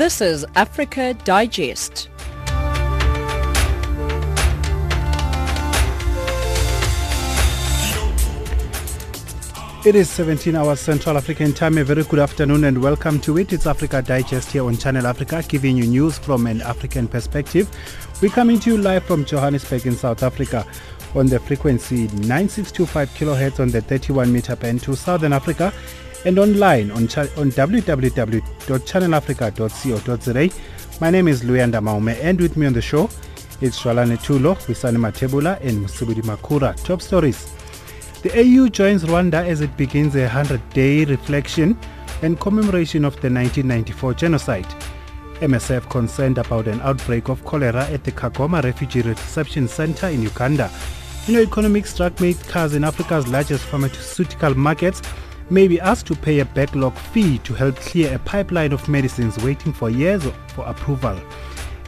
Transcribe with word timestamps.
This 0.00 0.22
is 0.22 0.46
Africa 0.54 1.12
Digest. 1.24 2.08
It 9.84 9.94
is 9.94 10.08
17 10.08 10.56
hours 10.56 10.80
Central 10.80 11.18
African 11.18 11.52
time. 11.52 11.76
A 11.76 11.84
very 11.84 12.02
good 12.04 12.18
afternoon 12.18 12.64
and 12.64 12.82
welcome 12.82 13.20
to 13.20 13.36
it. 13.36 13.52
It's 13.52 13.66
Africa 13.66 14.00
Digest 14.00 14.50
here 14.50 14.64
on 14.64 14.78
Channel 14.78 15.06
Africa, 15.06 15.44
giving 15.46 15.76
you 15.76 15.86
news 15.86 16.16
from 16.16 16.46
an 16.46 16.62
African 16.62 17.06
perspective. 17.06 17.68
We're 18.22 18.30
coming 18.30 18.58
to 18.60 18.70
you 18.70 18.78
live 18.78 19.04
from 19.04 19.26
Johannesburg 19.26 19.84
in 19.84 19.96
South 19.96 20.22
Africa 20.22 20.66
on 21.14 21.26
the 21.26 21.38
frequency 21.40 22.06
9625 22.26 23.10
kilohertz 23.10 23.60
on 23.60 23.68
the 23.68 23.82
31 23.82 24.32
meter 24.32 24.56
band 24.56 24.82
to 24.84 24.96
Southern 24.96 25.34
Africa 25.34 25.74
and 26.24 26.38
online 26.38 26.90
on, 26.90 27.04
on 27.04 27.50
www.channelafrica.co.za. 27.50 30.50
My 31.00 31.10
name 31.10 31.28
is 31.28 31.42
Luyanda 31.42 31.80
Maume 31.80 32.18
and 32.22 32.40
with 32.40 32.56
me 32.56 32.66
on 32.66 32.72
the 32.72 32.82
show 32.82 33.08
it's 33.60 33.82
Jwalane 33.82 34.16
Tulo, 34.16 34.56
Wisani 34.66 34.96
Matebula 34.96 35.60
and 35.60 35.84
Musibudi 35.84 36.22
Makura. 36.22 36.74
Top 36.82 37.02
stories. 37.02 37.52
The 38.22 38.32
AU 38.32 38.68
joins 38.68 39.04
Rwanda 39.04 39.46
as 39.46 39.60
it 39.60 39.76
begins 39.76 40.14
a 40.14 40.26
100-day 40.26 41.04
reflection 41.04 41.76
and 42.22 42.40
commemoration 42.40 43.04
of 43.04 43.12
the 43.20 43.28
1994 43.28 44.14
genocide. 44.14 44.66
MSF 45.40 45.90
concerned 45.90 46.38
about 46.38 46.68
an 46.68 46.80
outbreak 46.80 47.28
of 47.28 47.44
cholera 47.44 47.84
at 47.88 48.04
the 48.04 48.12
Kagoma 48.12 48.64
Refugee 48.64 49.02
Reception 49.02 49.68
Center 49.68 50.08
in 50.08 50.22
Uganda. 50.22 50.70
You 51.26 51.34
know, 51.34 51.42
economic 51.42 51.84
drug 51.94 52.16
cars 52.48 52.74
in 52.74 52.82
Africa's 52.82 53.28
largest 53.28 53.64
pharmaceutical 53.64 54.54
markets 54.54 55.02
may 55.50 55.68
be 55.68 55.80
asked 55.80 56.06
to 56.06 56.14
pay 56.14 56.40
a 56.40 56.44
backlog 56.44 56.94
fee 56.96 57.38
to 57.38 57.54
help 57.54 57.76
clear 57.76 58.14
a 58.14 58.18
pipeline 58.20 58.72
of 58.72 58.88
medicines 58.88 59.38
waiting 59.44 59.72
for 59.72 59.90
years 59.90 60.24
for 60.48 60.64
approval. 60.66 61.20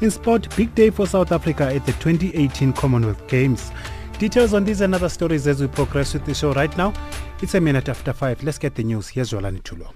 In 0.01 0.11
sport, 0.11 0.55
big 0.57 0.75
day 0.75 0.91
for 0.91 1.07
South 1.07 1.31
Africa 1.31 1.73
at 1.73 1.87
the 1.87 1.93
2018 1.93 2.73
Commonwealth 2.73 3.27
Games. 3.29 3.71
Details 4.19 4.53
on 4.53 4.65
these 4.65 4.81
and 4.81 4.95
other 4.95 5.09
stories 5.09 5.47
as 5.47 5.61
we 5.61 5.69
progress 5.69 6.15
with 6.15 6.25
the 6.25 6.35
show 6.35 6.53
right 6.53 6.77
now. 6.77 6.93
It's 7.41 7.55
a 7.55 7.61
minute 7.61 7.89
after 7.89 8.13
five. 8.13 8.43
Let's 8.43 8.59
get 8.59 8.75
the 8.75 8.85
news. 8.85 9.09
Here's 9.09 9.31
Jolani 9.31 9.63
Tulo. 9.63 9.93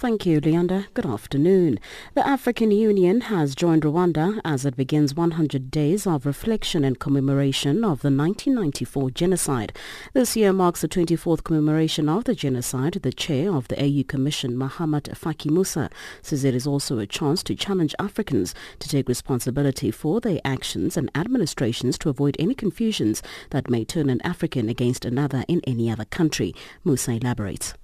Thank 0.00 0.24
you, 0.24 0.40
Leander. 0.40 0.86
Good 0.94 1.04
afternoon. 1.04 1.78
The 2.14 2.26
African 2.26 2.70
Union 2.70 3.20
has 3.20 3.54
joined 3.54 3.82
Rwanda 3.82 4.40
as 4.46 4.64
it 4.64 4.74
begins 4.74 5.14
100 5.14 5.70
days 5.70 6.06
of 6.06 6.24
reflection 6.24 6.84
and 6.84 6.98
commemoration 6.98 7.84
of 7.84 8.00
the 8.00 8.08
1994 8.08 9.10
genocide. 9.10 9.76
This 10.14 10.34
year 10.38 10.54
marks 10.54 10.80
the 10.80 10.88
24th 10.88 11.44
commemoration 11.44 12.08
of 12.08 12.24
the 12.24 12.34
genocide. 12.34 12.94
The 12.94 13.12
chair 13.12 13.52
of 13.52 13.68
the 13.68 13.78
AU 13.78 14.04
Commission, 14.04 14.56
Mahamat 14.56 15.10
Faki 15.18 15.50
Musa, 15.50 15.90
says 16.22 16.44
it 16.44 16.54
is 16.54 16.66
also 16.66 16.98
a 16.98 17.06
chance 17.06 17.42
to 17.42 17.54
challenge 17.54 17.94
Africans 17.98 18.54
to 18.78 18.88
take 18.88 19.06
responsibility 19.06 19.90
for 19.90 20.18
their 20.18 20.40
actions 20.46 20.96
and 20.96 21.10
administrations 21.14 21.98
to 21.98 22.08
avoid 22.08 22.36
any 22.38 22.54
confusions 22.54 23.22
that 23.50 23.68
may 23.68 23.84
turn 23.84 24.08
an 24.08 24.22
African 24.22 24.70
against 24.70 25.04
another 25.04 25.44
in 25.46 25.60
any 25.66 25.90
other 25.90 26.06
country. 26.06 26.54
Musa 26.86 27.12
elaborates. 27.12 27.74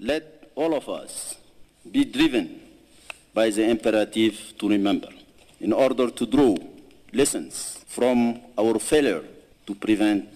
Let 0.00 0.41
all 0.54 0.74
of 0.74 0.88
us 0.88 1.36
be 1.90 2.04
driven 2.04 2.60
by 3.34 3.50
the 3.50 3.64
imperative 3.68 4.54
to 4.58 4.68
remember 4.68 5.08
in 5.60 5.72
order 5.72 6.10
to 6.10 6.26
draw 6.26 6.56
lessons 7.12 7.78
from 7.88 8.40
our 8.58 8.78
failure 8.78 9.22
to 9.66 9.74
prevent 9.74 10.28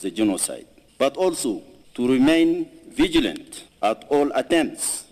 the 0.00 0.10
genocide, 0.10 0.66
but 0.98 1.16
also 1.16 1.62
to 1.94 2.08
remain 2.08 2.68
vigilant 2.90 3.64
at 3.82 4.04
all 4.08 4.30
attempts 4.32 5.04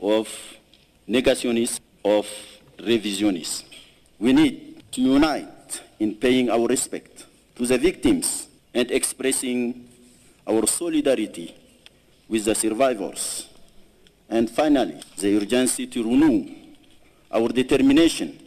of 0.00 0.28
negationists, 1.08 1.80
of 2.04 2.26
revisionists. 2.78 3.64
We 4.18 4.32
need 4.32 4.82
to 4.92 5.00
unite 5.00 5.82
in 5.98 6.14
paying 6.14 6.50
our 6.50 6.66
respect 6.66 7.26
to 7.56 7.66
the 7.66 7.78
victims 7.78 8.48
and 8.72 8.90
expressing 8.90 9.88
our 10.46 10.66
solidarity 10.66 11.54
with 12.28 12.44
the 12.44 12.54
survivors 12.54 13.48
and 14.28 14.50
finally, 14.50 15.00
the 15.18 15.36
urgency 15.36 15.86
to 15.86 16.02
renew 16.02 16.48
our 17.30 17.48
determination 17.48 18.38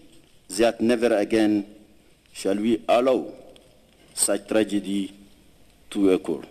that 0.50 0.80
never 0.82 1.16
again 1.18 1.66
shall 2.34 2.56
we 2.56 2.82
allow 2.88 3.32
such 4.14 4.48
tragedy 4.48 5.14
to 5.90 6.12
occur. 6.12 6.42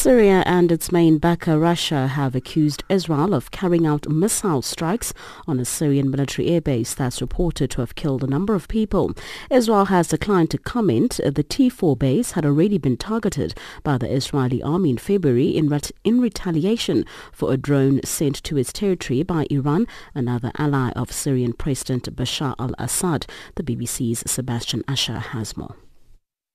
Syria 0.00 0.42
and 0.46 0.72
its 0.72 0.90
main 0.90 1.18
backer 1.18 1.58
Russia 1.58 2.06
have 2.06 2.34
accused 2.34 2.82
Israel 2.88 3.34
of 3.34 3.50
carrying 3.50 3.86
out 3.86 4.08
missile 4.08 4.62
strikes 4.62 5.12
on 5.46 5.60
a 5.60 5.64
Syrian 5.66 6.10
military 6.10 6.48
airbase 6.48 6.94
that's 6.94 7.20
reported 7.20 7.70
to 7.72 7.82
have 7.82 7.96
killed 7.96 8.24
a 8.24 8.26
number 8.26 8.54
of 8.54 8.66
people. 8.66 9.12
Israel 9.50 9.84
has 9.84 10.08
declined 10.08 10.50
to 10.52 10.56
comment. 10.56 11.20
The 11.22 11.44
T4 11.44 11.98
base 11.98 12.30
had 12.30 12.46
already 12.46 12.78
been 12.78 12.96
targeted 12.96 13.52
by 13.82 13.98
the 13.98 14.10
Israeli 14.10 14.62
army 14.62 14.88
in 14.88 14.96
February 14.96 15.54
in, 15.54 15.68
ret- 15.68 15.92
in 16.02 16.18
retaliation 16.18 17.04
for 17.30 17.52
a 17.52 17.58
drone 17.58 18.00
sent 18.02 18.42
to 18.44 18.56
its 18.56 18.72
territory 18.72 19.22
by 19.22 19.46
Iran, 19.50 19.86
another 20.14 20.50
ally 20.56 20.92
of 20.96 21.12
Syrian 21.12 21.52
President 21.52 22.16
Bashar 22.16 22.54
al-Assad. 22.58 23.26
The 23.56 23.62
BBC's 23.62 24.22
Sebastian 24.30 24.82
Usher 24.88 25.18
has 25.18 25.58
more. 25.58 25.76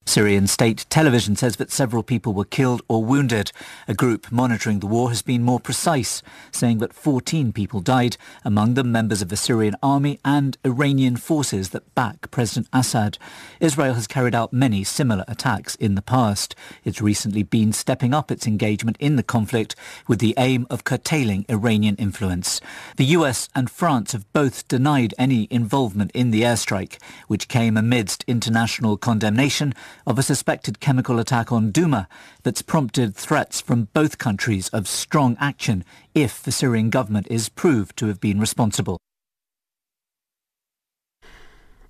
Syrian 0.08 0.46
state 0.46 0.86
television 0.90 1.36
says 1.36 1.56
that 1.56 1.72
several 1.72 2.04
people 2.04 2.34
were 2.34 2.46
killed 2.46 2.84
or 2.88 3.04
wounded. 3.04 3.52
A 3.88 3.96
group 3.96 4.32
monitoring 4.32 4.80
the 4.80 4.88
war 4.88 5.10
has 5.10 5.24
been 5.24 5.42
more 5.42 5.60
precise, 5.60 6.22
saying 6.52 6.78
that 6.78 6.94
14 6.94 7.52
people 7.52 7.82
died, 7.82 8.16
among 8.46 8.76
them 8.76 8.92
members 8.92 9.24
of 9.24 9.30
the 9.30 9.36
Syrian 9.36 9.76
army 9.82 10.20
and 10.24 10.58
Iranian 10.64 11.18
forces 11.18 11.72
that 11.72 11.94
back 11.96 12.30
President 12.30 12.68
Assad. 12.72 13.18
Israel 13.60 13.96
has 13.96 14.06
carried 14.06 14.36
out 14.36 14.54
many 14.54 14.84
similar 14.84 15.26
attacks 15.28 15.74
in 15.76 15.96
the 15.96 16.04
past. 16.04 16.56
It's 16.84 17.02
recently 17.02 17.42
been 17.42 17.74
stepping 17.74 18.14
up 18.14 18.32
its 18.32 18.46
engagement 18.46 18.98
in 19.00 19.16
the 19.16 19.24
conflict 19.24 19.76
with 20.08 20.20
the 20.20 20.36
aim 20.38 20.68
of 20.70 20.84
curtailing 20.84 21.46
Iranian 21.50 21.96
influence. 21.96 22.62
The 22.98 23.06
US 23.06 23.50
and 23.56 23.72
France 23.72 24.12
have 24.12 24.32
both 24.34 24.68
denied 24.68 25.16
any 25.18 25.48
involvement 25.50 26.12
in 26.14 26.30
the 26.30 26.44
airstrike, 26.44 27.02
which 27.28 27.48
came 27.48 27.76
amidst 27.76 28.24
international 28.28 28.98
condemnation 28.98 29.74
of 30.06 30.20
a 30.20 30.24
suspected 30.24 30.80
chemical 30.80 31.20
attack 31.20 31.52
on 31.52 31.72
Douma 31.72 32.08
that's 32.44 32.62
prompted 32.62 33.16
threats 33.16 33.62
from 33.62 33.90
both 33.94 34.18
countries 34.18 34.70
of 34.70 34.88
strong 34.88 35.38
action 35.40 35.84
if 36.14 36.42
the 36.44 36.52
Syrian 36.52 36.90
government 36.90 37.28
is 37.30 37.50
proved 37.50 37.98
to 37.98 38.08
have 38.08 38.20
been 38.20 38.40
responsible. 38.40 39.00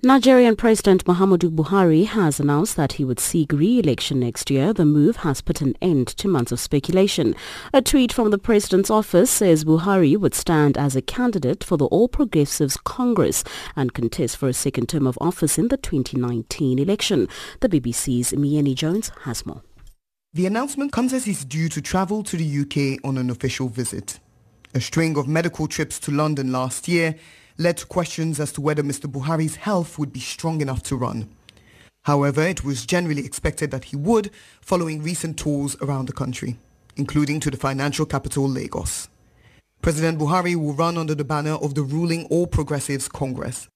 Nigerian 0.05 0.55
President 0.55 1.03
Muhammadu 1.05 1.49
Buhari 1.49 2.05
has 2.05 2.39
announced 2.39 2.75
that 2.75 2.93
he 2.93 3.03
would 3.03 3.19
seek 3.19 3.51
re-election 3.51 4.19
next 4.19 4.51
year. 4.51 4.71
The 4.71 4.85
move 4.85 5.15
has 5.17 5.41
put 5.41 5.61
an 5.61 5.75
end 5.81 6.05
to 6.09 6.27
months 6.27 6.51
of 6.51 6.59
speculation. 6.59 7.35
A 7.73 7.81
tweet 7.81 8.13
from 8.13 8.29
the 8.29 8.37
president's 8.37 8.91
office 8.91 9.31
says 9.31 9.65
Buhari 9.65 10.15
would 10.15 10.35
stand 10.35 10.77
as 10.77 10.95
a 10.95 11.01
candidate 11.01 11.63
for 11.63 11.75
the 11.75 11.87
All 11.87 12.07
Progressives 12.07 12.77
Congress 12.77 13.43
and 13.75 13.95
contest 13.95 14.37
for 14.37 14.47
a 14.47 14.53
second 14.53 14.89
term 14.89 15.07
of 15.07 15.17
office 15.19 15.57
in 15.57 15.69
the 15.69 15.77
2019 15.77 16.77
election. 16.77 17.27
The 17.61 17.69
BBC's 17.69 18.31
Mayeni 18.33 18.75
Jones 18.75 19.11
has 19.23 19.43
more. 19.43 19.63
The 20.35 20.45
announcement 20.45 20.91
comes 20.91 21.13
as 21.13 21.25
he's 21.25 21.43
due 21.43 21.67
to 21.69 21.81
travel 21.81 22.21
to 22.25 22.37
the 22.37 22.59
UK 22.61 23.03
on 23.03 23.17
an 23.17 23.31
official 23.31 23.69
visit. 23.69 24.19
A 24.75 24.81
string 24.81 25.17
of 25.17 25.27
medical 25.27 25.67
trips 25.67 25.97
to 26.01 26.11
London 26.11 26.51
last 26.51 26.87
year 26.87 27.15
led 27.57 27.77
to 27.77 27.85
questions 27.85 28.39
as 28.39 28.51
to 28.53 28.61
whether 28.61 28.83
Mr. 28.83 29.09
Buhari's 29.09 29.55
health 29.55 29.97
would 29.97 30.11
be 30.11 30.19
strong 30.19 30.61
enough 30.61 30.83
to 30.83 30.95
run. 30.95 31.29
However, 32.03 32.43
it 32.43 32.63
was 32.63 32.85
generally 32.85 33.25
expected 33.25 33.71
that 33.71 33.85
he 33.85 33.95
would 33.95 34.29
following 34.61 35.01
recent 35.01 35.39
tours 35.39 35.75
around 35.81 36.07
the 36.07 36.13
country, 36.13 36.57
including 36.95 37.39
to 37.39 37.49
the 37.49 37.57
financial 37.57 38.05
capital 38.05 38.47
Lagos. 38.47 39.09
President 39.81 40.19
Buhari 40.19 40.55
will 40.55 40.73
run 40.73 40.97
under 40.97 41.15
the 41.15 41.23
banner 41.23 41.53
of 41.53 41.75
the 41.75 41.83
ruling 41.83 42.25
All 42.25 42.47
Progressives 42.47 43.07
Congress. 43.07 43.67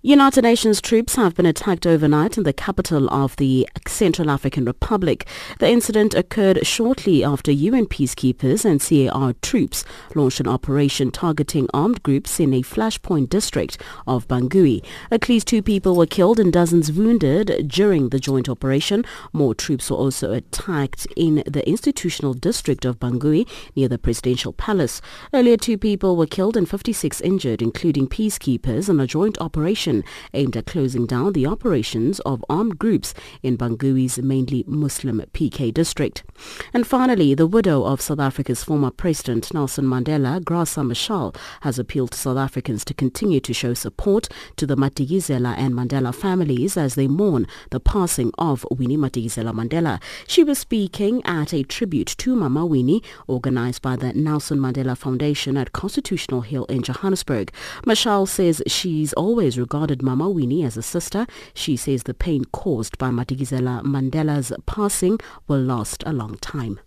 United 0.00 0.42
Nations 0.42 0.80
troops 0.80 1.16
have 1.16 1.34
been 1.34 1.44
attacked 1.44 1.84
overnight 1.84 2.38
in 2.38 2.44
the 2.44 2.52
capital 2.52 3.12
of 3.12 3.34
the 3.34 3.68
Central 3.88 4.30
African 4.30 4.64
Republic. 4.64 5.26
The 5.58 5.68
incident 5.68 6.14
occurred 6.14 6.64
shortly 6.64 7.24
after 7.24 7.50
UN 7.50 7.86
peacekeepers 7.86 8.64
and 8.64 8.80
CAR 8.80 9.34
troops 9.42 9.84
launched 10.14 10.38
an 10.38 10.46
operation 10.46 11.10
targeting 11.10 11.66
armed 11.74 12.04
groups 12.04 12.38
in 12.38 12.54
a 12.54 12.62
flashpoint 12.62 13.28
district 13.28 13.82
of 14.06 14.28
Bangui. 14.28 14.84
At 15.10 15.28
least 15.28 15.48
two 15.48 15.62
people 15.62 15.96
were 15.96 16.06
killed 16.06 16.38
and 16.38 16.52
dozens 16.52 16.92
wounded 16.92 17.66
during 17.66 18.10
the 18.10 18.20
joint 18.20 18.48
operation. 18.48 19.04
More 19.32 19.52
troops 19.52 19.90
were 19.90 19.96
also 19.96 20.32
attacked 20.32 21.08
in 21.16 21.42
the 21.44 21.68
institutional 21.68 22.34
district 22.34 22.84
of 22.84 23.00
Bangui 23.00 23.48
near 23.74 23.88
the 23.88 23.98
presidential 23.98 24.52
palace. 24.52 25.00
Earlier, 25.34 25.56
two 25.56 25.76
people 25.76 26.14
were 26.16 26.26
killed 26.26 26.56
and 26.56 26.70
56 26.70 27.20
injured, 27.22 27.60
including 27.60 28.06
peacekeepers 28.06 28.88
in 28.88 29.00
a 29.00 29.06
joint 29.08 29.36
operation 29.40 29.88
aimed 30.34 30.56
at 30.56 30.66
closing 30.66 31.06
down 31.06 31.32
the 31.32 31.46
operations 31.46 32.20
of 32.20 32.44
armed 32.48 32.78
groups 32.78 33.14
in 33.42 33.56
Bangui's 33.56 34.18
mainly 34.18 34.64
Muslim 34.66 35.22
PK 35.32 35.72
district. 35.72 36.24
And 36.72 36.86
finally, 36.86 37.34
the 37.34 37.46
widow 37.46 37.84
of 37.84 38.00
South 38.00 38.20
Africa's 38.20 38.64
former 38.64 38.90
president 38.90 39.52
Nelson 39.52 39.84
Mandela, 39.86 40.40
Graça 40.40 40.84
Machel, 40.86 41.34
has 41.62 41.78
appealed 41.78 42.12
to 42.12 42.18
South 42.18 42.36
Africans 42.36 42.84
to 42.84 42.94
continue 42.94 43.40
to 43.40 43.52
show 43.52 43.74
support 43.74 44.28
to 44.56 44.66
the 44.66 44.76
Madikizela 44.76 45.56
and 45.56 45.74
Mandela 45.74 46.14
families 46.14 46.76
as 46.76 46.94
they 46.94 47.08
mourn 47.08 47.46
the 47.70 47.80
passing 47.80 48.32
of 48.38 48.66
Winnie 48.70 48.96
Madikizela 48.96 49.52
Mandela. 49.52 50.00
She 50.26 50.44
was 50.44 50.58
speaking 50.58 51.24
at 51.24 51.52
a 51.52 51.62
tribute 51.62 52.14
to 52.18 52.36
Mama 52.36 52.66
Winnie 52.66 53.02
organized 53.26 53.82
by 53.82 53.96
the 53.96 54.12
Nelson 54.12 54.58
Mandela 54.58 54.96
Foundation 54.96 55.56
at 55.56 55.72
Constitutional 55.72 56.42
Hill 56.42 56.64
in 56.66 56.82
Johannesburg. 56.82 57.52
Machel 57.86 58.26
says 58.28 58.62
she's 58.66 59.12
always 59.14 59.58
regarded 59.58 59.77
regarded 59.78 60.02
Mama 60.02 60.28
Winnie 60.28 60.64
as 60.64 60.76
a 60.76 60.82
sister. 60.82 61.24
She 61.54 61.76
says 61.76 62.02
the 62.02 62.12
pain 62.12 62.44
caused 62.46 62.98
by 62.98 63.10
Madikizela 63.10 63.84
Mandela's 63.84 64.52
passing 64.66 65.20
will 65.46 65.60
last 65.60 66.02
a 66.04 66.12
long 66.12 66.36
time. 66.38 66.80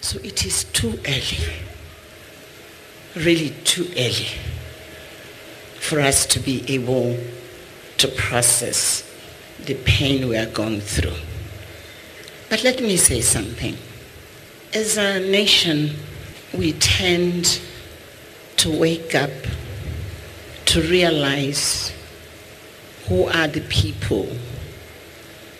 So 0.00 0.20
it 0.20 0.46
is 0.46 0.62
too 0.62 0.96
early, 1.08 1.44
really 3.16 3.50
too 3.64 3.90
early, 3.96 4.28
for 5.80 5.98
us 5.98 6.24
to 6.26 6.38
be 6.38 6.64
able 6.72 7.18
to 7.98 8.06
process 8.06 9.02
the 9.64 9.74
pain 9.74 10.28
we 10.28 10.36
are 10.36 10.46
going 10.46 10.80
through. 10.80 11.18
But 12.48 12.62
let 12.62 12.80
me 12.80 12.96
say 12.96 13.22
something. 13.22 13.76
As 14.72 14.96
a 14.96 15.18
nation, 15.18 15.96
we 16.56 16.74
tend 16.74 17.60
to 18.58 18.70
wake 18.70 19.16
up 19.16 19.32
to 20.66 20.80
realize 20.82 21.93
who 23.08 23.26
are 23.28 23.48
the 23.48 23.60
people 23.62 24.26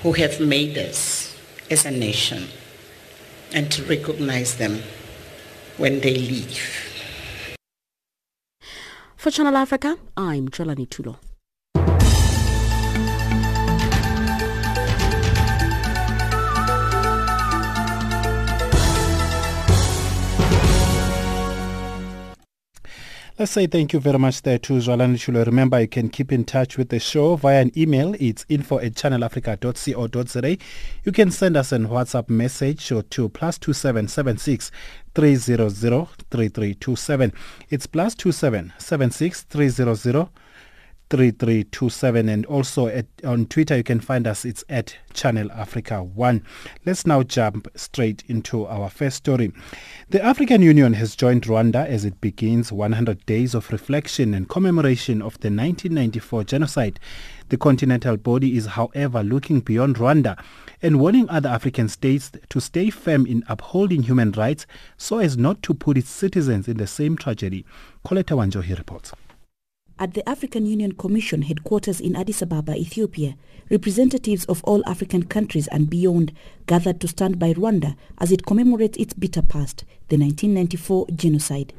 who 0.03 0.13
have 0.13 0.41
made 0.41 0.79
us 0.79 1.37
as 1.71 1.85
a 1.85 1.91
nation 1.91 2.45
and 3.53 3.71
to 3.71 3.83
recognize 3.85 4.57
them 4.57 4.83
when 5.77 6.01
they 6.01 6.15
leave. 6.15 6.61
For 9.17 9.31
Channel 9.31 9.57
Africa, 9.57 9.97
I'm 10.17 10.49
Jelani 10.49 10.87
Tulo. 10.87 11.17
Let's 23.37 23.51
say 23.51 23.67
thank 23.67 23.93
you 23.93 23.99
very 23.99 24.21
much 24.21 24.43
there 24.43 24.61
to 24.61 24.75
Zwalani 24.75 25.19
Chulo. 25.19 25.45
Remember, 25.45 25.81
you 25.81 25.89
can 25.89 26.09
keep 26.09 26.31
in 26.31 26.45
touch 26.45 26.79
with 26.79 26.91
the 26.91 27.01
show 27.01 27.35
via 27.35 27.63
an 27.63 27.73
email. 27.77 28.15
It's 28.21 28.47
info 28.49 28.79
at 28.79 28.95
channelafrica.co.za. 28.95 30.57
You 31.03 31.11
can 31.11 31.33
send 31.33 31.57
us 31.57 31.73
a 31.73 31.79
WhatsApp 31.79 32.31
message 32.31 32.93
or 32.93 33.03
to 33.03 33.29
plus 33.29 33.59
2776 33.59 34.71
300 35.17 35.69
3327. 36.31 37.33
It's 37.71 37.89
plus 37.89 38.15
2776 38.15 39.43
300 39.43 40.29
3327 41.15 42.29
and 42.29 42.45
also 42.47 42.89
at, 42.89 43.07
on 43.23 43.47
Twitter 43.47 43.77
you 43.77 43.85
can 43.85 44.01
find 44.01 44.27
us 44.27 44.45
it's 44.45 44.65
at 44.69 44.97
Channel 45.13 45.49
Africa 45.53 46.03
1. 46.03 46.43
Let's 46.85 47.07
now 47.07 47.23
jump 47.23 47.69
straight 47.77 48.25
into 48.27 48.67
our 48.67 48.91
first 48.91 49.19
story. 49.19 49.53
The 50.11 50.21
African 50.21 50.61
Union 50.61 50.93
has 50.95 51.15
joined 51.15 51.43
Rwanda 51.43 51.87
as 51.87 52.05
it 52.05 52.21
begins 52.21 52.73
100 52.73 53.25
days 53.27 53.55
of 53.55 53.71
reflection 53.71 54.35
and 54.35 54.49
commemoration 54.49 55.23
of 55.23 55.35
the 55.35 55.51
1994 55.51 56.43
genocide. 56.43 56.99
The 57.49 57.59
continental 57.59 58.17
body 58.17 58.57
is 58.57 58.67
however 58.67 59.23
looking 59.23 59.61
beyond 59.61 59.95
Rwanda 59.95 60.37
and 60.83 60.99
warning 60.99 61.31
other 61.31 61.49
African 61.49 61.89
states 61.89 62.33
to 62.49 62.61
stay 62.61 62.91
firm 62.91 63.25
in 63.25 63.45
upholding 63.47 64.03
human 64.03 64.33
rights 64.33 64.67
so 64.97 65.19
as 65.19 65.37
not 65.37 65.63
to 65.63 65.75
put 65.75 65.97
its 65.97 66.11
citizens 66.11 66.67
in 66.67 66.79
the 66.79 66.89
same 66.89 67.17
tragedy. 67.17 67.65
Coletta 68.05 68.35
Wanjohi 68.37 68.77
reports. 68.77 69.13
At 69.97 70.15
the 70.15 70.29
African 70.29 70.67
Union 70.67 70.91
Commission 70.93 71.43
headquarters 71.43 72.01
in 72.01 72.17
Addis 72.17 72.43
Ababa, 72.43 72.75
Ethiopia, 72.75 73.37
representatives 73.71 74.45
of 74.47 74.61
all 74.65 74.83
African 74.89 75.23
countries 75.23 75.69
and 75.69 75.89
beyond 75.89 76.33
gathered 76.67 77.01
to 77.01 77.07
stand 77.07 77.39
by 77.39 77.53
Rwanda 77.53 77.95
as 78.19 78.33
it 78.33 78.45
commemorates 78.45 78.99
its 78.99 79.15
bitter 79.15 79.41
past, 79.41 79.85
the 80.09 80.17
1994 80.17 81.07
genocide. 81.15 81.73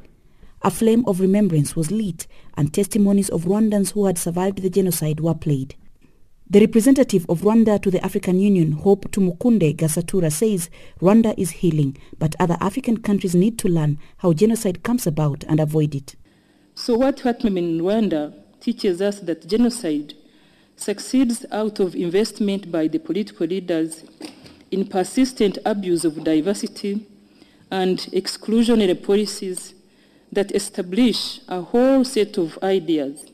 A 0.62 0.72
flame 0.72 1.04
of 1.08 1.20
remembrance 1.20 1.76
was 1.76 1.92
lit 1.92 2.26
and 2.56 2.74
testimonies 2.74 3.28
of 3.28 3.44
Rwandans 3.44 3.92
who 3.92 4.06
had 4.06 4.18
survived 4.18 4.62
the 4.62 4.70
genocide 4.70 5.20
were 5.20 5.36
played. 5.36 5.76
The 6.50 6.62
representative 6.62 7.26
of 7.28 7.42
Rwanda 7.42 7.82
to 7.82 7.92
the 7.92 8.04
African 8.04 8.40
Union, 8.40 8.72
Hope 8.72 9.12
Tumukunde 9.12 9.76
Gasatura, 9.76 10.32
says 10.32 10.70
Rwanda 11.02 11.34
is 11.38 11.52
healing, 11.52 11.98
but 12.18 12.34
other 12.40 12.56
African 12.62 12.96
countries 12.98 13.36
need 13.36 13.60
to 13.60 13.68
learn 13.68 14.00
how 14.20 14.32
genocide 14.32 14.84
comes 14.84 15.06
about 15.06 15.44
and 15.50 15.60
avoid 15.60 15.94
it. 15.94 16.16
So 16.78 16.98
what 16.98 17.22
happened 17.22 17.58
in 17.58 17.80
Rwanda 17.80 18.34
teaches 18.60 19.02
us 19.02 19.22
that 19.22 19.48
genocide 19.48 20.14
succeeds 20.76 21.46
out 21.50 21.80
of 21.80 21.96
investment 21.96 22.70
by 22.70 22.88
the 22.88 23.00
political 23.00 23.48
leaders 23.48 24.04
in 24.72 24.86
persistent 24.86 25.58
abuse 25.66 26.04
of 26.04 26.22
diversity 26.26 27.08
and 27.72 28.00
exclusionary 28.12 29.02
policies 29.02 29.74
that 30.34 30.54
establish 30.54 31.40
a 31.48 31.62
whole 31.62 32.04
set 32.04 32.38
of 32.38 32.60
ideas, 32.62 33.26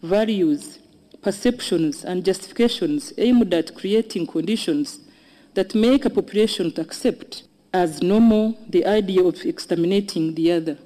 values, 0.00 0.78
perceptions, 1.22 2.04
and 2.04 2.24
justifications 2.24 3.12
aimed 3.18 3.52
at 3.52 3.74
creating 3.74 4.28
conditions 4.28 5.00
that 5.54 5.74
make 5.74 6.04
a 6.04 6.10
population 6.10 6.70
to 6.70 6.82
accept 6.82 7.42
as 7.74 8.00
normal 8.00 8.56
the 8.68 8.86
idea 8.86 9.24
of 9.24 9.44
exterminating 9.44 10.36
the 10.36 10.52
other 10.52 10.78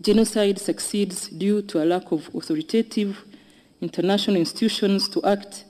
genocide 0.00 0.58
succeeds 0.58 1.28
due 1.28 1.62
to 1.62 1.82
a 1.82 1.84
lack 1.84 2.12
of 2.12 2.28
authoritative 2.34 3.24
international 3.80 4.36
institutions 4.36 5.08
to 5.08 5.22
act 5.24 5.64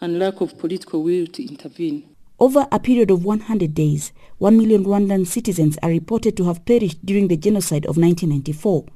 and 0.00 0.18
lack 0.18 0.40
of 0.40 0.58
political 0.58 1.02
will 1.02 1.26
to 1.26 1.46
intervene. 1.46 2.04
Over 2.38 2.66
a 2.72 2.78
period 2.78 3.10
of 3.10 3.24
100 3.24 3.74
days, 3.74 4.12
1 4.38 4.56
million 4.56 4.84
Rwandan 4.84 5.26
citizens 5.26 5.76
are 5.82 5.90
reported 5.90 6.36
to 6.38 6.44
have 6.44 6.64
perished 6.64 7.04
during 7.04 7.28
the 7.28 7.36
genocide 7.36 7.84
of 7.84 7.98
1994. 7.98 8.86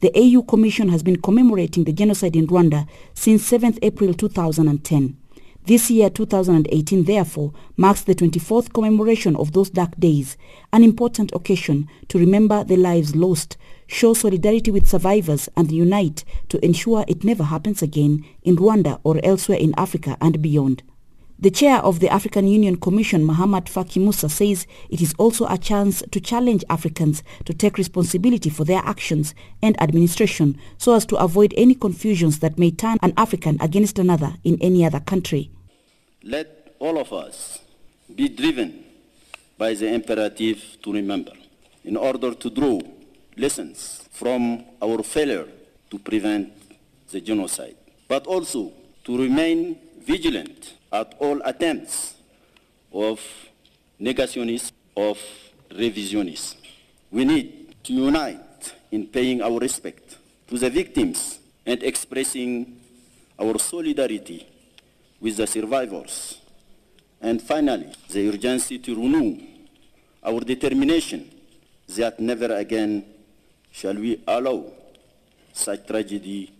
The 0.00 0.12
AU 0.16 0.42
Commission 0.42 0.88
has 0.88 1.02
been 1.02 1.20
commemorating 1.20 1.84
the 1.84 1.92
genocide 1.92 2.36
in 2.36 2.46
Rwanda 2.46 2.88
since 3.14 3.44
7 3.44 3.78
April 3.82 4.14
2010. 4.14 5.16
This 5.68 5.90
year, 5.90 6.08
2018, 6.08 7.04
therefore, 7.04 7.52
marks 7.76 8.00
the 8.00 8.14
24th 8.14 8.72
commemoration 8.72 9.36
of 9.36 9.52
those 9.52 9.68
dark 9.68 9.94
days, 9.98 10.38
an 10.72 10.82
important 10.82 11.30
occasion 11.34 11.90
to 12.08 12.18
remember 12.18 12.64
the 12.64 12.78
lives 12.78 13.14
lost, 13.14 13.58
show 13.86 14.14
solidarity 14.14 14.70
with 14.70 14.88
survivors 14.88 15.46
and 15.58 15.70
unite 15.70 16.24
to 16.48 16.64
ensure 16.64 17.04
it 17.06 17.22
never 17.22 17.44
happens 17.44 17.82
again 17.82 18.24
in 18.44 18.56
Rwanda 18.56 18.98
or 19.04 19.20
elsewhere 19.22 19.58
in 19.58 19.74
Africa 19.76 20.16
and 20.22 20.40
beyond. 20.40 20.82
The 21.38 21.50
chair 21.50 21.80
of 21.80 22.00
the 22.00 22.08
African 22.08 22.48
Union 22.48 22.76
Commission, 22.76 23.22
Mohamed 23.22 23.66
Faki 23.66 24.00
Musa, 24.00 24.30
says 24.30 24.66
it 24.88 25.02
is 25.02 25.14
also 25.18 25.46
a 25.48 25.58
chance 25.58 26.02
to 26.10 26.18
challenge 26.18 26.64
Africans 26.70 27.22
to 27.44 27.52
take 27.52 27.76
responsibility 27.76 28.48
for 28.48 28.64
their 28.64 28.80
actions 28.86 29.34
and 29.60 29.78
administration 29.82 30.58
so 30.78 30.94
as 30.94 31.04
to 31.04 31.16
avoid 31.16 31.52
any 31.58 31.74
confusions 31.74 32.38
that 32.38 32.58
may 32.58 32.70
turn 32.70 32.96
an 33.02 33.12
African 33.18 33.58
against 33.60 33.98
another 33.98 34.36
in 34.44 34.56
any 34.62 34.82
other 34.82 35.00
country. 35.00 35.50
Let 36.22 36.74
all 36.78 36.98
of 36.98 37.12
us 37.12 37.60
be 38.14 38.28
driven 38.28 38.84
by 39.56 39.74
the 39.74 39.92
imperative 39.92 40.78
to 40.82 40.92
remember 40.92 41.32
in 41.84 41.96
order 41.96 42.34
to 42.34 42.50
draw 42.50 42.80
lessons 43.36 44.08
from 44.12 44.64
our 44.82 45.02
failure 45.02 45.46
to 45.90 45.98
prevent 45.98 46.52
the 47.10 47.20
genocide, 47.20 47.76
but 48.08 48.26
also 48.26 48.72
to 49.04 49.16
remain 49.16 49.78
vigilant 50.00 50.74
at 50.92 51.14
all 51.18 51.40
attempts 51.44 52.14
of 52.92 53.20
negationists, 54.00 54.72
of 54.96 55.18
revisionists. 55.70 56.56
We 57.10 57.24
need 57.24 57.76
to 57.84 57.92
unite 57.92 58.74
in 58.90 59.06
paying 59.06 59.40
our 59.40 59.58
respect 59.58 60.18
to 60.48 60.58
the 60.58 60.70
victims 60.70 61.38
and 61.64 61.82
expressing 61.82 62.80
our 63.38 63.58
solidarity 63.58 64.46
with 65.20 65.36
the 65.36 65.46
survivors, 65.46 66.40
and 67.20 67.42
finally, 67.42 67.92
the 68.10 68.28
urgency 68.28 68.78
to 68.78 68.94
renew 68.94 69.40
our 70.22 70.40
determination 70.40 71.28
that 71.96 72.20
never 72.20 72.54
again 72.54 73.04
shall 73.70 73.94
we 73.94 74.20
allow 74.26 74.64
such 75.52 75.86
tragedy 75.86 76.52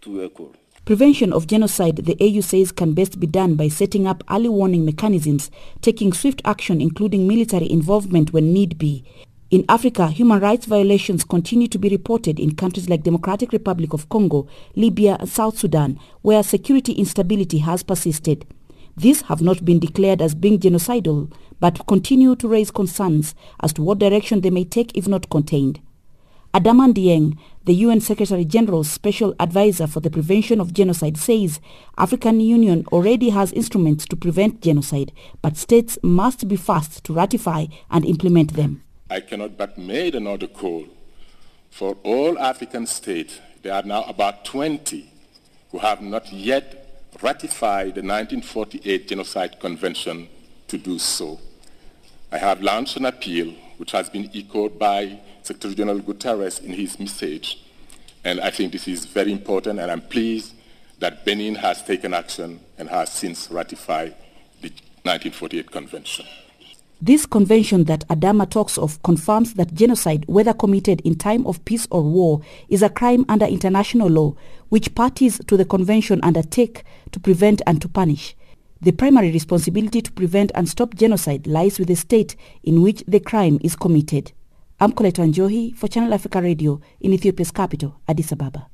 to 0.00 0.22
occur. 0.22 0.48
Prevention 0.84 1.32
of 1.32 1.46
genocide, 1.46 1.96
the 1.96 2.16
AU 2.20 2.40
says, 2.40 2.72
can 2.72 2.94
best 2.94 3.20
be 3.20 3.26
done 3.26 3.54
by 3.54 3.68
setting 3.68 4.06
up 4.06 4.24
early 4.30 4.48
warning 4.48 4.84
mechanisms, 4.84 5.50
taking 5.82 6.12
swift 6.12 6.40
action 6.44 6.80
including 6.80 7.28
military 7.28 7.70
involvement 7.70 8.32
when 8.32 8.52
need 8.52 8.78
be. 8.78 9.04
In 9.50 9.64
Africa, 9.68 10.06
human 10.06 10.38
rights 10.38 10.66
violations 10.66 11.24
continue 11.24 11.66
to 11.66 11.78
be 11.78 11.88
reported 11.88 12.38
in 12.38 12.54
countries 12.54 12.88
like 12.88 13.02
Democratic 13.02 13.50
Republic 13.50 13.92
of 13.92 14.08
Congo, 14.08 14.46
Libya 14.76 15.16
and 15.18 15.28
South 15.28 15.58
Sudan, 15.58 15.98
where 16.22 16.44
security 16.44 16.92
instability 16.92 17.58
has 17.58 17.82
persisted. 17.82 18.46
These 18.96 19.22
have 19.22 19.42
not 19.42 19.64
been 19.64 19.80
declared 19.80 20.22
as 20.22 20.36
being 20.36 20.60
genocidal, 20.60 21.32
but 21.58 21.84
continue 21.88 22.36
to 22.36 22.46
raise 22.46 22.70
concerns 22.70 23.34
as 23.60 23.72
to 23.72 23.82
what 23.82 23.98
direction 23.98 24.40
they 24.40 24.50
may 24.50 24.62
take 24.62 24.96
if 24.96 25.08
not 25.08 25.28
contained. 25.30 25.80
Adama 26.54 26.92
Dieng, 26.94 27.36
the 27.64 27.74
UN 27.74 28.00
Secretary 28.00 28.44
General's 28.44 28.88
special 28.88 29.34
advisor 29.40 29.88
for 29.88 29.98
the 29.98 30.10
prevention 30.10 30.60
of 30.60 30.72
genocide, 30.72 31.16
says 31.16 31.58
African 31.98 32.38
Union 32.38 32.84
already 32.92 33.30
has 33.30 33.50
instruments 33.50 34.04
to 34.04 34.14
prevent 34.14 34.62
genocide, 34.62 35.10
but 35.42 35.56
states 35.56 35.98
must 36.04 36.46
be 36.46 36.54
fast 36.54 37.02
to 37.02 37.12
ratify 37.12 37.66
and 37.90 38.04
implement 38.04 38.54
them. 38.54 38.84
I 39.10 39.20
cannot 39.20 39.58
but 39.58 39.76
make 39.76 40.14
another 40.14 40.46
call 40.46 40.86
for 41.70 41.96
all 42.04 42.38
African 42.38 42.86
states. 42.86 43.40
There 43.62 43.74
are 43.74 43.82
now 43.82 44.04
about 44.04 44.44
20 44.44 45.10
who 45.72 45.78
have 45.78 46.00
not 46.00 46.32
yet 46.32 47.08
ratified 47.20 47.96
the 47.96 48.02
1948 48.02 49.08
Genocide 49.08 49.58
Convention 49.58 50.28
to 50.68 50.78
do 50.78 50.98
so. 51.00 51.40
I 52.30 52.38
have 52.38 52.62
launched 52.62 52.96
an 52.96 53.04
appeal 53.04 53.52
which 53.78 53.90
has 53.90 54.08
been 54.08 54.30
echoed 54.32 54.78
by 54.78 55.18
Secretary 55.42 55.74
General 55.74 55.98
Guterres 55.98 56.62
in 56.62 56.72
his 56.72 57.00
message. 57.00 57.64
And 58.22 58.40
I 58.40 58.50
think 58.50 58.70
this 58.70 58.86
is 58.86 59.06
very 59.06 59.32
important, 59.32 59.80
and 59.80 59.90
I'm 59.90 60.02
pleased 60.02 60.54
that 61.00 61.24
Benin 61.24 61.56
has 61.56 61.82
taken 61.82 62.14
action 62.14 62.60
and 62.78 62.88
has 62.88 63.10
since 63.10 63.50
ratified 63.50 64.14
the 64.60 64.68
1948 65.02 65.70
Convention. 65.70 66.26
This 67.02 67.24
convention 67.24 67.84
that 67.84 68.06
Adama 68.08 68.48
talks 68.48 68.76
of 68.76 69.02
confirms 69.02 69.54
that 69.54 69.72
genocide, 69.72 70.26
whether 70.28 70.52
committed 70.52 71.00
in 71.00 71.14
time 71.14 71.46
of 71.46 71.64
peace 71.64 71.88
or 71.90 72.02
war, 72.02 72.42
is 72.68 72.82
a 72.82 72.90
crime 72.90 73.24
under 73.26 73.46
international 73.46 74.08
law, 74.08 74.34
which 74.68 74.94
parties 74.94 75.40
to 75.46 75.56
the 75.56 75.64
convention 75.64 76.20
undertake 76.22 76.84
to 77.12 77.18
prevent 77.18 77.62
and 77.66 77.80
to 77.80 77.88
punish. 77.88 78.36
The 78.82 78.92
primary 78.92 79.30
responsibility 79.32 80.02
to 80.02 80.12
prevent 80.12 80.52
and 80.54 80.68
stop 80.68 80.94
genocide 80.94 81.46
lies 81.46 81.78
with 81.78 81.88
the 81.88 81.96
state 81.96 82.36
in 82.64 82.82
which 82.82 83.02
the 83.08 83.20
crime 83.20 83.58
is 83.62 83.76
committed. 83.76 84.32
I'm 84.78 84.92
Coletta 84.92 85.24
Wanjohi 85.24 85.74
for 85.74 85.88
Channel 85.88 86.12
Africa 86.12 86.42
Radio 86.42 86.82
in 87.00 87.14
Ethiopia's 87.14 87.50
capital, 87.50 87.98
Addis 88.06 88.32
Ababa. 88.32 88.68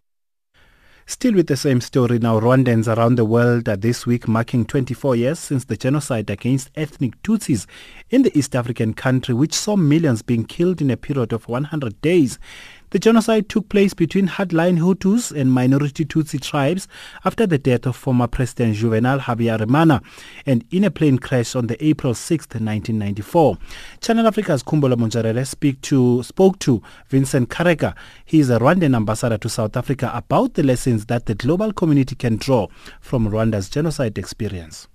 Still 1.09 1.35
with 1.35 1.47
the 1.47 1.57
same 1.57 1.81
story 1.81 2.19
now, 2.19 2.41
Rwandans 2.41 2.89
around 2.89 3.15
the 3.15 3.25
world 3.25 3.69
are 3.69 3.77
this 3.77 4.07
week 4.07 4.27
marking 4.27 4.65
24 4.65 5.15
years 5.15 5.39
since 5.39 5.65
the 5.65 5.77
genocide 5.77 6.29
against 6.29 6.73
ethnic 6.75 7.23
Tutsis 7.23 7.65
in 8.11 8.23
the 8.23 8.37
East 8.37 8.57
African 8.57 8.93
country, 8.93 9.33
which 9.33 9.55
saw 9.55 9.77
millions 9.77 10.23
being 10.23 10.45
killed 10.45 10.83
in 10.83 10.91
a 10.91 10.97
period 10.97 11.33
of 11.33 11.47
100 11.47 12.03
days. 12.03 12.41
The 12.91 13.01
genocide 13.01 13.49
took 13.49 13.69
place 13.69 13.95
between 13.95 14.29
hardline 14.29 14.79
Hutus 14.79 15.33
and 15.33 15.53
minority 15.53 16.05
Tutsi 16.05 16.41
tribes 16.41 16.87
after 17.25 17.45
the 17.45 17.59
death 17.59 17.85
of 17.85 17.97
former 17.97 18.29
President 18.29 18.77
Juvenal 18.77 19.19
Habyarimana 19.19 20.03
and 20.47 20.65
in 20.71 20.85
a 20.85 20.91
plane 20.93 21.19
crash 21.19 21.57
on 21.57 21.67
the 21.67 21.85
April 21.85 22.15
6, 22.15 22.47
1994. 22.47 23.59
Channel 24.01 24.29
Africa's 24.29 24.63
Kumbola 24.63 24.95
Monjarele 24.95 25.45
speak 25.45 25.81
to, 25.83 26.23
spoke 26.23 26.61
to 26.61 26.81
Vincent 27.09 27.49
Karega. 27.49 27.97
He 28.25 28.39
is 28.39 28.51
a 28.51 28.61
Rwandan 28.61 28.95
ambassador 28.95 29.39
to 29.39 29.49
South 29.49 29.77
Africa 29.77 30.13
about 30.15 30.55
the 30.55 30.63
lessons 30.63 31.07
that 31.07 31.27
the 31.27 31.35
global 31.35 31.73
community 31.73 32.15
can 32.15 32.37
draw 32.37 32.69
from 33.01 33.29
Rwanda's 33.29 33.69
genocide 33.69 34.17
experience. 34.17 34.87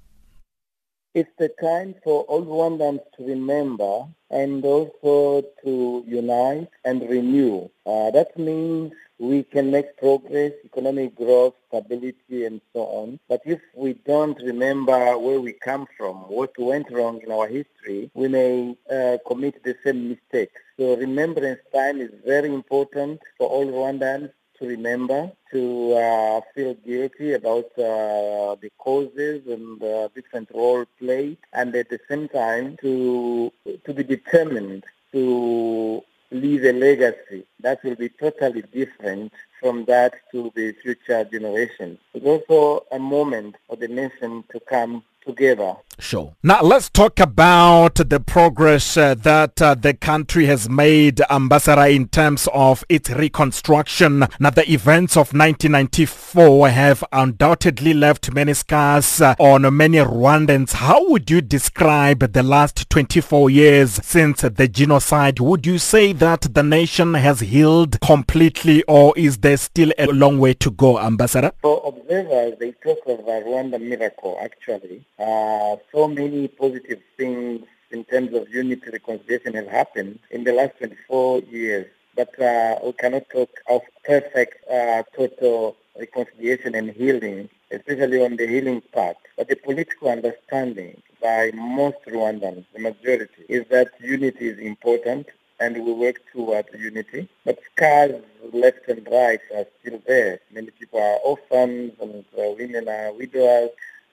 It's 1.13 1.31
the 1.37 1.49
time 1.49 1.95
for 2.03 2.23
all 2.23 2.43
Rwandans 2.45 3.01
to 3.17 3.25
remember 3.25 4.05
and 4.29 4.63
also 4.63 5.41
to 5.63 6.03
unite 6.07 6.69
and 6.85 7.01
renew. 7.01 7.69
Uh, 7.85 8.11
that 8.11 8.37
means 8.37 8.93
we 9.19 9.43
can 9.43 9.71
make 9.71 9.97
progress, 9.97 10.53
economic 10.63 11.15
growth, 11.15 11.53
stability, 11.67 12.45
and 12.45 12.61
so 12.73 12.81
on. 12.81 13.19
But 13.27 13.41
if 13.45 13.59
we 13.75 13.93
don't 13.93 14.41
remember 14.41 15.17
where 15.17 15.41
we 15.41 15.51
come 15.53 15.85
from, 15.97 16.15
what 16.29 16.57
went 16.57 16.89
wrong 16.91 17.21
in 17.21 17.31
our 17.31 17.47
history, 17.47 18.09
we 18.13 18.29
may 18.29 18.77
uh, 18.89 19.17
commit 19.27 19.61
the 19.63 19.75
same 19.83 20.09
mistakes. 20.09 20.61
So 20.79 20.95
remembrance 20.95 21.59
time 21.73 21.99
is 21.99 22.11
very 22.25 22.53
important 22.53 23.19
for 23.37 23.49
all 23.49 23.65
Rwandans 23.65 24.31
to 24.61 24.67
remember, 24.67 25.31
to 25.51 25.93
uh, 25.93 26.41
feel 26.55 26.75
guilty 26.75 27.33
about 27.33 27.65
uh, 27.77 28.55
the 28.61 28.69
causes 28.77 29.41
and 29.47 29.81
uh, 29.83 30.07
different 30.15 30.49
role 30.53 30.85
played, 30.99 31.37
and 31.51 31.75
at 31.75 31.89
the 31.89 31.99
same 32.07 32.29
time 32.29 32.77
to 32.81 33.51
to 33.85 33.93
be 33.93 34.03
determined 34.03 34.83
to 35.11 36.03
leave 36.31 36.63
a 36.63 36.71
legacy 36.71 37.43
that 37.59 37.83
will 37.83 37.95
be 37.95 38.07
totally 38.09 38.61
different 38.73 39.33
from 39.59 39.83
that 39.85 40.13
to 40.31 40.51
the 40.55 40.73
future 40.81 41.23
generations. 41.25 41.99
It's 42.13 42.25
also 42.25 42.85
a 42.91 42.99
moment 42.99 43.55
for 43.67 43.75
the 43.75 43.87
nation 43.89 44.43
to 44.51 44.59
come 44.61 45.03
together. 45.25 45.75
Sure. 46.01 46.33
Now 46.41 46.63
let's 46.63 46.89
talk 46.89 47.19
about 47.19 47.95
the 47.95 48.19
progress 48.19 48.97
uh, 48.97 49.13
that 49.15 49.61
uh, 49.61 49.75
the 49.75 49.93
country 49.93 50.47
has 50.47 50.67
made, 50.67 51.21
Ambassador, 51.29 51.85
in 51.85 52.07
terms 52.07 52.47
of 52.53 52.83
its 52.89 53.11
reconstruction. 53.11 54.25
Now 54.39 54.49
the 54.49 54.69
events 54.71 55.15
of 55.15 55.31
1994 55.33 56.69
have 56.69 57.03
undoubtedly 57.11 57.93
left 57.93 58.33
many 58.33 58.55
scars 58.55 59.21
uh, 59.21 59.35
on 59.37 59.61
many 59.77 59.99
Rwandans. 59.99 60.73
How 60.73 61.07
would 61.09 61.29
you 61.29 61.39
describe 61.39 62.33
the 62.33 62.41
last 62.43 62.89
24 62.89 63.51
years 63.51 63.99
since 64.03 64.41
the 64.41 64.67
genocide? 64.67 65.39
Would 65.39 65.67
you 65.67 65.77
say 65.77 66.13
that 66.13 66.51
the 66.53 66.63
nation 66.63 67.13
has 67.13 67.41
healed 67.41 68.01
completely 68.01 68.83
or 68.87 69.13
is 69.15 69.37
there 69.37 69.57
still 69.57 69.91
a 69.99 70.07
long 70.07 70.39
way 70.39 70.55
to 70.55 70.71
go, 70.71 70.99
Ambassador? 70.99 71.51
For 71.61 71.79
observers, 71.85 72.57
they 72.59 72.71
talk 72.71 72.97
of 73.05 73.19
a 73.19 73.41
Rwanda 73.43 73.79
miracle, 73.79 74.39
actually. 74.41 75.05
Uh, 75.21 75.75
so 75.91 76.07
many 76.07 76.47
positive 76.47 76.99
things 77.15 77.61
in 77.91 78.03
terms 78.05 78.33
of 78.33 78.49
unity 78.49 78.89
reconciliation 78.91 79.53
have 79.53 79.67
happened 79.67 80.17
in 80.31 80.43
the 80.43 80.51
last 80.51 80.75
24 80.79 81.39
years. 81.41 81.85
But 82.15 82.39
uh, 82.41 82.79
we 82.83 82.93
cannot 82.93 83.29
talk 83.29 83.49
of 83.69 83.81
perfect 84.03 84.67
uh, 84.69 85.03
total 85.15 85.77
reconciliation 85.99 86.73
and 86.73 86.89
healing, 86.89 87.49
especially 87.69 88.23
on 88.25 88.35
the 88.37 88.47
healing 88.47 88.81
part. 88.93 89.17
But 89.37 89.47
the 89.49 89.57
political 89.57 90.09
understanding 90.09 91.01
by 91.21 91.51
most 91.53 91.97
Rwandans, 92.07 92.65
the 92.73 92.79
majority, 92.79 93.43
is 93.47 93.65
that 93.69 93.91
unity 93.99 94.47
is 94.49 94.57
important 94.59 95.27
and 95.59 95.85
we 95.85 95.93
work 95.93 96.19
towards 96.33 96.69
unity. 96.73 97.29
But 97.45 97.59
scars 97.71 98.23
left 98.51 98.87
and 98.87 99.07
right 99.11 99.39
are 99.55 99.65
still 99.81 100.01
there. 100.07 100.39
Many 100.51 100.71
people 100.71 100.99
are 100.99 101.17
orphans 101.23 101.93
and 102.01 102.25
uh, 102.35 102.51
women 102.57 102.89
are 102.89 103.13
widowers 103.13 103.69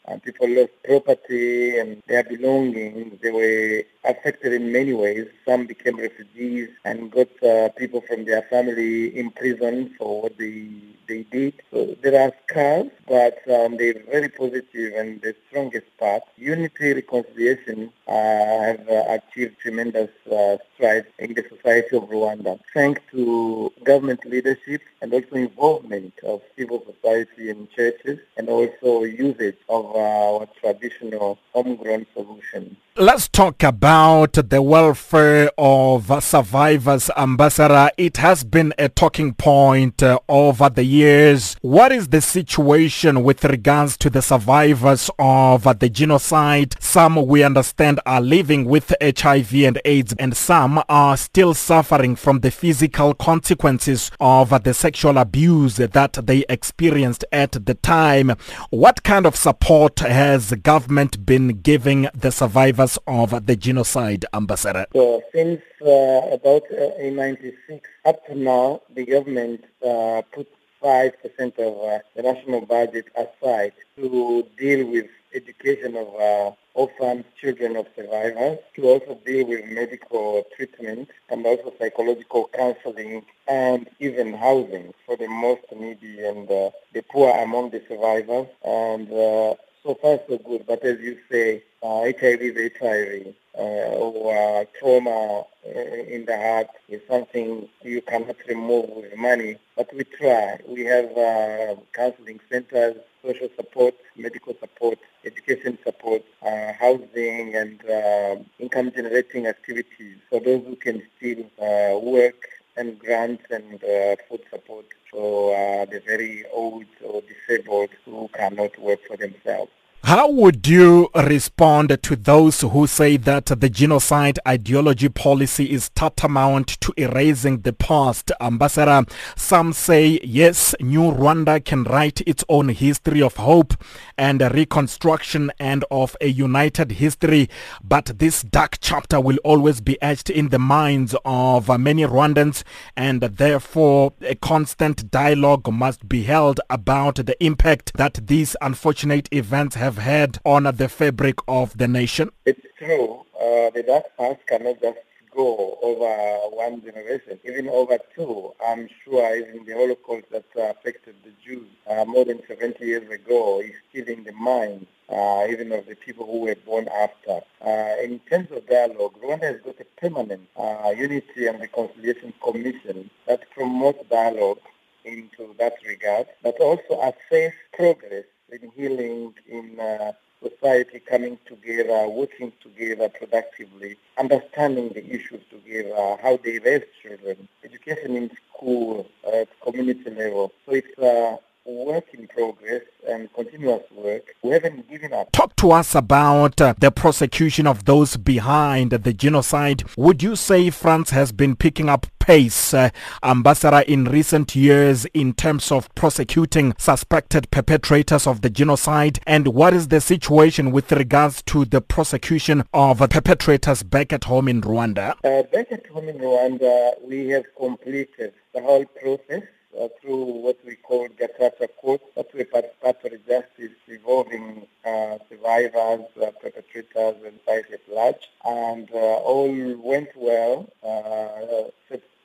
and 0.09 0.23
people 0.23 0.49
lost 0.49 0.73
property 0.85 1.79
and 1.79 2.03
their 2.07 2.25
belongings. 2.25 3.19
They 3.23 3.31
were 3.31 3.85
affected 4.05 4.53
in 4.53 4.73
many 4.73 4.93
ways. 4.93 5.29
Some 5.47 5.67
became 5.67 5.97
refugees 5.99 6.71
and 6.85 7.11
got 7.11 7.31
uh, 7.43 7.69
people 7.71 8.01
from 8.03 8.25
their 8.25 8.43
family 8.43 9.17
imprisoned 9.19 9.93
for 9.99 10.23
what 10.23 10.39
they 10.39 10.69
they 11.09 11.23
did. 11.25 11.55
So 11.71 11.97
there 12.03 12.21
are 12.23 12.33
scars, 12.47 12.91
but 13.09 13.39
um, 13.51 13.77
they're 13.79 14.03
very 14.11 14.29
positive 14.29 14.95
and 14.95 15.21
the 15.23 15.35
strongest 15.49 15.87
part. 15.99 16.23
Unity, 16.37 16.93
reconciliation 16.95 17.93
have 18.09 18.89
uh, 18.89 19.19
achieved 19.19 19.59
tremendous 19.61 20.11
uh, 20.31 20.57
strides 20.75 21.07
in 21.19 21.35
the 21.35 21.45
society 21.49 21.97
of 21.97 22.05
Rwanda, 22.05 22.59
thanks 22.75 23.01
to 23.11 23.73
government 23.85 24.25
leadership 24.25 24.81
and 25.01 25.13
also 25.13 25.37
involvement 25.37 26.15
of 26.25 26.41
civil 26.57 26.85
society 26.85 27.51
and 27.51 27.71
churches, 27.71 28.19
and 28.37 28.49
also 28.49 29.05
usage 29.05 29.57
of 29.69 29.95
our 29.95 30.49
traditional 30.61 31.39
homegrown 31.53 32.07
solutions. 32.15 32.77
Let's 33.01 33.29
talk 33.29 33.63
about 33.63 34.33
the 34.33 34.61
welfare 34.61 35.53
of 35.57 36.21
survivors, 36.21 37.09
Ambassador. 37.17 37.93
It 37.97 38.17
has 38.17 38.43
been 38.43 38.75
a 38.77 38.89
talking 38.89 39.35
point 39.35 40.03
uh, 40.03 40.19
over 40.29 40.69
the 40.69 40.83
years. 40.83 41.57
What 41.61 41.93
is 41.93 42.09
the 42.09 42.21
situation 42.21 43.23
with 43.23 43.45
regards 43.45 43.97
to 43.99 44.11
the 44.11 44.21
survivors 44.21 45.11
of 45.17 45.65
uh, 45.65 45.75
the 45.75 45.89
genocide? 45.89 46.75
Some 46.81 47.25
we 47.27 47.45
understand 47.45 47.98
are 48.07 48.21
living 48.21 48.65
with 48.65 48.95
HIV 49.01 49.55
and 49.55 49.81
AIDS 49.85 50.15
and 50.19 50.37
some 50.37 50.83
are 50.89 51.17
still 51.17 51.55
suffering 51.55 52.17
from 52.17 52.41
the 52.41 52.51
physical 52.51 53.15
consequences 53.15 54.11
of 54.21 54.63
the 54.65 54.75
sexual 54.75 55.19
abuse 55.19 55.77
that 55.77 56.13
they 56.25 56.45
experienced 56.49 57.25
at 57.33 57.53
the 57.67 57.75
time. 57.75 58.35
What 58.71 59.03
kind 59.03 59.27
of 59.27 59.37
support 59.37 59.99
has 60.01 60.53
government 60.53 61.25
been 61.25 61.61
giving 61.61 62.09
the 62.15 62.31
survivors 62.31 62.99
of 63.07 63.47
the 63.47 63.57
genocide, 63.57 64.25
Ambassador? 64.33 64.87
So 64.93 65.23
since 65.33 65.63
uh, 65.81 66.29
about 66.33 66.63
uh, 66.73 66.95
in 66.99 67.17
96 67.17 67.89
up 68.05 68.27
to 68.27 68.35
now, 68.35 68.83
the 68.95 69.05
government 69.05 69.65
uh, 69.87 70.23
put 70.33 70.49
5% 70.83 71.59
of 71.59 71.91
uh, 71.91 71.99
the 72.15 72.23
national 72.23 72.61
budget 72.63 73.07
aside 73.17 73.73
to 73.97 74.47
deal 74.57 74.87
with 74.87 75.07
education 75.35 75.97
of 75.97 76.09
uh, 76.15 76.51
orphans, 76.75 77.25
children 77.41 77.77
of 77.77 77.87
survivors, 77.97 78.59
to 78.75 78.83
also 78.85 79.19
deal 79.27 79.47
with 79.47 79.65
medical 79.67 80.45
treatment 80.57 81.09
and 81.29 81.45
also 81.47 81.73
psychological 81.79 82.49
counseling 82.55 83.25
and 83.47 83.89
even 84.01 84.35
housing 84.35 84.93
for 85.07 85.17
the 85.17 85.29
most 85.29 85.63
needy 85.75 86.25
and 86.25 86.51
uh, 86.51 86.71
the 86.93 87.03
poor 87.11 87.31
among 87.39 87.71
the 87.71 87.83
survivors. 87.89 88.47
And 88.65 89.11
uh, 89.13 89.55
so 89.83 89.95
far 90.01 90.19
so 90.29 90.39
good, 90.39 90.67
but 90.67 90.85
as 90.85 91.01
you 91.01 91.19
say, 91.31 91.63
uh, 91.83 92.03
HIV 92.03 92.41
is 92.43 92.73
HIV. 92.79 93.35
Uh, 93.59 93.91
or 93.99 94.61
uh, 94.61 94.65
trauma 94.79 95.43
uh, 95.67 95.71
in 95.71 96.25
the 96.27 96.37
heart 96.37 96.69
is 96.89 97.01
something 97.09 97.69
you 97.83 98.01
cannot 98.03 98.37
remove 98.47 98.89
with 98.91 99.17
money, 99.17 99.57
but 99.77 99.93
we 99.93 100.05
try. 100.05 100.61
We 100.69 100.85
have 100.85 101.11
uh, 101.17 101.75
counseling 101.93 102.39
centers, 102.49 102.97
social 103.23 103.49
support, 103.57 103.95
medical 104.17 104.55
support, 104.61 104.99
education 105.25 105.79
support, 105.85 106.23
uh, 106.43 106.73
housing, 106.79 107.55
and 107.55 107.81
uh, 107.89 108.37
income 108.59 108.93
generating 108.95 109.47
activities 109.47 110.17
for 110.31 110.41
those 110.41 110.65
who 110.65 110.77
can 110.77 111.03
still 111.17 111.45
uh, 111.61 111.99
work 111.99 112.49
and 112.77 112.99
grants 112.99 113.45
and 113.51 113.83
uh, 113.83 114.17
food 114.29 114.41
support 114.51 114.87
for 115.11 115.55
uh, 115.55 115.85
the 115.87 116.01
very 116.07 116.45
old 116.53 116.87
or 117.05 117.23
disabled 117.23 117.91
who 118.05 118.29
cannot 118.35 118.79
work 118.79 119.01
for 119.09 119.17
themselves. 119.17 119.71
How 120.09 120.31
would 120.31 120.67
you 120.67 121.11
respond 121.15 121.99
to 122.03 122.17
those 122.17 122.63
who 122.63 122.87
say 122.87 123.19
that 123.19 123.45
the 123.45 123.69
genocide 123.69 124.39
ideology 124.49 125.11
policy 125.11 125.71
is 125.71 125.91
tantamount 125.91 126.81
to 126.81 126.95
erasing 126.97 127.61
the 127.61 127.75
past? 127.75 128.33
Ambassador, 128.41 129.05
some 129.37 129.75
say 129.75 130.19
yes, 130.25 130.75
New 130.81 131.13
Rwanda 131.13 131.63
can 131.63 131.85
write 131.85 132.23
its 132.23 132.43
own 132.49 132.71
history 132.71 133.21
of 133.21 133.37
hope 133.37 133.75
and 134.19 134.43
a 134.43 134.51
reconstruction 134.51 135.51
and 135.59 135.85
of 135.91 136.17
a 136.21 136.27
united 136.27 136.93
history, 136.93 137.49
but 137.83 138.19
this 138.19 138.43
dark 138.43 138.79
chapter 138.81 139.21
will 139.21 139.39
always 139.45 139.81
be 139.81 140.01
etched 140.03 140.29
in 140.29 140.49
the 140.49 140.59
minds 140.59 141.15
of 141.25 141.69
many 141.79 142.03
Rwandans 142.03 142.65
and 142.97 143.23
therefore 143.23 144.13
a 144.21 144.35
constant 144.35 145.11
dialogue 145.11 145.73
must 145.73 146.09
be 146.09 146.25
held 146.25 146.61
about 146.69 147.15
the 147.15 147.43
impact 147.43 147.93
that 147.95 148.27
these 148.27 148.57
unfortunate 148.61 149.29
events 149.33 149.77
have 149.77 149.99
had 149.99 150.39
on 150.45 150.65
the 150.65 150.89
fabric 150.89 151.37
of 151.47 151.79
the 151.79 151.89
nation? 151.89 152.31
It's 152.45 152.61
true. 152.77 153.25
Uh, 153.41 153.71
the 153.71 153.85
dark 153.87 154.05
past 154.19 154.41
cannot 154.49 154.81
just 154.81 154.99
over 155.43 156.57
one 156.57 156.83
generation, 156.83 157.39
even 157.45 157.69
over 157.69 157.99
two. 158.15 158.53
I'm 158.67 158.89
sure 159.05 159.37
even 159.37 159.65
the 159.65 159.75
Holocaust 159.75 160.27
that 160.31 160.45
uh, 160.57 160.71
affected 160.71 161.17
the 161.25 161.33
Jews 161.45 161.69
uh, 161.87 162.05
more 162.05 162.25
than 162.25 162.41
70 162.47 162.85
years 162.85 163.09
ago 163.11 163.61
is 163.61 163.73
still 163.91 164.07
in 164.07 164.25
the 164.25 164.33
mind, 164.33 164.87
uh, 165.09 165.47
even 165.49 165.73
of 165.73 165.87
the 165.87 165.95
people 165.95 166.27
who 166.27 166.41
were 166.41 166.57
born 166.67 166.89
after. 166.89 167.41
Uh, 167.65 168.03
in 168.03 168.21
terms 168.31 168.51
of 168.51 168.67
dialogue, 168.69 169.15
Rwanda 169.23 169.45
has 169.45 169.61
got 169.63 169.77
a 169.81 169.87
permanent 170.01 170.49
uh, 170.57 170.93
Unity 170.97 171.47
and 171.47 171.61
Reconciliation 171.61 172.33
Commission 172.43 173.11
that 173.27 173.51
promotes 173.51 174.07
dialogue 174.09 174.61
into 175.05 175.55
that 175.59 175.75
regard, 175.87 176.27
but 176.43 176.59
also 176.61 177.01
assess 177.01 177.53
progress 177.73 178.25
in 178.51 178.71
healing, 178.77 179.35
in 179.49 179.79
uh, 179.81 180.13
society 180.43 181.01
coming 181.01 181.39
together, 181.47 182.09
working 182.09 182.53
together 182.63 183.09
productively, 183.09 183.97
understanding 184.19 184.91
the 184.91 185.05
issues 185.07 185.43
together, 185.51 186.17
how 186.23 186.39
they 186.43 186.59
raise 186.59 186.85
children, 187.03 187.49
education 187.65 188.17
in 188.17 188.31
school, 188.55 189.07
uh, 189.27 189.43
at 189.43 189.49
community 189.61 190.11
level. 190.11 190.53
So 190.67 190.73
it's 190.73 190.99
a 190.99 191.39
work 191.69 192.07
in 192.15 192.27
progress 192.29 192.83
and 193.09 193.33
continuous 193.35 193.83
work. 193.93 194.23
We 194.43 194.51
haven't 194.51 194.89
given 194.89 195.13
up. 195.13 195.31
Talk 195.33 195.55
to 195.57 195.73
us 195.73 195.95
about 195.95 196.61
uh, 196.61 196.75
the 196.79 196.91
prosecution 196.91 197.67
of 197.67 197.85
those 197.85 198.17
behind 198.17 198.91
the 198.91 199.13
genocide. 199.13 199.85
Would 199.97 200.23
you 200.23 200.37
say 200.37 200.71
France 200.71 201.11
has 201.11 201.33
been 201.33 201.57
picking 201.57 201.89
up 201.89 202.07
pace, 202.19 202.75
uh, 202.75 202.91
Ambassador, 203.23 203.81
in 203.81 204.05
recent 204.05 204.55
years 204.55 205.07
in 205.15 205.33
terms 205.33 205.73
of 205.73 205.95
prosecuting 205.95 206.75
suspected 206.79 207.51
perpetrators 207.51 208.27
of 208.27 208.41
the 208.41 208.51
genocide? 208.51 209.19
And 209.27 209.49
what 209.49 209.75
is 209.75 209.89
the 209.89 210.01
situation 210.01 210.73
with 210.73 210.91
regards 210.93 211.43
to 211.45 211.65
the 211.65 211.81
prosecution 211.81 212.65
of 212.73 212.99
perpetrators 212.99 213.83
back 213.83 214.13
at 214.13 214.25
home 214.25 214.49
in 214.49 214.61
Rwanda? 214.63 215.15
Uh, 215.25 215.43
back 215.45 215.73
at 215.73 215.87
home 215.87 216.09
in 216.09 216.19
Rwanda, 216.19 216.93
we 217.05 217.29
have 217.29 217.45
completed 217.57 218.33
the 218.55 218.63
whole 218.63 218.85
process 218.85 219.43
uh, 219.81 219.89
through 220.01 220.25
what 220.25 220.59
we 220.65 220.77
call 220.77 221.09
the 221.09 221.29
Gacaca 221.29 221.69
Court, 221.81 222.01
that 222.17 222.29
we 222.35 222.45
participatory 222.45 223.21
justice 223.27 223.77
involving 223.87 224.67
uh, 224.85 225.19
survivors, 225.29 226.07
uh, 226.21 226.31
perpetrators, 226.43 227.17
and 227.25 227.39
society 227.41 227.75
at 227.75 227.89
large. 227.89 228.29
And 228.45 228.91
uh, 228.93 228.97
all 228.97 229.77
went 229.83 230.11
well. 230.17 230.69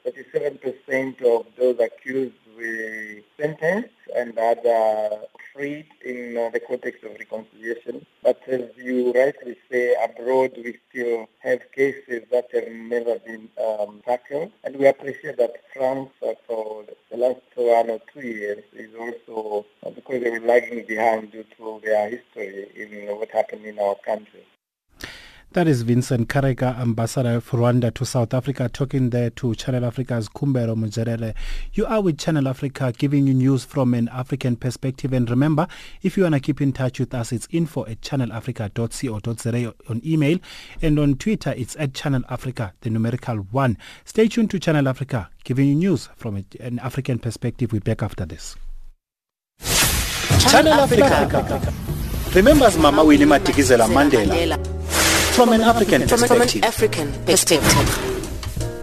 Uh, 0.05 0.11
37% 0.11 1.21
of 1.23 1.45
those 1.57 1.79
accused 1.79 2.33
were 2.57 3.21
sentenced 3.39 3.89
and 4.15 4.37
other 4.37 5.09
freed 5.53 5.85
in 6.03 6.37
uh, 6.37 6.49
the 6.49 6.59
context 6.59 7.03
of 7.03 7.11
reconciliation. 7.11 8.05
But 8.21 8.41
as 8.47 8.69
you 8.77 9.13
rightly 9.13 9.55
say, 9.71 9.95
abroad 10.03 10.53
we 10.57 10.77
still 10.89 11.27
have 11.39 11.59
cases 11.71 12.23
that 12.31 12.49
have 12.53 12.71
never 12.71 13.19
been 13.19 13.49
um, 13.63 14.01
tackled. 14.05 14.51
And 14.63 14.75
we 14.77 14.87
appreciate 14.87 15.37
that 15.37 15.55
France 15.73 16.09
for 16.19 16.85
the 17.11 17.17
last 17.17 17.41
one 17.55 17.89
or 17.89 17.99
two 18.13 18.21
years 18.21 18.63
is 18.73 18.89
also, 18.99 19.65
because 19.95 20.23
they 20.23 20.29
were 20.29 20.39
lagging 20.39 20.85
behind 20.85 21.31
due 21.31 21.45
to 21.57 21.81
their 21.83 22.09
history 22.09 22.69
in 22.75 23.15
what 23.17 23.31
happened 23.31 23.65
in 23.65 23.79
our 23.79 23.95
country. 23.95 24.45
That 25.53 25.67
is 25.67 25.83
Vincent 25.83 26.29
Karega, 26.29 26.79
Ambassador 26.79 27.35
of 27.35 27.47
Rwanda 27.51 27.93
to 27.93 28.05
South 28.07 28.33
Africa, 28.33 28.67
talking 28.69 29.11
there 29.11 29.29
to 29.29 29.53
Channel 29.53 29.85
Africa's 29.85 30.27
Kumbero 30.27 30.75
Mujerele. 30.75 31.35
You 31.73 31.85
are 31.85 32.01
with 32.01 32.17
Channel 32.17 32.47
Africa, 32.47 32.91
giving 32.97 33.27
you 33.27 33.35
news 33.35 33.63
from 33.63 33.93
an 33.93 34.07
African 34.07 34.55
perspective. 34.55 35.13
And 35.13 35.29
remember, 35.29 35.67
if 36.01 36.17
you 36.17 36.23
want 36.23 36.33
to 36.33 36.39
keep 36.39 36.59
in 36.59 36.73
touch 36.73 36.99
with 36.99 37.13
us, 37.13 37.31
it's 37.31 37.47
info 37.51 37.85
at 37.85 38.01
channelafrica.co.za 38.01 39.73
on 39.89 40.01
email. 40.03 40.39
And 40.81 40.97
on 40.97 41.17
Twitter, 41.17 41.53
it's 41.55 41.75
at 41.77 41.93
Channel 41.93 42.23
Africa, 42.29 42.73
the 42.81 42.89
numerical 42.89 43.37
one. 43.37 43.77
Stay 44.05 44.27
tuned 44.27 44.49
to 44.49 44.59
Channel 44.59 44.87
Africa, 44.87 45.29
giving 45.43 45.67
you 45.67 45.75
news 45.75 46.09
from 46.15 46.43
an 46.61 46.79
African 46.79 47.19
perspective. 47.19 47.71
We're 47.71 47.81
back 47.81 48.01
after 48.01 48.25
this. 48.25 48.55
Channel 50.49 50.73
Africa. 50.73 51.71
Remembers 52.33 52.75
Mama 52.79 53.05
Winnie 53.05 53.25
Madikizela 53.25 53.87
Mandela 53.87 54.72
from 55.33 55.49
an 55.51 55.61
African 55.61 56.01
perspective. 56.07 56.27
From 56.27 56.59
an 56.59 56.63
African 56.63 57.11
perspective. 57.25 57.61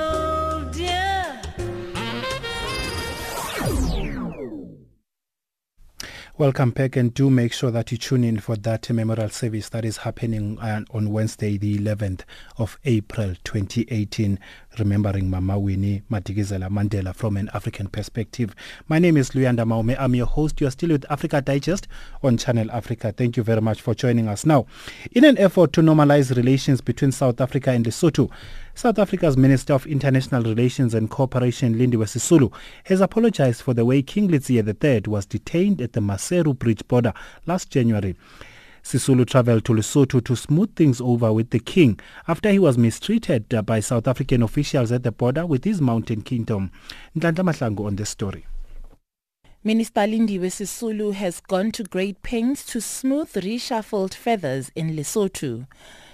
Welcome 6.39 6.69
back 6.69 6.95
and 6.95 7.12
do 7.12 7.32
make 7.32 7.52
sure 7.52 7.71
that 7.71 7.91
you 7.91 7.97
tune 7.97 8.23
in 8.23 8.39
for 8.39 8.56
that 8.58 8.91
memorial 8.91 9.30
service 9.30 9.69
that 9.69 9.84
is 9.84 9.97
happening 9.97 10.60
uh, 10.60 10.84
on 10.91 11.10
Wednesday 11.10 11.58
the 11.58 11.80
11th 11.80 12.21
of 12.60 12.78
April 12.86 13.34
2018 13.43 14.38
remembering 14.78 15.32
Mama 15.32 15.58
Winnie 15.58 16.04
Madikizela 16.12 16.69
Mandela 16.69 17.15
from 17.15 17.38
an 17.38 17.50
African 17.56 17.88
perspective. 17.88 18.54
My 18.88 19.00
name 19.00 19.17
is 19.17 19.32
Luyanda 19.32 19.65
Maume. 19.65 19.95
I'm 20.00 20.13
your 20.13 20.28
host. 20.28 20.62
You 20.62 20.67
are 20.67 20.71
still 20.71 20.89
with 20.89 21.06
Africa 21.10 21.41
Digest 21.41 21.88
on 22.21 22.38
Channel 22.38 22.69
Africa. 22.71 23.12
Thank 23.12 23.36
you 23.36 23.41
very 23.41 23.62
much 23.62 23.82
for 23.82 23.95
joining 23.95 24.28
us. 24.28 24.45
Now, 24.45 24.67
in 25.13 25.23
an 25.26 25.39
effort 25.39 25.73
to 25.73 25.82
normalize 25.82 26.36
relations 26.36 26.82
between 26.82 27.12
South 27.12 27.41
Africa 27.41 27.71
and 27.71 27.84
Lesotho, 27.84 28.30
South 28.77 28.99
Africa's 28.99 29.35
Minister 29.35 29.73
of 29.73 29.87
International 29.87 30.43
Relations 30.43 30.93
and 30.93 31.09
Cooperation, 31.09 31.73
Lindiwe 31.73 32.05
Sisulu, 32.05 32.53
has 32.83 33.01
apologized 33.01 33.63
for 33.63 33.73
the 33.73 33.83
way 33.83 34.03
King 34.03 34.29
Letsie 34.29 34.61
III 34.63 35.01
was 35.07 35.25
detained 35.25 35.81
at 35.81 35.93
the 35.93 35.99
Maseru 35.99 36.53
Bridge 36.55 36.87
border 36.87 37.11
last 37.47 37.71
January. 37.71 38.15
Sisulu 38.83 39.25
traveled 39.25 39.65
to 39.65 39.73
Lesotho 39.73 40.23
to 40.23 40.35
smooth 40.35 40.75
things 40.75 41.01
over 41.01 41.33
with 41.33 41.49
the 41.49 41.57
king 41.57 41.99
after 42.27 42.51
he 42.51 42.59
was 42.59 42.77
mistreated 42.77 43.51
uh, 43.51 43.63
by 43.63 43.79
South 43.79 44.07
African 44.07 44.43
officials 44.43 44.91
at 44.91 45.01
the 45.01 45.11
border 45.11 45.47
with 45.47 45.63
his 45.63 45.81
mountain 45.81 46.21
kingdom. 46.21 46.69
Nhlanhla 47.17 47.51
Mahlangu 47.51 47.83
on 47.87 47.95
the 47.95 48.05
story. 48.05 48.45
Minister 49.63 50.01
Lindiwe 50.01 50.51
Sisulu 50.51 51.15
has 51.15 51.39
gone 51.39 51.71
to 51.71 51.83
great 51.83 52.21
pains 52.21 52.63
to 52.67 52.79
smooth 52.79 53.33
reshuffled 53.33 54.13
feathers 54.13 54.69
in 54.75 54.95
Lesotho. 54.95 55.65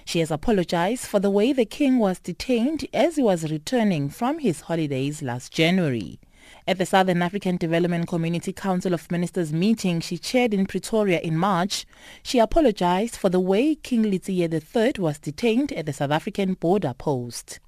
She 0.04 0.20
has 0.20 0.30
apologized 0.30 1.06
for 1.06 1.18
the 1.18 1.30
way 1.30 1.52
the 1.52 1.64
king 1.64 1.98
was 1.98 2.18
detained 2.18 2.86
as 2.92 3.16
he 3.16 3.22
was 3.22 3.50
returning 3.50 4.10
from 4.10 4.38
his 4.38 4.62
holidays 4.62 5.22
last 5.22 5.52
January. 5.52 6.20
At 6.66 6.78
the 6.78 6.86
Southern 6.86 7.22
African 7.22 7.56
Development 7.56 8.06
Community 8.06 8.52
Council 8.52 8.92
of 8.92 9.10
Ministers 9.10 9.52
meeting 9.52 10.00
she 10.00 10.18
chaired 10.18 10.52
in 10.52 10.66
Pretoria 10.66 11.20
in 11.20 11.38
March, 11.38 11.86
she 12.22 12.38
apologized 12.38 13.16
for 13.16 13.30
the 13.30 13.40
way 13.40 13.74
King 13.74 14.04
Letsie 14.04 14.42
III 14.42 14.92
was 14.98 15.18
detained 15.18 15.72
at 15.72 15.86
the 15.86 15.92
South 15.92 16.10
African 16.10 16.54
border 16.54 16.94
post. 16.96 17.60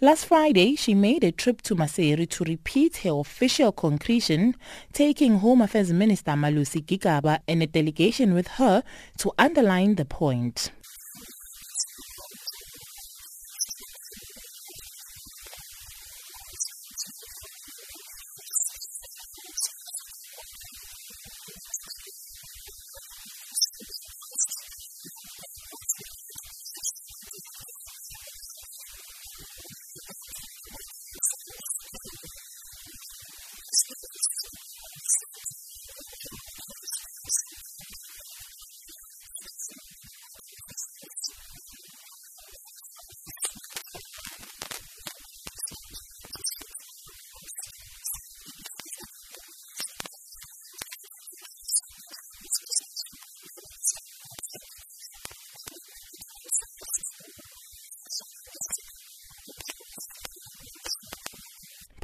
Last 0.00 0.26
Friday, 0.26 0.76
she 0.76 0.94
made 0.94 1.24
a 1.24 1.32
trip 1.32 1.60
to 1.62 1.74
Maseru 1.74 2.28
to 2.30 2.44
repeat 2.44 2.98
her 2.98 3.20
official 3.20 3.72
concretion, 3.72 4.54
taking 4.92 5.38
Home 5.38 5.60
Affairs 5.60 5.92
Minister 5.92 6.32
Malusi 6.32 6.84
Gigaba 6.84 7.40
and 7.48 7.62
a 7.62 7.66
delegation 7.66 8.32
with 8.32 8.48
her 8.48 8.82
to 9.18 9.32
underline 9.38 9.96
the 9.96 10.04
point. 10.04 10.70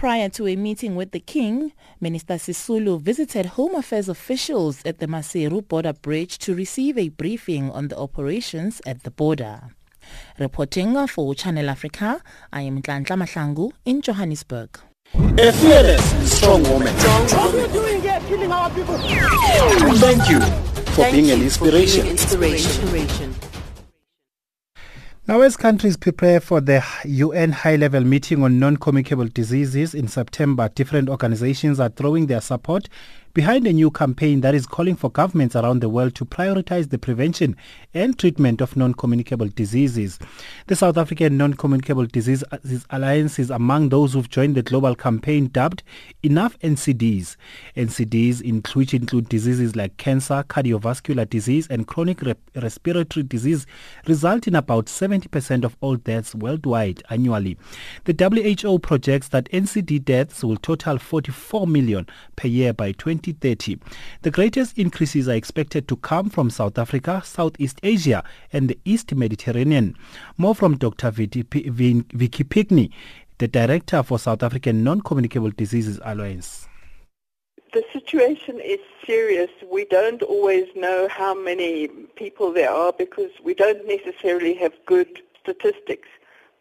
Prior 0.04 0.28
to 0.28 0.46
a 0.46 0.54
meeting 0.54 0.96
with 0.96 1.12
the 1.12 1.18
king, 1.18 1.72
Minister 1.98 2.34
Sisulu 2.34 3.00
visited 3.00 3.46
Home 3.56 3.74
Affairs 3.74 4.06
officials 4.06 4.82
at 4.84 4.98
the 4.98 5.06
Maseru 5.06 5.66
border 5.66 5.94
bridge 5.94 6.36
to 6.40 6.54
receive 6.54 6.98
a 6.98 7.08
briefing 7.08 7.70
on 7.70 7.88
the 7.88 7.96
operations 7.96 8.82
at 8.84 9.02
the 9.04 9.10
border. 9.10 9.70
Reporting 10.38 11.06
for 11.06 11.34
Channel 11.34 11.70
Africa, 11.70 12.20
I 12.52 12.60
am 12.60 12.82
Nhlanhla 12.82 13.16
Mahlangu 13.16 13.72
in 13.86 14.02
Johannesburg. 14.02 14.78
A 15.14 15.50
fearless, 15.52 16.36
strong 16.36 16.64
woman. 16.64 16.92
What 16.92 17.34
are 17.34 17.58
you 17.58 17.68
doing 17.68 18.02
here, 18.02 18.20
killing 18.28 18.52
our 18.52 18.68
people? 18.68 18.98
Thank 18.98 20.28
you 20.28 20.40
for 20.40 21.00
Thank 21.00 21.14
being 21.14 21.30
an 21.30 21.40
you 21.40 21.48
for 21.48 21.70
being 21.70 21.82
inspiration. 21.82 22.00
an 22.02 22.08
inspiration. 22.08 23.33
As 25.44 25.58
countries 25.58 25.98
prepare 25.98 26.40
for 26.40 26.62
the 26.62 26.82
UN 27.04 27.52
high-level 27.52 28.00
meeting 28.00 28.42
on 28.42 28.58
non-communicable 28.58 29.26
diseases 29.26 29.94
in 29.94 30.08
September, 30.08 30.70
different 30.74 31.10
organizations 31.10 31.78
are 31.78 31.90
throwing 31.90 32.28
their 32.28 32.40
support 32.40 32.88
behind 33.34 33.66
a 33.66 33.72
new 33.72 33.90
campaign 33.90 34.40
that 34.42 34.54
is 34.54 34.64
calling 34.64 34.94
for 34.94 35.10
governments 35.10 35.56
around 35.56 35.80
the 35.80 35.88
world 35.88 36.14
to 36.14 36.24
prioritize 36.24 36.90
the 36.90 36.98
prevention 36.98 37.56
and 37.92 38.16
treatment 38.16 38.60
of 38.60 38.76
non-communicable 38.76 39.48
diseases. 39.48 40.20
The 40.68 40.76
South 40.76 40.96
African 40.96 41.36
Non-Communicable 41.36 42.06
Disease 42.06 42.44
Alliance 42.90 43.40
is 43.40 43.50
among 43.50 43.88
those 43.88 44.12
who've 44.12 44.30
joined 44.30 44.54
the 44.54 44.62
global 44.62 44.94
campaign 44.94 45.48
dubbed 45.48 45.82
Enough 46.22 46.56
NCDs. 46.60 47.36
NCDs, 47.76 48.74
which 48.76 48.94
include 48.94 49.28
diseases 49.28 49.74
like 49.74 49.96
cancer, 49.96 50.44
cardiovascular 50.48 51.28
disease, 51.28 51.66
and 51.66 51.88
chronic 51.88 52.22
re- 52.22 52.34
respiratory 52.54 53.24
disease, 53.24 53.66
result 54.06 54.46
in 54.46 54.54
about 54.54 54.86
70% 54.86 55.64
of 55.64 55.76
all 55.80 55.96
deaths 55.96 56.36
worldwide 56.36 57.02
annually. 57.10 57.58
The 58.04 58.14
WHO 58.64 58.78
projects 58.78 59.28
that 59.28 59.50
NCD 59.50 60.04
deaths 60.04 60.44
will 60.44 60.56
total 60.56 60.98
44 60.98 61.66
million 61.66 62.06
per 62.36 62.46
year 62.46 62.72
by 62.72 62.92
2030. 63.24 63.78
The 64.22 64.30
greatest 64.30 64.78
increases 64.78 65.28
are 65.28 65.34
expected 65.34 65.88
to 65.88 65.96
come 65.96 66.28
from 66.28 66.50
South 66.50 66.78
Africa, 66.78 67.22
Southeast 67.24 67.80
Asia, 67.82 68.22
and 68.52 68.68
the 68.68 68.78
East 68.84 69.14
Mediterranean. 69.14 69.96
More 70.36 70.54
from 70.54 70.76
Dr. 70.76 71.10
Vicky 71.10 71.42
Pinkney, 71.42 72.90
the 73.38 73.48
Director 73.48 74.02
for 74.02 74.18
South 74.18 74.42
African 74.42 74.84
Non-Communicable 74.84 75.50
Diseases 75.50 75.98
Alliance. 76.04 76.68
The 77.72 77.82
situation 77.92 78.60
is 78.60 78.78
serious. 79.04 79.50
We 79.68 79.86
don't 79.86 80.22
always 80.22 80.68
know 80.76 81.08
how 81.10 81.34
many 81.34 81.88
people 81.88 82.52
there 82.52 82.70
are 82.70 82.92
because 82.92 83.30
we 83.42 83.54
don't 83.54 83.84
necessarily 83.88 84.54
have 84.54 84.72
good 84.86 85.22
statistics. 85.40 86.08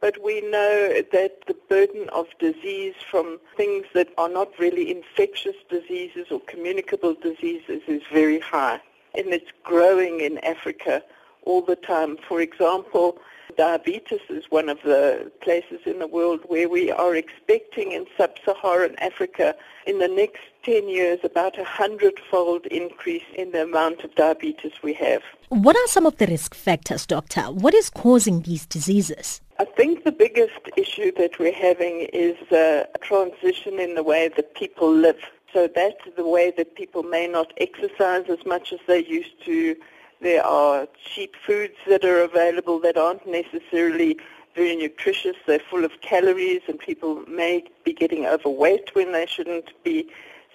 But 0.04 0.22
we 0.22 0.42
know 0.42 1.02
that 1.14 1.46
the 1.48 1.56
burden 1.70 2.10
of 2.10 2.28
disease 2.38 2.96
from 3.10 3.40
things 3.56 3.86
that 3.94 4.10
are 4.18 4.28
not 4.28 4.50
really 4.60 4.92
infectious 4.92 5.56
diseases 5.70 6.28
or 6.30 6.42
communicable 6.42 7.14
diseases 7.14 7.84
is 7.88 8.02
very 8.12 8.42
high. 8.42 8.82
And 9.16 9.28
it's 9.28 9.52
growing 9.64 10.20
in 10.20 10.40
Africa 10.40 11.02
all 11.44 11.62
the 11.62 11.78
time. 11.78 12.18
For 12.28 12.42
example, 12.42 13.18
diabetes 13.58 14.20
is 14.30 14.44
one 14.50 14.68
of 14.68 14.82
the 14.84 15.32
places 15.42 15.80
in 15.86 16.00
the 16.00 16.08
world 16.08 16.42
where 16.48 16.68
we 16.68 16.92
are 16.92 17.16
expecting 17.16 17.94
in 17.94 18.06
sub-Saharan 18.18 19.00
Africa 19.00 19.56
in 19.88 20.00
the 20.00 20.10
next 20.10 20.42
10 20.64 20.90
years 20.90 21.20
about 21.24 21.58
a 21.58 21.64
hundredfold 21.64 22.66
increase 22.66 23.24
in 23.36 23.54
the 23.54 23.64
amount 23.64 24.04
of 24.04 24.14
diabetes 24.16 24.74
we 24.84 24.92
have. 24.96 25.22
What 25.48 25.78
are 25.78 25.88
some 25.88 26.06
of 26.06 26.18
the 26.18 26.28
risk 26.28 26.56
factors, 26.56 27.06
doctor? 27.06 27.44
What 27.44 27.74
is 27.74 27.90
causing 27.90 28.42
these 28.42 28.66
diseases? 28.66 29.40
I 29.64 29.66
think 29.78 30.04
the 30.04 30.12
biggest 30.12 30.60
issue 30.76 31.14
that 31.16 31.40
we're 31.40 31.54
having 31.54 32.10
is 32.12 32.36
a 32.52 32.86
transition 33.00 33.80
in 33.80 33.96
the 33.96 34.04
way 34.04 34.28
that 34.28 34.56
people 34.56 34.94
live. 34.94 35.22
So 35.54 35.70
that's 35.74 36.04
the 36.18 36.28
way 36.28 36.52
that 36.58 36.76
people 36.76 37.02
may 37.02 37.30
not 37.30 37.54
exercise 37.56 38.26
as 38.28 38.46
much 38.46 38.74
as 38.74 38.80
they 38.88 39.06
used 39.06 39.42
to. 39.46 39.78
There 40.20 40.44
are 40.44 40.86
cheap 41.06 41.38
foods 41.48 41.76
that 41.88 42.04
are 42.04 42.24
available 42.24 42.78
that 42.82 42.98
aren't 42.98 43.26
necessarily 43.26 44.18
very 44.54 44.76
nutritious. 44.76 45.38
They're 45.48 45.60
full 45.72 45.86
of 45.86 46.02
calories 46.02 46.64
and 46.68 46.78
people 46.78 47.24
may 47.26 47.64
be 47.86 47.94
getting 47.94 48.26
overweight 48.26 48.94
when 48.94 49.14
they 49.14 49.26
shouldn't 49.26 49.72
be. 49.86 50.10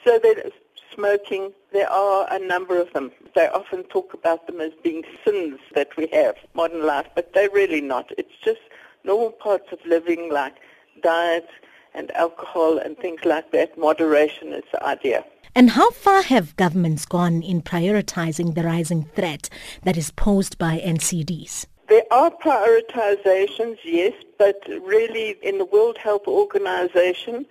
So 0.04 0.18
there's 0.22 0.52
smoking. 0.94 1.54
There 1.72 1.90
are 1.90 2.28
a 2.30 2.38
number 2.38 2.78
of 2.78 2.92
them. 2.92 3.12
They 3.34 3.48
often 3.48 3.84
talk 3.84 4.12
about 4.12 4.46
them 4.46 4.60
as 4.60 4.72
being 4.82 5.04
sins 5.24 5.60
that 5.74 5.96
we 5.96 6.08
have, 6.08 6.34
modern 6.52 6.84
life, 6.84 7.06
but 7.14 7.32
they're 7.32 7.48
really 7.48 7.80
not. 7.80 8.12
It's 8.18 8.36
just 8.44 8.60
normal 9.04 9.30
parts 9.30 9.72
of 9.72 9.78
living 9.86 10.30
like 10.32 10.56
diet 11.02 11.48
and 11.94 12.10
alcohol 12.12 12.78
and 12.78 12.96
things 12.98 13.24
like 13.24 13.50
that. 13.52 13.76
Moderation 13.78 14.52
is 14.52 14.64
the 14.72 14.82
idea. 14.84 15.24
And 15.54 15.70
how 15.70 15.90
far 15.90 16.22
have 16.22 16.56
governments 16.56 17.04
gone 17.04 17.42
in 17.42 17.62
prioritizing 17.62 18.54
the 18.54 18.62
rising 18.62 19.04
threat 19.14 19.48
that 19.82 19.96
is 19.96 20.10
posed 20.10 20.58
by 20.58 20.78
NCDs? 20.78 21.66
There 21.88 22.04
are 22.10 22.30
prioritizations, 22.30 23.78
yes, 23.82 24.12
but 24.38 24.62
really 24.82 25.36
in 25.42 25.58
the 25.58 25.64
World 25.64 25.96
Health 25.96 26.28
Organization, 26.28 27.46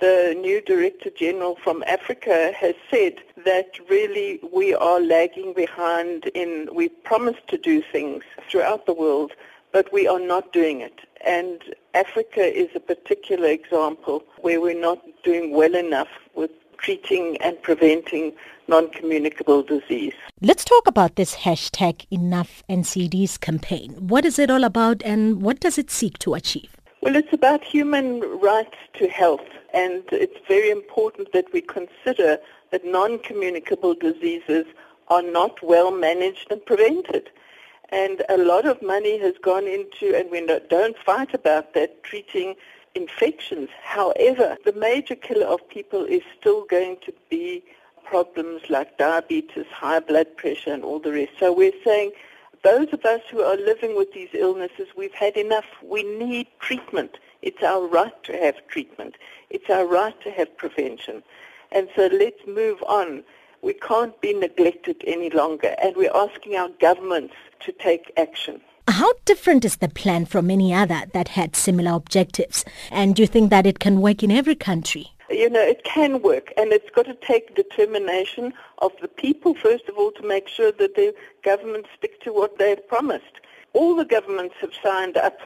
the 0.00 0.36
new 0.38 0.60
Director 0.60 1.10
General 1.10 1.56
from 1.62 1.84
Africa 1.86 2.52
has 2.56 2.74
said 2.90 3.14
that 3.44 3.78
really 3.88 4.40
we 4.52 4.74
are 4.74 5.00
lagging 5.00 5.52
behind 5.54 6.26
in, 6.34 6.68
we 6.72 6.88
promised 6.88 7.46
to 7.48 7.58
do 7.58 7.82
things 7.82 8.24
throughout 8.50 8.86
the 8.86 8.92
world, 8.92 9.32
but 9.72 9.92
we 9.92 10.06
are 10.06 10.20
not 10.20 10.52
doing 10.52 10.80
it. 10.80 11.00
And 11.26 11.62
Africa 11.94 12.42
is 12.42 12.68
a 12.74 12.80
particular 12.80 13.48
example 13.48 14.24
where 14.40 14.60
we're 14.60 14.80
not 14.80 15.00
doing 15.24 15.52
well 15.52 15.74
enough 15.74 16.08
with 16.34 16.50
treating 16.78 17.36
and 17.38 17.60
preventing 17.62 18.32
non-communicable 18.68 19.62
disease. 19.62 20.14
Let's 20.40 20.64
talk 20.64 20.86
about 20.86 21.16
this 21.16 21.34
hashtag 21.34 22.06
Enough 22.10 22.62
NCDs 22.68 23.40
campaign. 23.40 23.90
What 23.98 24.24
is 24.24 24.38
it 24.38 24.50
all 24.50 24.64
about 24.64 25.02
and 25.04 25.42
what 25.42 25.58
does 25.60 25.78
it 25.78 25.90
seek 25.90 26.18
to 26.20 26.34
achieve? 26.34 26.76
Well, 27.00 27.16
it's 27.16 27.32
about 27.32 27.64
human 27.64 28.20
rights 28.40 28.76
to 28.94 29.08
health, 29.08 29.46
and 29.72 30.02
it's 30.12 30.38
very 30.46 30.70
important 30.70 31.32
that 31.32 31.46
we 31.52 31.60
consider 31.60 32.38
that 32.70 32.84
non-communicable 32.84 33.94
diseases 33.94 34.66
are 35.08 35.22
not 35.22 35.62
well 35.62 35.90
managed 35.90 36.48
and 36.50 36.64
prevented. 36.66 37.30
And 37.90 38.22
a 38.28 38.36
lot 38.36 38.66
of 38.66 38.82
money 38.82 39.18
has 39.18 39.34
gone 39.40 39.66
into, 39.66 40.14
and 40.14 40.30
we 40.30 40.46
don't 40.68 40.98
fight 40.98 41.32
about 41.32 41.74
that, 41.74 42.02
treating 42.02 42.54
infections. 42.94 43.70
However, 43.82 44.56
the 44.64 44.72
major 44.72 45.14
killer 45.14 45.46
of 45.46 45.66
people 45.68 46.04
is 46.04 46.22
still 46.38 46.64
going 46.66 46.98
to 47.06 47.12
be 47.30 47.62
problems 48.04 48.62
like 48.68 48.98
diabetes, 48.98 49.66
high 49.70 50.00
blood 50.00 50.36
pressure, 50.36 50.72
and 50.72 50.84
all 50.84 50.98
the 50.98 51.12
rest. 51.12 51.32
So 51.38 51.52
we're 51.52 51.72
saying 51.84 52.12
those 52.64 52.92
of 52.92 53.04
us 53.04 53.20
who 53.30 53.40
are 53.40 53.56
living 53.56 53.96
with 53.96 54.12
these 54.12 54.30
illnesses, 54.32 54.88
we've 54.96 55.14
had 55.14 55.36
enough. 55.36 55.66
We 55.82 56.02
need 56.02 56.48
treatment. 56.58 57.18
It's 57.42 57.62
our 57.62 57.86
right 57.86 58.22
to 58.24 58.32
have 58.32 58.66
treatment. 58.68 59.16
It's 59.50 59.70
our 59.70 59.86
right 59.86 60.18
to 60.22 60.30
have 60.32 60.54
prevention. 60.56 61.22
And 61.70 61.88
so 61.94 62.08
let's 62.12 62.46
move 62.46 62.82
on. 62.86 63.22
We 63.62 63.74
can't 63.74 64.18
be 64.20 64.32
neglected 64.34 65.02
any 65.06 65.30
longer, 65.30 65.74
and 65.82 65.96
we're 65.96 66.14
asking 66.14 66.56
our 66.56 66.68
governments 66.80 67.34
to 67.60 67.72
take 67.72 68.12
action. 68.16 68.60
How 68.88 69.12
different 69.26 69.64
is 69.64 69.76
the 69.76 69.88
plan 69.88 70.24
from 70.24 70.50
any 70.50 70.72
other 70.72 71.02
that 71.12 71.28
had 71.28 71.54
similar 71.54 71.92
objectives? 71.92 72.64
And 72.90 73.14
do 73.14 73.22
you 73.22 73.26
think 73.26 73.50
that 73.50 73.66
it 73.66 73.78
can 73.80 74.00
work 74.00 74.22
in 74.22 74.30
every 74.30 74.54
country? 74.54 75.12
You 75.28 75.50
know, 75.50 75.60
it 75.60 75.84
can 75.84 76.22
work, 76.22 76.54
and 76.56 76.72
it's 76.72 76.88
got 76.88 77.04
to 77.04 77.14
take 77.14 77.54
determination 77.54 78.54
of 78.78 78.92
the 79.02 79.08
people, 79.08 79.54
first 79.54 79.86
of 79.88 79.98
all, 79.98 80.10
to 80.12 80.26
make 80.26 80.48
sure 80.48 80.72
that 80.72 80.94
the 80.94 81.14
governments 81.44 81.90
stick 81.98 82.22
to 82.22 82.32
what 82.32 82.58
they've 82.58 82.88
promised. 82.88 83.40
All 83.74 83.94
the 83.94 84.06
governments 84.06 84.54
have 84.62 84.72
signed 84.82 85.18
up 85.18 85.38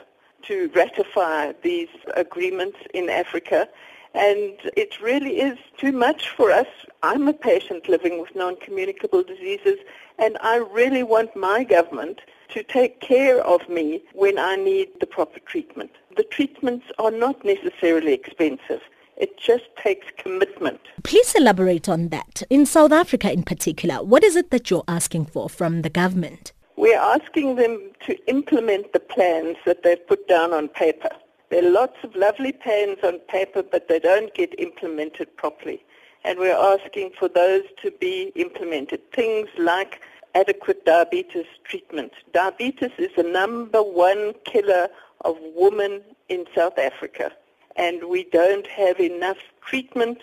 to 0.42 0.70
ratify 0.74 1.52
these 1.62 1.88
agreements 2.14 2.78
in 2.94 3.10
Africa, 3.10 3.68
and 4.14 4.54
it 4.76 5.00
really 5.00 5.40
is 5.40 5.58
too 5.78 5.92
much 5.92 6.28
for 6.28 6.50
us. 6.50 6.66
I'm 7.02 7.28
a 7.28 7.32
patient 7.32 7.88
living 7.88 8.20
with 8.20 8.34
non-communicable 8.34 9.22
diseases, 9.22 9.78
and 10.18 10.36
I 10.42 10.56
really 10.56 11.02
want 11.02 11.34
my 11.34 11.64
government 11.64 12.20
to 12.50 12.62
take 12.62 13.00
care 13.00 13.40
of 13.44 13.68
me 13.68 14.02
when 14.12 14.38
I 14.38 14.56
need 14.56 14.88
the 15.00 15.06
proper 15.06 15.40
treatment. 15.40 15.90
The 16.16 16.24
treatments 16.24 16.86
are 16.98 17.10
not 17.10 17.44
necessarily 17.44 18.12
expensive. 18.12 18.82
It 19.16 19.38
just 19.38 19.64
takes 19.82 20.06
commitment. 20.18 20.80
Please 21.02 21.34
elaborate 21.34 21.88
on 21.88 22.08
that. 22.08 22.42
In 22.50 22.66
South 22.66 22.92
Africa 22.92 23.32
in 23.32 23.42
particular, 23.42 24.02
what 24.02 24.24
is 24.24 24.36
it 24.36 24.50
that 24.50 24.70
you're 24.70 24.84
asking 24.88 25.26
for 25.26 25.48
from 25.48 25.82
the 25.82 25.90
government? 25.90 26.52
We're 26.76 26.98
asking 26.98 27.56
them 27.56 27.92
to 28.06 28.16
implement 28.28 28.92
the 28.92 29.00
plans 29.00 29.56
that 29.64 29.82
they've 29.82 30.06
put 30.06 30.26
down 30.28 30.52
on 30.52 30.68
paper. 30.68 31.10
There 31.52 31.62
are 31.62 31.70
lots 31.70 31.98
of 32.02 32.16
lovely 32.16 32.52
plans 32.52 32.96
on 33.04 33.18
paper, 33.28 33.62
but 33.62 33.86
they 33.86 33.98
don't 33.98 34.32
get 34.32 34.58
implemented 34.58 35.36
properly. 35.36 35.84
And 36.24 36.38
we're 36.38 36.56
asking 36.56 37.10
for 37.18 37.28
those 37.28 37.64
to 37.82 37.90
be 37.90 38.32
implemented. 38.36 39.12
Things 39.12 39.50
like 39.58 40.00
adequate 40.34 40.86
diabetes 40.86 41.44
treatment. 41.64 42.14
Diabetes 42.32 42.92
is 42.96 43.10
the 43.18 43.22
number 43.22 43.82
one 43.82 44.32
killer 44.46 44.88
of 45.26 45.36
women 45.54 46.00
in 46.30 46.46
South 46.54 46.78
Africa, 46.78 47.30
and 47.76 48.04
we 48.04 48.24
don't 48.24 48.66
have 48.68 48.98
enough 48.98 49.36
treatment 49.60 50.22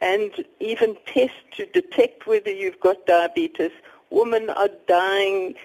and 0.00 0.44
even 0.60 0.96
tests 1.06 1.42
to 1.56 1.66
detect 1.66 2.28
whether 2.28 2.52
you've 2.52 2.78
got 2.78 3.04
diabetes. 3.04 3.72
Women 4.10 4.48
are 4.50 4.70
dying 4.86 5.56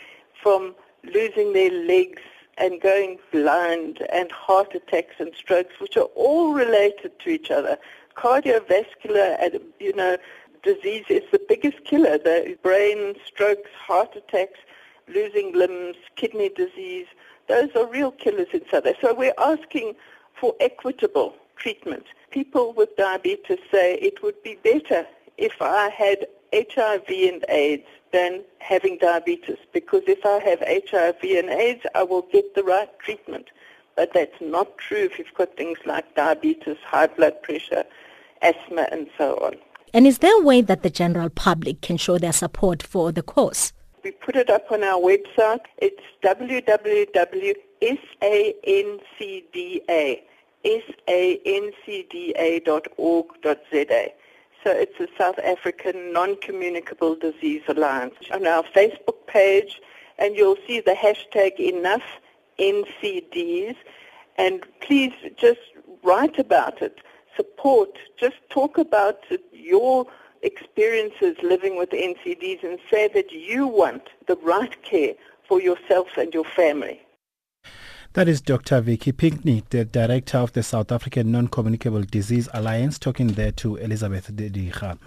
from 0.42 0.74
losing 1.04 1.54
their 1.54 1.70
legs 1.70 2.24
and 2.58 2.82
going 2.82 3.20
blind 3.32 4.06
and 4.12 4.32
heart 4.32 4.76
attacks 4.76 5.16
and 5.20 5.34
strokes, 5.36 5.80
which 5.80 5.98
are 5.98 6.10
all 6.16 6.54
related 6.54 7.18
to 7.20 7.30
each 7.30 7.52
other. 7.52 7.78
Cardiovascular, 8.16 9.60
you 9.80 9.94
know, 9.94 10.18
disease 10.62 11.06
is 11.10 11.24
the 11.32 11.42
biggest 11.50 11.84
killer. 11.84 12.18
The 12.18 12.58
brain, 12.62 13.16
strokes, 13.26 13.70
heart 13.76 14.16
attacks, 14.16 14.60
losing 15.08 15.54
limbs, 15.54 15.98
kidney 16.16 16.50
disease, 16.50 17.08
those 17.48 17.70
are 17.76 17.86
real 17.86 18.12
killers 18.12 18.48
in 18.54 18.62
South 18.72 18.86
Africa. 18.86 18.98
So 19.02 19.14
we're 19.14 19.34
asking 19.38 19.96
for 20.34 20.56
equitable 20.60 21.36
treatment. 21.58 22.06
People 22.32 22.74
with 22.74 22.96
diabetes 22.96 23.60
say 23.72 23.96
it 23.96 24.24
would 24.24 24.42
be 24.44 24.58
better 24.64 25.06
if 25.38 25.62
I 25.62 25.90
had 25.90 26.26
HIV 26.54 27.10
and 27.10 27.44
AIDS 27.50 27.88
than 28.12 28.44
having 28.60 28.98
diabetes 29.00 29.58
because 29.74 30.04
if 30.08 30.24
I 30.26 30.40
have 30.48 30.60
HIV 30.60 31.24
and 31.24 31.50
AIDS, 31.50 31.84
I 31.96 32.04
will 32.04 32.22
get 32.32 32.54
the 32.56 32.64
right 32.64 32.88
treatment. 33.00 33.50
But 33.96 34.14
that's 34.14 34.40
not 34.40 34.78
true 34.78 35.04
if 35.06 35.18
you've 35.20 35.34
got 35.34 35.58
things 35.58 35.80
like 35.86 36.16
diabetes, 36.16 36.78
high 36.86 37.08
blood 37.08 37.42
pressure, 37.42 37.84
asthma, 38.42 38.88
and 38.92 39.08
so 39.18 39.36
on. 39.38 39.56
And 39.94 40.08
is 40.08 40.20
there 40.20 40.40
a 40.40 40.44
way 40.44 40.62
that 40.62 40.84
the 40.84 40.90
general 40.90 41.30
public 41.30 41.82
can 41.82 41.98
show 41.98 42.18
their 42.18 42.34
support 42.34 42.82
for 42.82 43.12
the 43.12 43.22
cause? 43.22 43.74
We 44.04 44.12
put 44.12 44.36
it 44.36 44.50
up 44.50 44.72
on 44.72 44.84
our 44.84 45.00
website. 45.00 45.62
It's 45.78 46.02
www.sancda, 46.24 47.64
sancda.org.za. 52.66 54.14
So 54.64 54.72
it's 54.72 54.98
the 54.98 55.10
South 55.18 55.38
African 55.40 56.14
Non-Communicable 56.14 57.16
Disease 57.16 57.64
Alliance. 57.68 58.16
On 58.32 58.48
our 58.48 58.64
Facebook 58.64 59.28
page, 59.28 59.82
and 60.18 60.38
you'll 60.38 60.58
see 60.66 60.80
the 60.80 60.94
hashtag 60.94 61.60
enough 61.60 62.04
NCDs, 62.60 63.76
and 64.38 64.64
please 64.80 65.12
just 65.36 65.60
write 66.04 66.40
about 66.40 66.82
it 66.82 67.02
support, 67.36 67.90
just 68.18 68.36
talk 68.50 68.78
about 68.78 69.20
your 69.52 70.06
experiences 70.44 71.36
living 71.42 71.78
with 71.78 71.90
NCDs 71.90 72.64
and 72.64 72.80
say 72.90 73.10
that 73.14 73.32
you 73.32 73.68
want 73.68 74.04
the 74.28 74.38
right 74.38 74.82
care 74.84 75.14
for 75.48 75.60
yourself 75.60 76.08
and 76.16 76.34
your 76.34 76.46
family. 76.46 77.02
That 78.14 78.28
is 78.28 78.42
Dr. 78.42 78.80
Vicky 78.80 79.12
Pinkney, 79.12 79.64
the 79.72 79.86
director 79.86 80.38
of 80.38 80.54
the 80.54 80.62
South 80.62 80.92
African 80.92 81.32
Non-Communicable 81.32 82.04
Disease 82.04 82.48
Alliance, 82.54 83.00
talking 83.00 83.30
there 83.30 83.52
to 83.54 83.78
Elizabeth 83.78 84.32
Dedicha. 84.32 85.00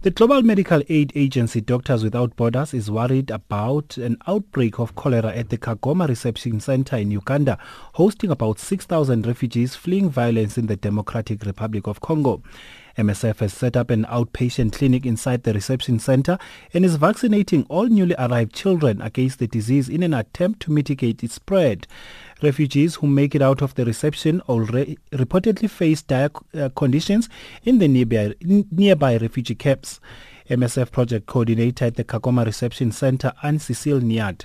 The 0.00 0.10
Global 0.10 0.40
Medical 0.40 0.80
Aid 0.88 1.12
Agency 1.14 1.60
Doctors 1.60 2.02
Without 2.02 2.34
Borders 2.36 2.72
is 2.72 2.90
worried 2.90 3.30
about 3.30 3.98
an 3.98 4.16
outbreak 4.26 4.78
of 4.78 4.94
cholera 4.94 5.36
at 5.36 5.50
the 5.50 5.58
Kagoma 5.58 6.08
Reception 6.08 6.58
Center 6.58 6.96
in 6.96 7.10
Uganda, 7.10 7.58
hosting 7.92 8.30
about 8.30 8.58
6,000 8.58 9.26
refugees 9.26 9.74
fleeing 9.74 10.08
violence 10.08 10.56
in 10.56 10.64
the 10.64 10.76
Democratic 10.76 11.44
Republic 11.44 11.86
of 11.86 12.00
Congo. 12.00 12.42
MSF 12.96 13.40
has 13.40 13.52
set 13.52 13.76
up 13.76 13.90
an 13.90 14.04
outpatient 14.04 14.72
clinic 14.72 15.04
inside 15.04 15.42
the 15.42 15.52
reception 15.52 15.98
center 15.98 16.38
and 16.72 16.84
is 16.84 16.96
vaccinating 16.96 17.64
all 17.68 17.86
newly 17.86 18.14
arrived 18.18 18.54
children 18.54 19.02
against 19.02 19.38
the 19.38 19.48
disease 19.48 19.88
in 19.88 20.02
an 20.02 20.14
attempt 20.14 20.60
to 20.60 20.70
mitigate 20.70 21.22
its 21.22 21.34
spread. 21.34 21.86
Refugees 22.42 22.96
who 22.96 23.06
make 23.06 23.34
it 23.34 23.42
out 23.42 23.62
of 23.62 23.74
the 23.74 23.84
reception 23.84 24.40
already 24.48 24.98
reportedly 25.12 25.70
face 25.70 26.02
dire 26.02 26.30
uh, 26.54 26.68
conditions 26.76 27.28
in 27.64 27.78
the 27.78 27.88
nearby, 27.88 28.34
nearby 28.42 29.16
refugee 29.16 29.54
camps. 29.54 30.00
MSF 30.50 30.90
project 30.90 31.26
coordinator 31.26 31.86
at 31.86 31.96
the 31.96 32.04
Kagoma 32.04 32.44
Reception 32.44 32.92
Center, 32.92 33.32
Anne 33.42 33.58
Cecile 33.58 34.00
Niad. 34.00 34.44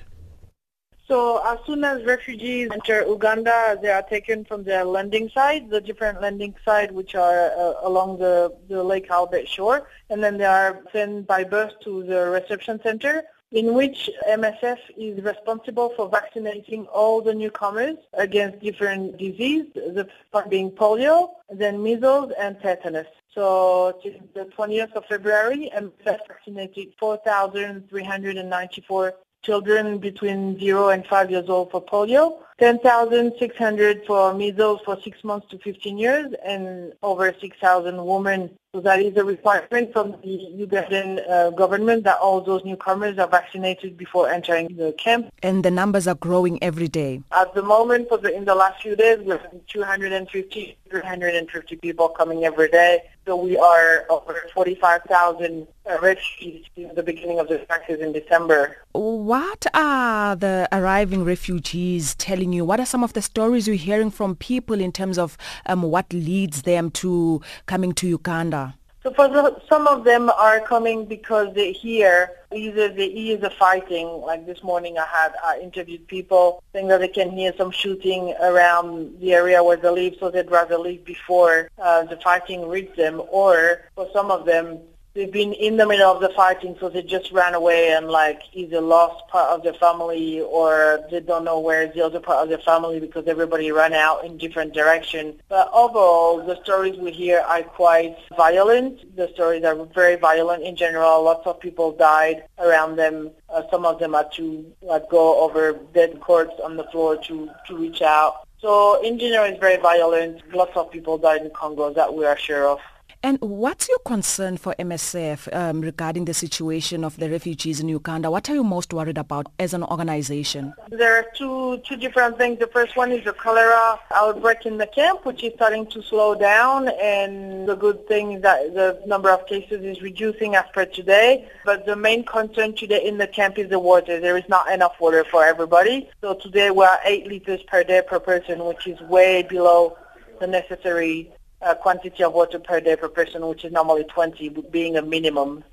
So 1.10 1.41
as 1.43 1.58
soon 1.65 1.84
as 1.84 2.06
refugees 2.06 2.69
enter 2.71 3.04
Uganda, 3.08 3.78
they 3.82 3.89
are 3.89 4.04
taken 4.04 4.45
from 4.45 4.63
their 4.63 4.86
landing 4.86 5.28
site, 5.34 5.67
the 5.69 5.82
different 5.82 6.21
landing 6.21 6.54
sites 6.63 6.93
which 6.93 7.15
are 7.15 7.49
uh, 7.58 7.73
along 7.82 8.19
the, 8.19 8.56
the 8.69 8.84
Lake 8.84 9.10
Albert 9.10 9.47
shore, 9.47 9.88
and 10.12 10.23
then 10.23 10.38
they 10.38 10.45
are 10.45 10.80
sent 10.93 11.25
by 11.25 11.43
bus 11.43 11.73
to 11.84 12.04
the 12.04 12.30
reception 12.30 12.80
center 12.84 13.23
in 13.52 13.74
which 13.74 14.12
MSF 14.28 14.78
is 14.96 15.24
responsible 15.24 15.90
for 15.96 16.08
vaccinating 16.08 16.86
all 16.88 17.20
the 17.22 17.34
newcomers 17.34 17.98
against 18.14 18.60
different 18.60 19.18
diseases, 19.18 19.74
the 19.74 20.08
first 20.32 20.50
being 20.50 20.70
polio, 20.70 21.32
then 21.50 21.82
measles 21.82 22.32
and 22.40 22.60
tetanus. 22.62 23.08
So 23.34 24.00
since 24.04 24.22
the 24.34 24.46
20th 24.46 24.94
of 24.94 25.06
February, 25.06 25.72
MSF 25.76 26.20
vaccinated 26.28 26.94
4,394 27.00 29.14
children 29.42 29.98
between 29.98 30.60
0 30.60 30.90
and 30.90 31.08
5 31.08 31.32
years 31.32 31.50
old 31.50 31.72
for 31.72 31.84
polio, 31.84 32.44
10,600 32.60 34.06
for 34.06 34.34
measles 34.34 34.82
for 34.86 35.00
6 35.02 35.24
months 35.24 35.48
to 35.50 35.58
15 35.60 35.98
years 35.98 36.34
and 36.45 36.93
over 37.02 37.34
6,000 37.39 38.06
women. 38.06 38.52
So 38.76 38.82
that 38.82 39.00
is 39.00 39.17
a 39.17 39.24
requirement 39.24 39.91
from 39.93 40.12
the 40.22 40.67
Ugandan 40.67 41.28
uh, 41.28 41.50
government 41.50 42.04
that 42.04 42.19
all 42.19 42.39
those 42.39 42.63
newcomers 42.63 43.17
are 43.17 43.28
vaccinated 43.28 43.98
before 43.98 44.30
entering 44.30 44.67
the 44.76 44.93
camp. 44.93 45.34
And 45.41 45.65
the 45.65 45.72
numbers 45.72 46.08
are 46.08 46.13
growing 46.13 46.62
every 46.62 46.88
day. 46.88 47.24
At 47.32 47.56
the 47.56 47.63
moment, 47.63 48.10
for 48.10 48.19
the, 48.19 48.32
in 48.32 48.45
the 48.45 48.54
last 48.54 48.84
few 48.84 48.95
days, 48.95 49.17
we 49.26 49.32
have 49.32 49.41
250, 49.67 50.78
350 50.88 51.76
people 51.78 52.10
coming 52.10 52.45
every 52.45 52.69
day. 52.69 53.02
So 53.26 53.36
we 53.36 53.58
are 53.58 54.06
over 54.10 54.36
45,000 54.54 55.67
uh, 55.89 55.98
refugees 56.02 56.65
since 56.76 56.93
the 56.95 57.04
beginning 57.04 57.39
of 57.39 57.48
the 57.48 57.60
crisis 57.60 58.02
in 58.02 58.12
December. 58.12 58.78
What 58.93 59.65
are 59.74 60.36
the 60.36 60.67
arriving 60.72 61.24
refugees 61.24 62.15
telling 62.15 62.49
you? 62.54 62.66
What 62.66 62.80
are 62.80 62.86
some 62.86 63.04
of 63.04 63.14
the 63.14 63.22
stories 63.22 63.68
you're 63.68 63.76
hearing 63.76 64.12
from 64.12 64.36
people 64.36 64.80
in 64.80 64.92
terms 64.92 65.18
of 65.18 65.38
um, 65.66 65.84
what 65.84 66.12
leads 66.14 66.64
them 66.64 66.92
to 66.92 67.42
coming 67.66 67.94
to 67.94 68.08
Uganda? 68.08 68.76
So 69.02 69.14
for 69.14 69.30
the, 69.30 69.62
some 69.70 69.88
of 69.88 70.04
them 70.04 70.30
are 70.30 70.60
coming 70.60 71.06
because 71.06 71.56
they 71.56 71.72
hear 71.72 72.32
either 72.54 72.90
the 72.90 73.06
ease 73.06 73.42
of 73.44 73.54
fighting. 73.54 74.08
Like 74.08 74.46
this 74.46 74.62
morning, 74.62 74.98
I 74.98 75.06
had 75.06 75.34
I 75.42 75.60
interviewed 75.60 76.06
people 76.08 76.62
saying 76.74 76.90
that 76.90 77.00
they 77.00 77.08
can 77.08 77.32
hear 77.32 77.54
some 77.58 77.72
shooting 77.72 78.34
around 78.42 79.22
the 79.22 79.34
area 79.34 79.64
where 79.64 79.78
they 79.78 79.90
live, 79.90 80.16
so 80.20 80.30
they'd 80.30 80.52
rather 80.52 80.78
leave 80.78 81.06
before 81.06 81.70
uh, 81.82 82.04
the 82.04 82.18
fighting 82.18 82.68
reaches 82.68 82.98
them. 82.98 83.22
Or 83.32 83.84
for 83.96 84.10
some 84.12 84.32
of 84.32 84.46
them, 84.46 84.80
they've 85.20 85.34
been 85.34 85.52
in 85.52 85.76
the 85.76 85.86
middle 85.86 86.10
of 86.10 86.22
the 86.22 86.30
fighting, 86.30 86.78
so 86.80 86.88
they 86.88 87.02
just 87.02 87.30
ran 87.34 87.54
away 87.54 87.92
and 87.92 88.08
like 88.08 88.42
either 88.54 88.80
lost 88.80 89.28
part 89.28 89.50
of 89.50 89.62
their 89.64 89.74
family 89.74 90.40
or 90.40 91.06
they 91.12 91.20
don't 91.20 91.44
know 91.44 91.60
where 91.60 91.92
the 91.92 92.02
other 92.02 92.22
part 92.22 92.42
of 92.42 92.48
their 92.48 92.60
family 92.60 93.02
because 93.02 93.28
everybody 93.28 93.70
ran 93.70 93.92
out 93.94 94.24
in 94.24 94.38
different 94.38 94.74
directions. 94.74 95.36
But 95.50 95.70
overall, 95.74 96.42
the 96.46 96.64
stories 96.64 96.98
we 96.98 97.12
hear 97.12 97.40
are 97.42 97.64
quite 97.64 98.16
violent. 98.38 99.14
The 99.18 99.28
stories 99.34 99.66
are 99.66 99.76
very 99.94 100.16
violent 100.16 100.64
in 100.64 100.78
general. 100.78 101.22
Lots 101.22 101.46
of 101.46 101.60
people 101.60 101.92
died 101.92 102.46
around 102.58 102.96
them. 102.96 103.32
Uh, 103.50 103.64
some 103.70 103.86
of 103.86 104.00
them 104.00 104.14
had 104.14 104.32
to 104.38 104.66
like, 104.82 105.10
go 105.10 105.42
over 105.44 105.74
dead 105.94 106.22
corpse 106.22 106.56
on 106.64 106.78
the 106.78 106.86
floor 106.86 107.18
to, 107.24 107.50
to 107.68 107.76
reach 107.76 108.02
out. 108.02 108.48
So 108.62 109.02
in 109.02 109.20
general, 109.20 109.52
it's 109.52 109.60
very 109.60 109.82
violent. 109.82 110.42
Lots 110.54 110.78
of 110.78 110.90
people 110.92 111.18
died 111.18 111.42
in 111.42 111.50
Congo 111.50 111.94
that 111.94 112.14
we 112.14 112.26
are 112.26 112.38
sure 112.38 112.70
of. 112.70 112.80
And 113.22 113.38
what's 113.42 113.90
your 113.90 114.00
concern 114.00 114.56
for 114.56 114.74
MSF 114.80 115.54
um, 115.54 115.82
regarding 115.82 116.24
the 116.24 116.34
situation 116.34 117.04
of 117.04 117.18
the 117.18 117.30
refugees 117.30 117.82
in 117.82 117.90
Uganda? 117.90 118.32
What 118.32 118.50
are 118.50 118.54
you 118.54 118.64
most 118.64 118.94
worried 118.94 119.18
about 119.18 119.48
as 119.60 119.74
an 119.74 119.84
organization? 119.84 120.74
There 120.90 121.18
are 121.18 121.26
two 121.36 121.80
two 121.80 121.98
different 121.98 122.38
things. 122.38 122.60
The 122.60 122.68
first 122.68 122.96
one 122.96 123.12
is 123.12 123.26
the 123.26 123.34
cholera 123.34 124.00
outbreak 124.16 124.66
in 124.66 124.78
the 124.78 124.88
camp, 124.88 125.26
which 125.26 125.44
is 125.44 125.54
starting 125.56 125.86
to 125.88 126.02
slow 126.02 126.34
down, 126.34 126.88
and 127.02 127.68
the 127.68 127.76
good 127.76 128.08
thing 128.08 128.34
is 128.34 128.42
that 128.44 128.74
the 128.74 129.02
number 129.06 129.30
of 129.30 129.46
cases 129.48 129.84
is 129.84 130.02
reducing 130.02 130.56
as 130.56 130.66
per 130.74 130.86
today. 130.86 131.50
But 131.66 131.86
the 131.86 131.98
main 131.98 132.24
concern 132.24 132.74
today 132.74 133.06
in 133.06 133.18
the 133.18 133.28
camp 133.28 133.60
is 133.60 133.70
the 133.70 133.80
water. 133.80 134.22
There 134.22 134.38
is 134.38 134.48
not 134.48 134.72
enough 134.72 134.96
water 135.02 135.26
for 135.26 135.44
everybody. 135.44 136.10
So 136.22 136.36
today 136.36 136.72
we 136.72 136.86
are 136.86 137.00
eight 137.04 137.28
liters 137.28 137.64
per 137.64 137.84
day 137.84 138.02
per 138.02 138.20
person, 138.22 138.64
which 138.64 138.88
is 138.88 138.98
way 139.02 139.44
below 139.44 139.98
the 140.40 140.48
necessary 140.48 141.34
uh, 141.62 141.76
quantity 141.76 142.24
of 142.24 142.34
water 142.34 142.60
per 142.60 142.80
day 142.80 142.95
per 142.95 143.10
person, 143.10 143.45
which 143.48 143.65
is 143.65 143.72
normally 143.72 144.04
20, 144.06 144.50
being 144.72 144.98
a 144.98 145.02
minimum. 145.02 145.63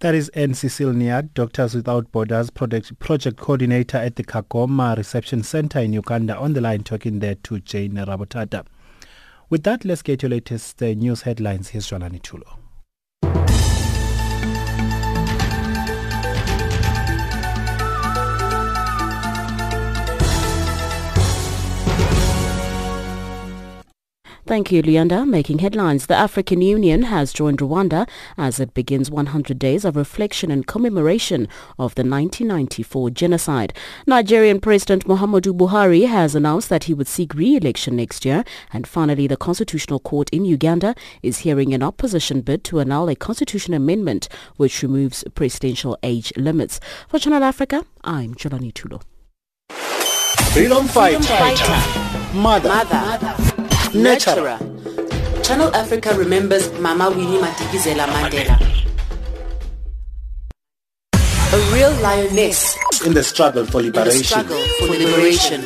That 0.00 0.14
is 0.16 0.30
N. 0.34 0.54
Cecil 0.54 0.92
Niad, 0.92 1.32
Doctors 1.32 1.76
Without 1.76 2.10
Borders 2.10 2.50
project, 2.50 2.98
project 2.98 3.36
coordinator 3.36 3.98
at 3.98 4.16
the 4.16 4.24
Kagoma 4.24 4.96
Reception 4.96 5.44
Center 5.44 5.78
in 5.78 5.92
Uganda, 5.92 6.36
on 6.36 6.54
the 6.54 6.60
line 6.60 6.82
talking 6.82 7.20
there 7.20 7.36
to 7.36 7.60
Jane 7.60 7.92
Rabotata. 7.92 8.66
With 9.48 9.62
that, 9.62 9.84
let's 9.84 10.02
get 10.02 10.22
your 10.22 10.30
latest 10.30 10.82
uh, 10.82 10.86
news 10.94 11.22
headlines. 11.22 11.68
Here's 11.68 11.88
Jolani 11.88 12.20
Tulo. 12.20 12.61
Thank 24.52 24.70
you, 24.70 24.82
Leander. 24.82 25.24
Making 25.24 25.60
headlines. 25.60 26.08
The 26.08 26.14
African 26.14 26.60
Union 26.60 27.04
has 27.04 27.32
joined 27.32 27.60
Rwanda 27.60 28.06
as 28.36 28.60
it 28.60 28.74
begins 28.74 29.10
100 29.10 29.58
days 29.58 29.82
of 29.86 29.96
reflection 29.96 30.50
and 30.50 30.66
commemoration 30.66 31.48
of 31.78 31.94
the 31.94 32.02
1994 32.02 33.08
genocide. 33.08 33.72
Nigerian 34.06 34.60
President 34.60 35.06
Muhammadu 35.06 35.56
Buhari 35.56 36.06
has 36.06 36.34
announced 36.34 36.68
that 36.68 36.84
he 36.84 36.92
would 36.92 37.08
seek 37.08 37.32
re-election 37.32 37.96
next 37.96 38.26
year. 38.26 38.44
And 38.74 38.86
finally, 38.86 39.26
the 39.26 39.38
Constitutional 39.38 40.00
Court 40.00 40.28
in 40.28 40.44
Uganda 40.44 40.94
is 41.22 41.38
hearing 41.38 41.72
an 41.72 41.82
opposition 41.82 42.42
bid 42.42 42.62
to 42.64 42.80
annul 42.80 43.08
a 43.08 43.16
constitutional 43.16 43.78
amendment 43.78 44.28
which 44.58 44.82
removes 44.82 45.24
presidential 45.34 45.96
age 46.02 46.30
limits. 46.36 46.78
For 47.08 47.18
Channel 47.18 47.42
Africa, 47.42 47.86
I'm 48.04 48.34
Jolani 48.34 48.74
Tulo. 48.74 49.00
Freedom 50.52 50.86
fighter. 50.88 51.22
fighter. 51.22 52.36
Mother. 52.36 52.68
Mother. 52.68 53.51
Nurturer. 53.92 54.56
Channel 55.44 55.74
Africa 55.76 56.14
remembers 56.16 56.72
Mama 56.80 57.10
Winnie 57.10 57.36
Madikizela 57.36 58.06
Mandela. 58.06 58.56
A 61.52 61.74
real 61.74 61.92
lioness 62.00 62.74
in 63.04 63.12
the 63.12 63.22
struggle 63.22 63.66
for 63.66 63.82
liberation. 63.82 64.12
In 64.12 64.18
the 64.18 64.24
struggle 64.24 64.64
for 64.78 64.86
liberation. 64.86 65.60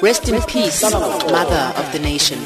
Rest 0.00 0.28
in 0.30 0.40
peace, 0.42 0.80
mother 0.82 1.72
of 1.76 1.92
the 1.92 1.98
nation. 1.98 2.38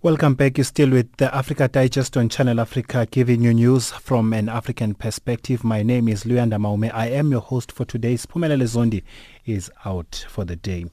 Welcome 0.00 0.34
back. 0.34 0.56
You're 0.56 0.64
still 0.64 0.90
with 0.90 1.16
the 1.16 1.34
Africa 1.34 1.66
Digest 1.66 2.16
on 2.16 2.28
Channel 2.28 2.60
Africa, 2.60 3.04
giving 3.10 3.42
you 3.42 3.52
news 3.52 3.90
from 3.90 4.32
an 4.32 4.48
African 4.48 4.94
perspective. 4.94 5.64
My 5.64 5.82
name 5.82 6.06
is 6.06 6.22
Luyanda 6.22 6.56
Maume. 6.56 6.88
I 6.94 7.08
am 7.08 7.32
your 7.32 7.40
host 7.40 7.72
for 7.72 7.84
today's 7.84 8.24
Pumelele 8.24 8.62
Zondi 8.62 9.02
is 9.44 9.72
out 9.84 10.24
for 10.28 10.44
the 10.44 10.54
day. 10.54 10.86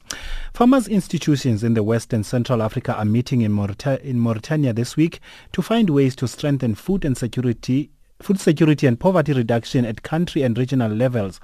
Farmers 0.55 0.87
institutions 0.87 1.63
in 1.63 1.75
the 1.75 1.83
West 1.83 2.13
and 2.13 2.25
Central 2.25 2.63
Africa 2.63 2.95
are 2.95 3.05
meeting 3.05 3.41
in, 3.41 3.51
Maurita- 3.51 4.01
in 4.01 4.19
Mauritania 4.19 4.73
this 4.73 4.97
week 4.97 5.19
to 5.51 5.61
find 5.61 5.91
ways 5.91 6.15
to 6.15 6.27
strengthen 6.27 6.73
food 6.73 7.05
and 7.05 7.15
security 7.15 7.91
food 8.21 8.39
security 8.39 8.87
and 8.87 8.99
poverty 8.99 9.33
reduction 9.33 9.85
at 9.85 10.03
country 10.03 10.41
and 10.41 10.57
regional 10.57 10.91
levels. 10.91 11.39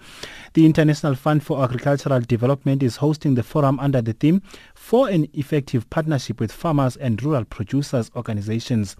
The 0.53 0.65
International 0.65 1.15
Fund 1.15 1.43
for 1.43 1.63
Agricultural 1.63 2.21
Development 2.21 2.81
is 2.81 2.97
hosting 2.97 3.36
the 3.36 3.43
forum 3.43 3.79
under 3.79 4.01
the 4.01 4.13
theme 4.13 4.41
for 4.73 5.10
an 5.10 5.27
effective 5.34 5.89
partnership 5.89 6.39
with 6.39 6.51
farmers 6.51 6.95
and 6.95 7.21
rural 7.21 7.45
producers 7.45 8.10
organizations. 8.15 8.95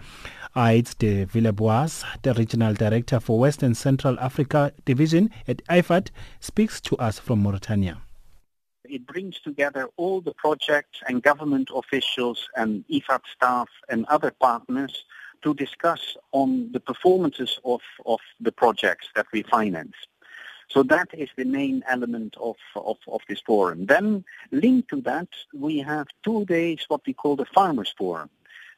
Ides 0.54 0.96
de 0.96 1.26
Willebois, 1.28 2.04
the 2.24 2.34
regional 2.34 2.74
director 2.74 3.22
for 3.22 3.40
West 3.40 3.64
and 3.64 3.76
Central 3.78 4.20
Africa 4.20 4.74
division 4.84 5.30
at 5.48 5.66
IFAD, 5.68 6.10
speaks 6.42 6.82
to 6.82 6.98
us 6.98 7.20
from 7.20 7.42
Mauritania. 7.42 8.02
It 8.84 9.08
brings 9.08 9.40
together 9.40 9.88
all 9.96 10.20
the 10.20 10.34
projects 10.34 11.00
and 11.08 11.24
government 11.24 11.70
officials 11.74 12.50
and 12.58 12.84
IFAD 12.92 13.22
staff 13.34 13.70
and 13.88 14.06
other 14.08 14.32
partners 14.42 15.06
to 15.44 15.54
discuss 15.54 16.18
on 16.32 16.72
the 16.72 16.80
performances 16.80 17.60
of, 17.66 17.82
of 18.06 18.20
the 18.40 18.52
projects 18.52 19.08
that 19.16 19.28
we 19.34 19.44
finance. 19.44 19.96
So 20.70 20.84
that 20.84 21.10
is 21.14 21.30
the 21.36 21.44
main 21.44 21.84
element 21.90 22.36
of, 22.40 22.56
of, 22.76 22.98
of 23.08 23.22
this 23.28 23.42
forum. 23.42 23.88
Then 23.88 24.24
linked 24.52 24.90
to 24.90 25.02
that, 25.02 25.28
we 25.54 25.80
have 25.80 26.08
two 26.24 26.46
days 26.46 26.86
what 26.88 27.02
we 27.06 27.14
call 27.14 27.36
the 27.36 27.46
Farmers 27.46 27.94
Forum. 27.98 28.30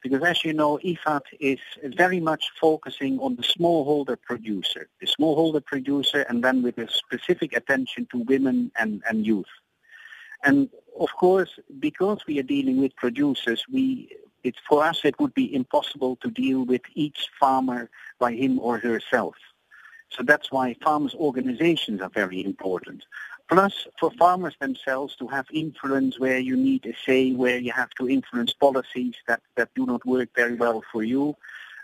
Because 0.02 0.24
as 0.24 0.44
you 0.44 0.54
know, 0.54 0.80
IFAD 0.84 1.22
is 1.40 1.60
very 1.84 2.20
much 2.20 2.52
focusing 2.60 3.20
on 3.20 3.36
the 3.36 3.44
smallholder 3.44 4.18
producer, 4.22 4.90
the 5.00 5.08
smallholder 5.08 5.64
producer, 5.64 6.26
and 6.28 6.44
then 6.44 6.62
with 6.62 6.78
a 6.78 6.90
specific 6.90 7.56
attention 7.56 8.08
to 8.12 8.18
women 8.18 8.72
and, 8.76 9.02
and 9.08 9.26
youth. 9.26 9.54
And 10.44 10.70
of 11.00 11.10
course, 11.16 11.58
because 11.80 12.20
we 12.28 12.38
are 12.40 12.44
dealing 12.44 12.82
with 12.82 12.96
producers, 12.98 13.64
we 13.72 14.10
it, 14.44 14.56
for 14.68 14.84
us 14.84 15.02
it 15.04 15.20
would 15.20 15.34
be 15.34 15.54
impossible 15.54 16.16
to 16.18 16.30
deal 16.30 16.66
with 16.66 16.82
each 16.96 17.30
farmer 17.40 17.90
by 18.20 18.34
him 18.34 18.60
or 18.60 18.78
herself. 18.78 19.36
So 20.10 20.24
that's 20.24 20.52
why 20.52 20.76
farmers' 20.84 21.16
organizations 21.16 22.02
are 22.02 22.10
very 22.10 22.44
important. 22.46 23.04
Plus, 23.50 23.88
for 24.00 24.12
farmers 24.12 24.56
themselves 24.60 25.16
to 25.18 25.28
have 25.28 25.46
influence 25.52 26.20
where 26.20 26.40
you 26.40 26.56
need 26.56 26.86
a 26.86 26.94
say, 27.06 27.32
where 27.34 27.58
you 27.58 27.72
have 27.72 27.90
to 27.92 28.10
influence 28.10 28.54
policies 28.54 29.16
that, 29.28 29.42
that 29.56 29.70
do 29.76 29.86
not 29.86 30.06
work 30.06 30.30
very 30.36 30.56
well 30.56 30.84
for 30.92 31.04
you, 31.04 31.36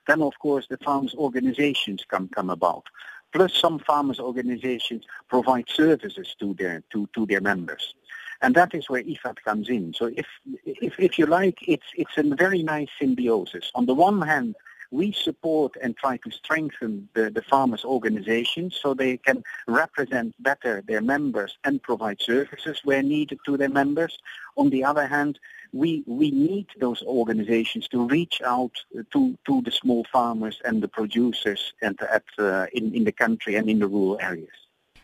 then 0.07 0.21
of 0.21 0.37
course 0.39 0.67
the 0.67 0.77
farmers' 0.77 1.15
organizations 1.15 2.05
come, 2.07 2.27
come 2.29 2.49
about. 2.49 2.85
Plus, 3.31 3.53
some 3.53 3.79
farmers' 3.79 4.19
organizations 4.19 5.05
provide 5.27 5.69
services 5.69 6.35
to 6.39 6.53
their, 6.55 6.81
to, 6.91 7.07
to 7.13 7.25
their 7.25 7.41
members. 7.41 7.93
And 8.41 8.55
that 8.55 8.73
is 8.73 8.89
where 8.89 9.03
IFAD 9.03 9.37
comes 9.43 9.69
in. 9.69 9.93
So 9.93 10.05
if, 10.15 10.27
if, 10.65 10.93
if 10.97 11.19
you 11.19 11.25
like, 11.25 11.59
it's, 11.67 11.87
it's 11.95 12.17
a 12.17 12.23
very 12.23 12.63
nice 12.63 12.87
symbiosis. 12.99 13.71
On 13.75 13.85
the 13.85 13.93
one 13.93 14.21
hand, 14.21 14.55
we 14.91 15.11
support 15.11 15.75
and 15.81 15.95
try 15.97 16.17
to 16.17 16.31
strengthen 16.31 17.09
the, 17.13 17.29
the 17.29 17.43
farmers' 17.43 17.85
organizations 17.85 18.79
so 18.81 18.93
they 18.93 19.17
can 19.17 19.43
represent 19.67 20.33
better 20.41 20.81
their 20.87 21.01
members 21.01 21.57
and 21.63 21.81
provide 21.83 22.19
services 22.21 22.81
where 22.83 23.03
needed 23.03 23.39
to 23.45 23.57
their 23.57 23.69
members. 23.69 24.17
On 24.57 24.69
the 24.69 24.83
other 24.83 25.05
hand, 25.05 25.39
we, 25.71 26.03
we 26.07 26.31
need 26.31 26.67
those 26.79 27.03
organizations 27.03 27.87
to 27.89 28.07
reach 28.07 28.41
out 28.43 28.71
to, 29.13 29.37
to 29.45 29.61
the 29.61 29.71
small 29.71 30.05
farmers 30.11 30.59
and 30.65 30.81
the 30.81 30.87
producers 30.87 31.73
and 31.81 31.99
at, 32.01 32.23
uh, 32.39 32.65
in, 32.73 32.95
in 32.95 33.03
the 33.03 33.11
country 33.11 33.55
and 33.55 33.69
in 33.69 33.79
the 33.79 33.87
rural 33.87 34.17
areas. 34.21 34.49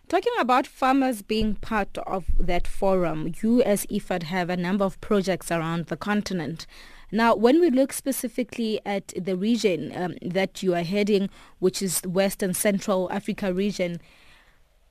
Talking 0.08 0.34
about 0.39 0.68
farmers 0.68 1.24
being 1.24 1.56
part 1.56 1.97
of 1.97 2.26
that 2.39 2.68
forum, 2.68 3.34
you 3.41 3.64
as 3.64 3.88
IFAD 3.88 4.24
have 4.24 4.51
a 4.51 4.58
number 4.58 4.86
of 4.86 5.01
projects 5.01 5.51
around 5.51 5.88
the 5.88 5.97
continent. 5.97 6.68
Now, 7.12 7.34
when 7.34 7.60
we 7.60 7.72
look 7.72 7.91
specifically 7.91 8.80
at 8.86 9.14
the 9.18 9.36
region 9.36 9.91
um, 9.95 10.14
that 10.22 10.62
you 10.62 10.76
are 10.76 10.84
heading, 10.84 11.30
which 11.58 11.82
is 11.82 12.01
the 12.01 12.10
West 12.10 12.43
and 12.43 12.56
Central 12.56 13.12
Africa 13.12 13.51
region, 13.51 13.99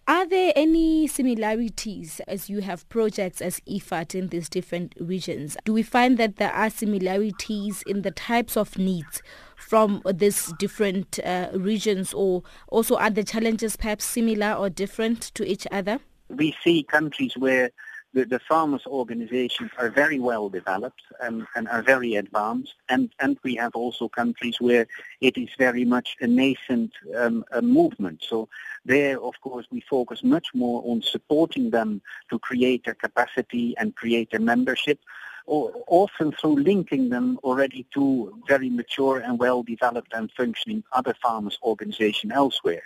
are 0.07 0.27
there 0.27 0.53
any 0.55 1.07
similarities 1.07 2.21
as 2.29 2.51
you 2.51 2.61
have 2.61 2.87
projects 2.91 3.41
as 3.41 3.61
IFAD 3.61 4.15
in 4.15 4.29
these 4.29 4.51
different 4.51 4.95
regions? 5.01 5.57
Do 5.65 5.73
we 5.73 5.83
find 5.83 6.19
that 6.19 6.37
there 6.37 6.53
are 6.53 6.69
similarities 6.69 7.83
in 7.87 8.03
the 8.03 8.11
types 8.11 8.57
of 8.57 8.77
needs 8.77 9.23
from 9.57 10.03
these 10.13 10.53
different 10.59 11.19
uh, 11.25 11.49
regions 11.55 12.13
or 12.13 12.43
also 12.69 12.97
are 12.97 13.09
the 13.09 13.25
challenges 13.25 13.77
perhaps 13.77 14.05
similar 14.05 14.53
or 14.53 14.69
different 14.69 15.23
to 15.35 15.47
each 15.47 15.67
other? 15.71 16.01
We 16.29 16.55
see 16.63 16.83
countries 16.83 17.33
where 17.39 17.71
the, 18.15 18.25
the 18.25 18.39
farmers' 18.39 18.87
organizations 18.87 19.71
are 19.77 19.91
very 19.91 20.21
well 20.21 20.49
developed 20.49 21.03
and, 21.21 21.47
and 21.57 21.69
are 21.69 21.83
very 21.83 22.15
advanced, 22.15 22.75
and, 22.89 23.11
and 23.19 23.37
we 23.43 23.55
have 23.57 23.75
also 23.75 24.09
countries 24.09 24.57
where 24.61 24.87
it 25.21 25.37
is 25.37 25.49
very 25.59 25.85
much 25.85 26.17
a 26.21 26.27
nascent 26.27 26.93
um, 27.17 27.45
a 27.53 27.61
movement. 27.61 28.23
So 28.27 28.49
there, 28.85 29.21
of 29.21 29.35
course, 29.43 29.67
we 29.71 29.81
focus 29.81 30.23
much 30.23 30.49
more 30.55 30.83
on 30.87 31.03
supporting 31.03 31.71
them 31.71 32.01
to 32.31 32.39
create 32.39 32.85
their 32.85 32.95
capacity 32.95 33.75
and 33.79 33.97
create 33.97 34.31
their 34.31 34.41
membership, 34.41 35.01
or 35.47 35.73
often 35.89 36.33
through 36.33 36.57
linking 36.57 37.11
them 37.11 37.39
already 37.43 37.87
to 37.95 38.43
very 38.49 38.71
mature 38.71 39.19
and 39.19 39.39
well-developed 39.39 40.13
and 40.15 40.31
functioning 40.37 40.83
other 40.93 41.15
farmers' 41.23 41.59
organizations 41.63 42.33
elsewhere. 42.33 42.85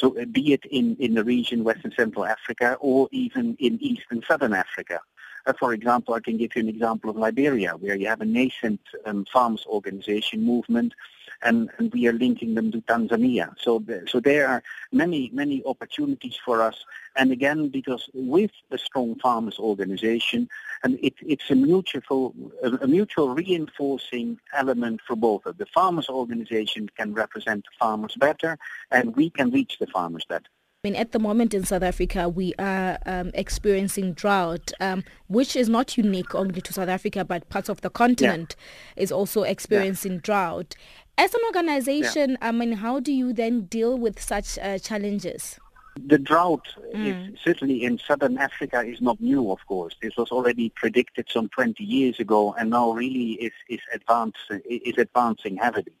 So 0.00 0.18
uh, 0.18 0.24
be 0.24 0.54
it 0.54 0.64
in, 0.70 0.96
in 0.98 1.14
the 1.14 1.22
region 1.22 1.62
Western 1.62 1.92
Central 1.92 2.24
Africa 2.24 2.78
or 2.80 3.08
even 3.12 3.54
in 3.60 3.78
East 3.82 4.04
and 4.10 4.24
Southern 4.26 4.54
Africa. 4.54 4.98
Uh, 5.46 5.52
for 5.58 5.74
example, 5.74 6.14
I 6.14 6.20
can 6.20 6.38
give 6.38 6.56
you 6.56 6.62
an 6.62 6.68
example 6.68 7.10
of 7.10 7.16
Liberia, 7.16 7.72
where 7.72 7.96
you 7.96 8.06
have 8.08 8.22
a 8.22 8.24
nascent 8.24 8.80
um, 9.04 9.26
farmers 9.30 9.66
organization 9.66 10.42
movement 10.42 10.94
and, 11.42 11.70
and 11.78 11.92
we 11.92 12.06
are 12.06 12.12
linking 12.12 12.54
them 12.54 12.70
to 12.72 12.80
Tanzania. 12.82 13.54
So, 13.58 13.78
the, 13.80 14.04
so 14.06 14.20
there 14.20 14.48
are 14.48 14.62
many, 14.92 15.30
many 15.32 15.62
opportunities 15.64 16.36
for 16.44 16.62
us. 16.62 16.84
And 17.16 17.32
again, 17.32 17.68
because 17.68 18.08
with 18.14 18.52
the 18.70 18.78
strong 18.78 19.16
farmers 19.16 19.58
organization, 19.58 20.48
and 20.82 20.98
it, 21.02 21.14
it's 21.20 21.50
a 21.50 21.54
mutual, 21.54 22.34
a, 22.62 22.86
mutual 22.86 23.34
reinforcing 23.34 24.38
element 24.54 25.00
for 25.06 25.16
both. 25.16 25.42
The 25.44 25.66
farmers 25.66 26.08
organization 26.08 26.88
can 26.96 27.12
represent 27.12 27.64
the 27.64 27.70
farmers 27.78 28.14
better, 28.16 28.58
and 28.90 29.14
we 29.16 29.30
can 29.30 29.50
reach 29.50 29.78
the 29.78 29.86
farmers 29.86 30.24
better. 30.28 30.46
I 30.82 30.88
mean, 30.88 30.96
at 30.96 31.12
the 31.12 31.18
moment 31.18 31.52
in 31.52 31.64
South 31.64 31.82
Africa, 31.82 32.26
we 32.26 32.54
are 32.58 32.98
um, 33.04 33.32
experiencing 33.34 34.14
drought, 34.14 34.72
um, 34.80 35.04
which 35.28 35.54
is 35.54 35.68
not 35.68 35.98
unique 35.98 36.34
only 36.34 36.62
to 36.62 36.72
South 36.72 36.88
Africa, 36.88 37.22
but 37.22 37.50
parts 37.50 37.68
of 37.68 37.82
the 37.82 37.90
continent 37.90 38.56
yeah. 38.96 39.02
is 39.02 39.12
also 39.12 39.42
experiencing 39.42 40.12
yeah. 40.12 40.20
drought. 40.22 40.76
As 41.18 41.34
an 41.34 41.40
organization, 41.46 42.30
yeah. 42.30 42.48
I 42.48 42.52
mean, 42.52 42.72
how 42.72 43.00
do 43.00 43.12
you 43.12 43.32
then 43.32 43.62
deal 43.62 43.98
with 43.98 44.20
such 44.20 44.58
uh, 44.58 44.78
challenges? 44.78 45.58
The 46.06 46.18
drought 46.18 46.66
mm. 46.94 47.32
is, 47.34 47.38
certainly 47.44 47.84
in 47.84 47.98
southern 47.98 48.38
Africa 48.38 48.80
is 48.82 49.00
not 49.00 49.20
new, 49.20 49.50
of 49.50 49.58
course. 49.66 49.96
This 50.00 50.16
was 50.16 50.30
already 50.30 50.70
predicted 50.70 51.26
some 51.28 51.48
20 51.48 51.82
years 51.84 52.20
ago, 52.20 52.54
and 52.58 52.70
now 52.70 52.92
really 52.92 53.32
is, 53.32 53.52
is, 53.68 53.80
advance, 53.92 54.36
is 54.64 54.96
advancing 54.96 55.56
heavily. 55.56 55.92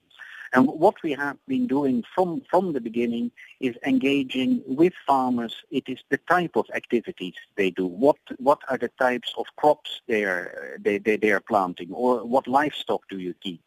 And 0.52 0.66
what 0.66 1.00
we 1.04 1.12
have 1.12 1.36
been 1.46 1.68
doing 1.68 2.02
from, 2.14 2.42
from 2.50 2.72
the 2.72 2.80
beginning 2.80 3.30
is 3.60 3.76
engaging 3.86 4.62
with 4.66 4.92
farmers. 5.06 5.54
It 5.70 5.84
is 5.86 5.98
the 6.08 6.18
type 6.28 6.56
of 6.56 6.66
activities 6.74 7.34
they 7.56 7.70
do. 7.70 7.86
What, 7.86 8.16
what 8.38 8.58
are 8.68 8.76
the 8.76 8.90
types 8.98 9.32
of 9.38 9.46
crops 9.56 10.00
they 10.08 10.24
are, 10.24 10.76
they, 10.80 10.98
they, 10.98 11.16
they 11.16 11.30
are 11.30 11.40
planting 11.40 11.92
or 11.92 12.24
what 12.24 12.48
livestock 12.48 13.02
do 13.08 13.18
you 13.18 13.34
keep? 13.40 13.62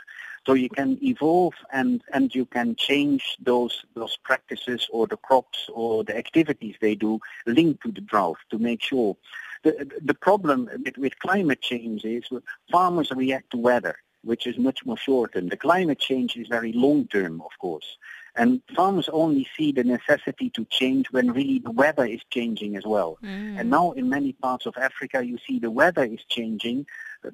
So 0.46 0.54
you 0.54 0.70
can 0.70 0.98
evolve 1.02 1.54
and, 1.72 2.04
and 2.14 2.34
you 2.36 2.46
can 2.46 2.76
change 2.76 3.38
those, 3.42 3.86
those 3.96 4.18
practices 4.18 4.88
or 4.92 5.08
the 5.08 5.18
crops 5.18 5.70
or 5.74 6.04
the 6.04 6.18
activities 6.18 6.76
they 6.82 6.96
do 6.96 7.20
linked 7.46 7.84
to 7.84 7.92
the 7.92 8.02
drought 8.02 8.38
to 8.50 8.60
make 8.60 8.82
sure. 8.82 9.16
The, 9.64 9.90
the 10.04 10.14
problem 10.14 10.70
with, 10.84 10.98
with 10.98 11.20
climate 11.20 11.62
change 11.62 12.04
is 12.04 12.26
farmers 12.70 13.12
react 13.12 13.52
to 13.52 13.58
weather 13.58 13.96
which 14.24 14.48
is 14.48 14.58
much 14.58 14.86
more 14.86 14.98
short 14.98 15.34
term. 15.34 15.50
The 15.50 15.58
climate 15.58 16.00
change 16.00 16.36
is 16.38 16.48
very 16.48 16.72
long 16.72 17.08
term, 17.08 17.42
of 17.42 17.52
course. 17.60 17.98
And 18.36 18.62
farmers 18.76 19.10
only 19.14 19.48
see 19.56 19.72
the 19.72 19.84
necessity 19.84 20.50
to 20.52 20.66
change 20.66 21.12
when 21.12 21.32
really 21.32 21.60
the 21.60 21.72
weather 21.72 22.06
is 22.06 22.22
changing 22.32 22.76
as 22.76 22.86
well. 22.86 23.20
Mm. 23.24 23.60
And 23.60 23.70
now 23.70 23.92
in 23.92 24.10
many 24.10 24.34
parts 24.34 24.66
of 24.66 24.76
Africa, 24.78 25.24
you 25.24 25.38
see 25.46 25.60
the 25.60 25.70
weather 25.70 26.04
is 26.04 26.22
changing 26.30 26.88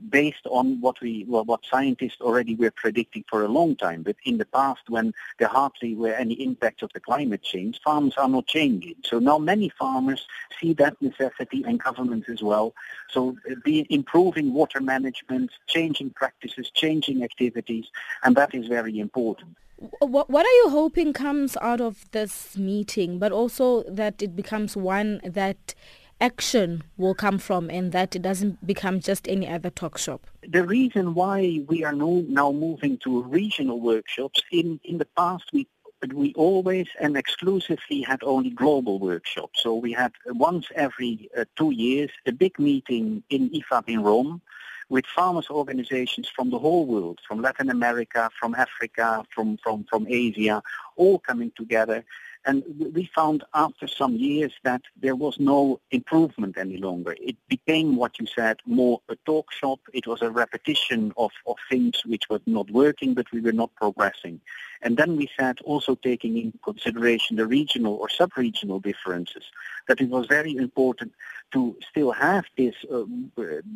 based 0.10 0.46
on 0.50 0.80
what 0.82 1.00
we 1.02 1.26
well, 1.28 1.46
what 1.46 1.66
scientists 1.66 2.22
already 2.22 2.56
were 2.56 2.72
predicting 2.72 3.24
for 3.30 3.44
a 3.44 3.48
long 3.48 3.76
time. 3.76 4.04
But 4.04 4.16
in 4.26 4.38
the 4.38 4.46
past, 4.46 4.82
when 4.90 5.14
there 5.38 5.48
hardly 5.48 5.96
were 5.96 6.14
any 6.14 6.36
impacts 6.36 6.84
of 6.84 6.92
the 6.94 7.00
climate 7.00 7.42
change, 7.42 7.80
farms 7.82 8.16
are 8.18 8.30
not 8.30 8.48
changing. 8.48 8.96
So 9.04 9.20
now 9.20 9.38
many 9.38 9.70
farmers 9.70 10.28
see 10.60 10.74
that 10.74 11.02
necessity 11.02 11.64
and 11.66 11.80
governments 11.80 12.30
as 12.30 12.42
well. 12.42 12.74
So 13.10 13.38
uh, 13.50 13.56
be 13.64 13.86
improving 13.90 14.54
water 14.54 14.82
management, 14.82 15.52
changing 15.68 16.12
practices, 16.12 16.72
changing 16.72 17.24
activities, 17.24 17.86
and 18.24 18.36
that 18.36 18.54
is 18.54 18.68
very 18.68 19.00
important. 19.00 19.56
What, 20.00 20.30
what 20.30 20.46
are 20.46 20.58
you 20.64 20.70
hoping 20.70 21.14
comes 21.14 21.56
out 21.62 21.80
of 21.80 22.06
this 22.12 22.58
meeting, 22.58 23.18
but 23.18 23.32
also 23.32 23.84
that 23.84 24.22
it 24.22 24.36
becomes 24.36 24.76
one 24.76 25.22
that 25.24 25.74
action 26.22 26.84
will 26.98 27.16
come 27.16 27.38
from 27.38 27.70
and 27.70 27.92
that 27.92 28.16
it 28.16 28.22
doesn't 28.22 28.66
become 28.66 29.00
just 29.00 29.28
any 29.28 29.48
other 29.48 29.70
talk 29.70 29.98
shop? 29.98 30.28
The 30.48 30.66
reason 30.66 31.14
why 31.14 31.64
we 31.68 31.84
are 31.84 31.94
now, 31.94 32.24
now 32.28 32.52
moving 32.52 32.98
to 33.00 33.24
regional 33.24 33.80
workshops, 33.80 34.42
in, 34.52 34.80
in 34.84 34.98
the 34.98 35.08
past 35.18 35.46
we 35.54 35.68
we 36.14 36.34
always 36.36 36.88
and 37.02 37.18
exclusively 37.18 38.02
had 38.02 38.24
only 38.24 38.52
global 38.52 39.00
workshops. 39.00 39.62
So 39.62 39.76
we 39.76 39.92
had 39.92 40.14
once 40.28 40.68
every 40.76 41.30
uh, 41.38 41.44
two 41.58 41.72
years 41.72 42.10
a 42.26 42.32
big 42.32 42.58
meeting 42.58 43.22
in 43.30 43.50
IFAD 43.50 43.84
in 43.88 44.02
Rome 44.02 44.42
with 44.88 45.06
farmers 45.06 45.50
organizations 45.50 46.30
from 46.34 46.50
the 46.52 46.58
whole 46.58 46.86
world, 46.86 47.20
from 47.28 47.42
Latin 47.42 47.70
America, 47.70 48.30
from 48.40 48.56
Africa, 48.56 49.26
from, 49.34 49.58
from, 49.58 49.86
from 49.90 50.08
Asia, 50.10 50.64
all 50.96 51.20
coming 51.20 51.52
together 51.56 52.04
and 52.46 52.64
we 52.94 53.10
found 53.14 53.44
after 53.54 53.88
some 53.88 54.16
years 54.16 54.54
that 54.64 54.82
there 55.02 55.16
was 55.16 55.40
no 55.40 55.80
improvement 55.92 56.58
any 56.58 56.78
longer. 56.78 57.16
It 57.20 57.36
became 57.48 57.96
what 57.96 58.20
you 58.20 58.28
said, 58.28 58.58
more 58.66 59.02
a 59.10 59.16
talk 59.26 59.52
shop. 59.52 59.80
It 59.94 60.08
was 60.08 60.22
a 60.22 60.32
repetition 60.32 61.14
of, 61.18 61.32
of 61.46 61.58
things 61.70 62.06
which 62.06 62.30
were 62.30 62.42
not 62.46 62.72
working, 62.72 63.14
but 63.14 63.32
we 63.32 63.42
were 63.42 63.52
not 63.52 63.74
progressing. 63.76 64.40
And 64.82 64.96
then 64.96 65.18
we 65.18 65.30
said, 65.38 65.60
also 65.64 65.96
taking 65.96 66.38
into 66.38 66.58
consideration 66.60 67.36
the 67.36 67.46
regional 67.46 67.96
or 67.96 68.10
sub-regional 68.10 68.80
differences, 68.80 69.44
that 69.88 70.00
it 70.00 70.10
was 70.10 70.26
very 70.28 70.56
important 70.56 71.14
to 71.52 71.76
still 71.90 72.12
have 72.12 72.46
this 72.58 72.76
uh, 72.92 73.04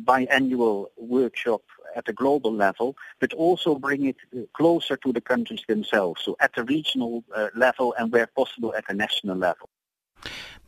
biannual 0.04 0.86
workshop 0.96 1.62
at 1.96 2.08
a 2.08 2.12
global 2.12 2.52
level, 2.52 2.96
but 3.20 3.32
also 3.32 3.74
bring 3.74 4.06
it 4.06 4.16
uh, 4.36 4.40
closer 4.54 4.96
to 4.96 5.12
the 5.12 5.20
countries 5.20 5.62
themselves, 5.68 6.22
so 6.24 6.36
at 6.40 6.54
the 6.54 6.64
regional 6.64 7.24
uh, 7.34 7.48
level 7.54 7.94
and 7.98 8.12
where 8.12 8.26
possible 8.26 8.74
at 8.74 8.86
the 8.86 8.94
national 8.94 9.36
level. 9.36 9.68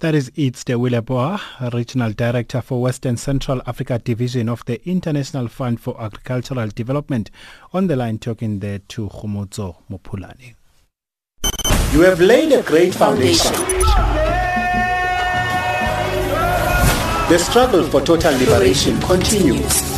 That 0.00 0.14
is 0.14 0.30
Ides 0.36 0.64
de 0.64 0.74
Willebois, 0.74 1.40
Regional 1.72 2.12
Director 2.12 2.61
for 2.61 2.82
Western 2.82 3.16
Central 3.16 3.62
Africa 3.66 3.98
Division 3.98 4.48
of 4.48 4.62
the 4.66 4.86
International 4.86 5.48
Fund 5.48 5.80
for 5.80 5.98
Agricultural 5.98 6.68
Development, 6.68 7.30
on 7.72 7.86
the 7.86 7.96
line 7.96 8.18
talking 8.18 8.59
there 8.59 8.80
to 8.88 9.09
Khomotso 9.09 9.76
Mopulani. 9.90 10.54
You 11.92 12.02
have 12.02 12.20
laid 12.20 12.52
a 12.52 12.62
great 12.62 12.94
foundation. 12.94 13.52
The 17.28 17.38
struggle 17.38 17.84
for 17.84 18.02
total 18.02 18.36
liberation 18.36 19.00
continues. 19.00 19.95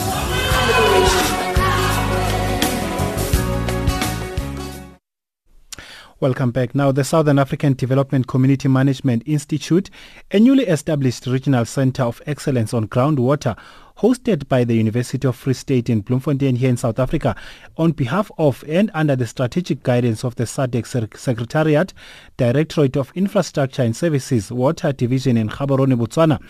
Welcome 6.21 6.51
back. 6.51 6.75
Now, 6.75 6.91
the 6.91 7.05
Southern 7.05 7.39
African 7.39 7.75
Development 7.75 8.27
Community 8.27 8.67
Management 8.67 9.23
Institute, 9.25 9.89
a 10.33 10.41
newly 10.41 10.67
established 10.67 11.29
regional 11.29 11.65
center 11.65 12.03
of 12.03 12.21
excellence 12.27 12.75
on 12.75 12.89
groundwater, 12.89 13.57
hosted 13.99 14.49
by 14.49 14.65
the 14.65 14.75
University 14.75 15.29
of 15.29 15.37
Free 15.37 15.55
State 15.55 15.89
in 15.89 16.01
Bloemfontein 16.01 16.57
here 16.57 16.71
in 16.71 16.77
South 16.77 16.99
Africa 16.99 17.37
on 17.77 17.93
behalf 17.93 18.33
of 18.37 18.65
and 18.67 18.91
under 18.95 19.15
the 19.15 19.29
strategic 19.29 19.85
guidance 19.85 20.25
of 20.25 20.35
the 20.35 20.43
SADC 20.43 21.17
Secretariat, 21.17 21.93
Directorate 22.37 22.97
of 22.97 23.13
Infrastructure 23.15 23.83
and 23.83 23.95
Services, 23.95 24.51
Water 24.51 24.93
Division 24.93 25.37
in 25.37 25.49
Gaborone, 25.49 25.97
Botswana, 25.97 26.41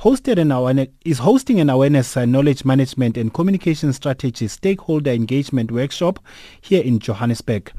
hosted 0.00 0.38
an 0.38 0.52
awareness, 0.52 0.88
is 1.04 1.18
hosting 1.18 1.60
an 1.60 1.68
awareness, 1.68 2.16
uh, 2.16 2.24
knowledge 2.24 2.64
management 2.64 3.18
and 3.18 3.34
communication 3.34 3.92
strategy 3.92 4.48
stakeholder 4.48 5.10
engagement 5.10 5.70
workshop 5.70 6.18
here 6.62 6.82
in 6.82 6.98
Johannesburg. 6.98 7.72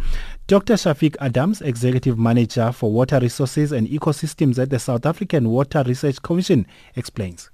Dr. 0.50 0.78
Shafick 0.78 1.16
Adams, 1.20 1.62
Executive 1.62 2.18
Manager 2.18 2.72
for 2.72 2.92
Water 2.92 3.20
Resources 3.20 3.72
and 3.72 3.88
Ecosystems 3.88 4.58
at 4.58 4.72
the 4.72 4.80
South 4.80 5.06
African 5.06 5.48
Water 5.48 5.84
Research 5.86 6.20
Commission, 6.24 6.66
explains. 6.96 7.52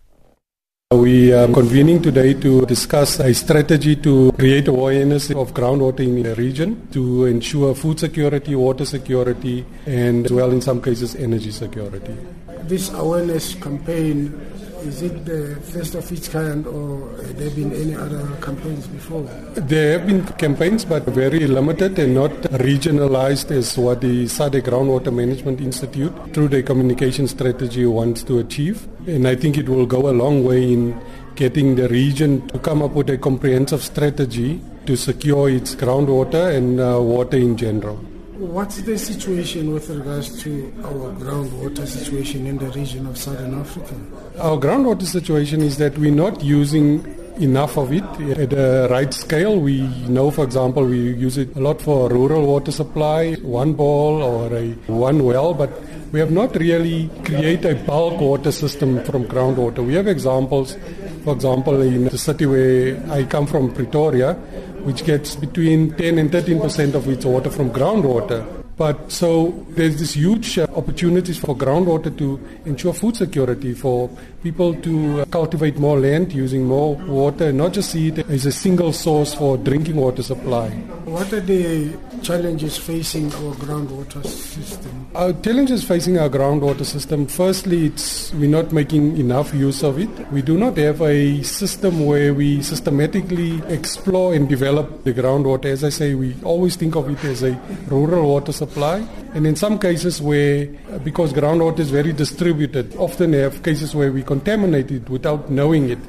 We 0.94 1.34
are 1.34 1.50
convening 1.50 2.02
today 2.02 2.36
to 2.36 2.66
discuss 2.66 3.20
a 3.20 3.34
strategy 3.34 3.98
to 3.98 4.32
create 4.40 4.70
awareness 4.70 5.30
of 5.32 5.54
groundwater 5.54 6.08
in 6.08 6.24
the 6.24 6.36
region 6.36 6.88
to 6.94 7.26
ensure 7.26 7.76
food 7.76 8.00
security, 8.00 8.56
water 8.56 8.86
security, 8.86 9.66
and 9.86 10.28
as 10.28 10.32
well 10.32 10.52
in 10.52 10.62
some 10.62 10.82
cases 10.82 11.18
energy 11.18 11.52
security. 11.52 12.16
This 12.64 12.94
awareness 12.94 13.56
campaign 13.56 14.55
is 14.86 15.02
it 15.02 15.26
the 15.26 15.56
first 15.74 15.96
of 15.96 16.12
its 16.12 16.28
kind 16.28 16.66
or 16.68 17.10
have 17.18 17.38
there 17.38 17.50
been 17.50 17.74
any 17.74 17.96
other 17.96 18.24
campaigns 18.42 18.88
before? 18.88 19.24
There 19.56 20.00
have 20.00 20.08
been 20.08 20.26
campaigns 20.38 20.86
but 20.86 21.04
very 21.06 21.48
limited 21.48 21.98
and 21.98 22.14
not 22.14 22.32
regionalized 22.64 23.52
as 23.52 23.78
what 23.78 24.02
the 24.02 24.26
SADC 24.26 24.62
Groundwater 24.62 25.14
Management 25.14 25.60
Institute 25.62 26.14
through 26.34 26.50
their 26.50 26.64
communication 26.64 27.28
strategy 27.28 27.86
wants 27.86 28.24
to 28.24 28.40
achieve. 28.40 28.88
And 29.08 29.28
I 29.28 29.36
think 29.36 29.58
it 29.58 29.68
will 29.68 29.86
go 29.86 30.10
a 30.10 30.16
long 30.24 30.44
way 30.44 30.72
in 30.72 31.00
getting 31.36 31.76
the 31.76 31.90
region 31.90 32.48
to 32.50 32.60
come 32.60 32.82
up 32.82 32.92
with 32.92 33.10
a 33.10 33.18
comprehensive 33.18 33.82
strategy 33.82 34.62
to 34.86 34.96
secure 34.96 35.50
its 35.50 35.76
groundwater 35.76 36.56
and 36.56 36.80
uh, 36.80 37.02
water 37.02 37.38
in 37.38 37.58
general. 37.58 38.00
What's 38.38 38.82
the 38.82 38.98
situation 38.98 39.74
with 39.74 39.90
regards 39.90 40.44
to 40.44 40.74
our 40.84 41.14
groundwater 41.14 41.88
situation 41.88 42.46
in 42.46 42.58
the 42.58 42.68
region 42.72 43.08
of 43.08 43.18
Southern 43.18 43.58
Africa? 43.62 43.96
Our 44.40 44.58
groundwater 44.58 45.04
situation 45.04 45.62
is 45.62 45.78
that 45.78 45.98
we're 45.98 46.12
not 46.12 46.44
using 46.44 47.06
enough 47.40 47.78
of 47.78 47.94
it 47.94 48.04
at 48.38 48.50
the 48.50 48.90
right 48.92 49.14
scale. 49.14 49.58
We 49.58 49.88
know, 50.10 50.32
for 50.32 50.44
example, 50.44 50.84
we 50.84 51.14
use 51.14 51.38
it 51.38 51.56
a 51.56 51.62
lot 51.62 51.82
for 51.82 52.10
rural 52.10 52.46
water 52.46 52.74
supply, 52.74 53.36
one 53.36 53.72
ball 53.72 54.22
or 54.22 54.54
a 54.54 54.72
one 54.88 55.24
well, 55.24 55.54
but 55.54 55.72
we 56.12 56.20
have 56.20 56.32
not 56.32 56.56
really 56.58 57.10
created 57.24 57.66
a 57.66 57.84
bulk 57.86 58.20
water 58.20 58.52
system 58.52 59.02
from 59.06 59.24
groundwater. 59.28 59.86
We 59.86 59.94
have 59.94 60.08
examples, 60.08 60.76
for 61.24 61.34
example, 61.34 61.82
in 61.82 62.04
the 62.04 62.18
city 62.18 62.46
where 62.46 63.02
I 63.10 63.24
come 63.24 63.48
from, 63.48 63.74
Pretoria, 63.74 64.38
which 64.86 65.04
gets 65.04 65.36
between 65.36 65.94
10 65.96 66.20
and 66.20 66.32
13 66.32 66.62
percent 66.62 66.96
of 66.96 67.08
its 67.10 67.26
water 67.26 67.50
from 67.50 67.72
groundwater. 67.72 68.46
But 68.78 69.12
so 69.12 69.66
there's 69.70 69.98
this 70.00 70.16
huge 70.16 70.58
uh, 70.58 70.68
opportunities 70.76 71.38
for 71.38 71.56
groundwater 71.56 72.16
to 72.18 72.40
ensure 72.66 72.94
food 72.94 73.16
security, 73.16 73.74
for 73.74 74.10
people 74.46 74.76
to 74.76 75.22
uh, 75.22 75.26
cultivate 75.26 75.76
more 75.80 76.00
land 76.00 76.32
using 76.32 76.66
more 76.66 76.96
water, 77.22 77.46
and 77.50 77.58
not 77.58 77.74
just 77.74 77.90
see 77.90 78.10
it 78.10 78.20
as 78.30 78.46
a 78.46 78.52
single 78.52 78.94
source 78.94 79.34
for 79.34 79.58
drinking 79.58 79.96
water 79.96 80.22
supply. 80.22 80.70
What 81.16 81.34
are 81.34 81.40
the 81.40 81.98
challenges 82.22 82.78
facing 82.78 83.34
our 83.34 83.56
groundwater 83.64 84.24
system? 84.24 85.08
Our 85.16 85.34
challenges 85.34 85.84
facing 85.84 86.20
our 86.20 86.30
groundwater 86.30 86.86
system, 86.86 87.26
firstly, 87.26 87.88
it's 87.88 88.34
we're 88.34 88.50
not 88.50 88.72
making 88.72 89.18
enough 89.18 89.52
use 89.54 89.82
of 89.82 89.98
it. 89.98 90.10
We 90.32 90.44
do 90.44 90.58
not 90.58 90.78
have 90.78 91.02
a 91.02 91.42
system 91.42 92.06
where 92.06 92.34
we 92.34 92.62
systematically 92.62 93.64
explore 93.68 94.36
and 94.36 94.48
develop 94.48 95.04
the 95.06 95.14
groundwater. 95.14 95.66
As 95.66 95.84
I 95.84 95.90
say, 95.90 96.14
we 96.14 96.36
always 96.44 96.76
think 96.76 96.96
of 96.96 97.10
it 97.10 97.24
as 97.24 97.42
a 97.42 97.54
rural 97.88 98.30
water 98.30 98.52
supply. 98.52 99.08
And 99.34 99.46
in 99.46 99.56
some 99.56 99.80
cases 99.80 100.22
where, 100.22 100.68
because 101.04 101.34
groundwater 101.34 101.80
is 101.80 101.92
very 101.92 102.14
distributed, 102.14 102.96
often 102.96 103.34
have 103.34 103.64
cases 103.64 103.94
where 103.94 104.12
we 104.12 104.24
contaminate 104.36 104.92
it 104.92 105.10
without 105.10 105.50
knowing 105.50 105.90
it. 105.90 106.00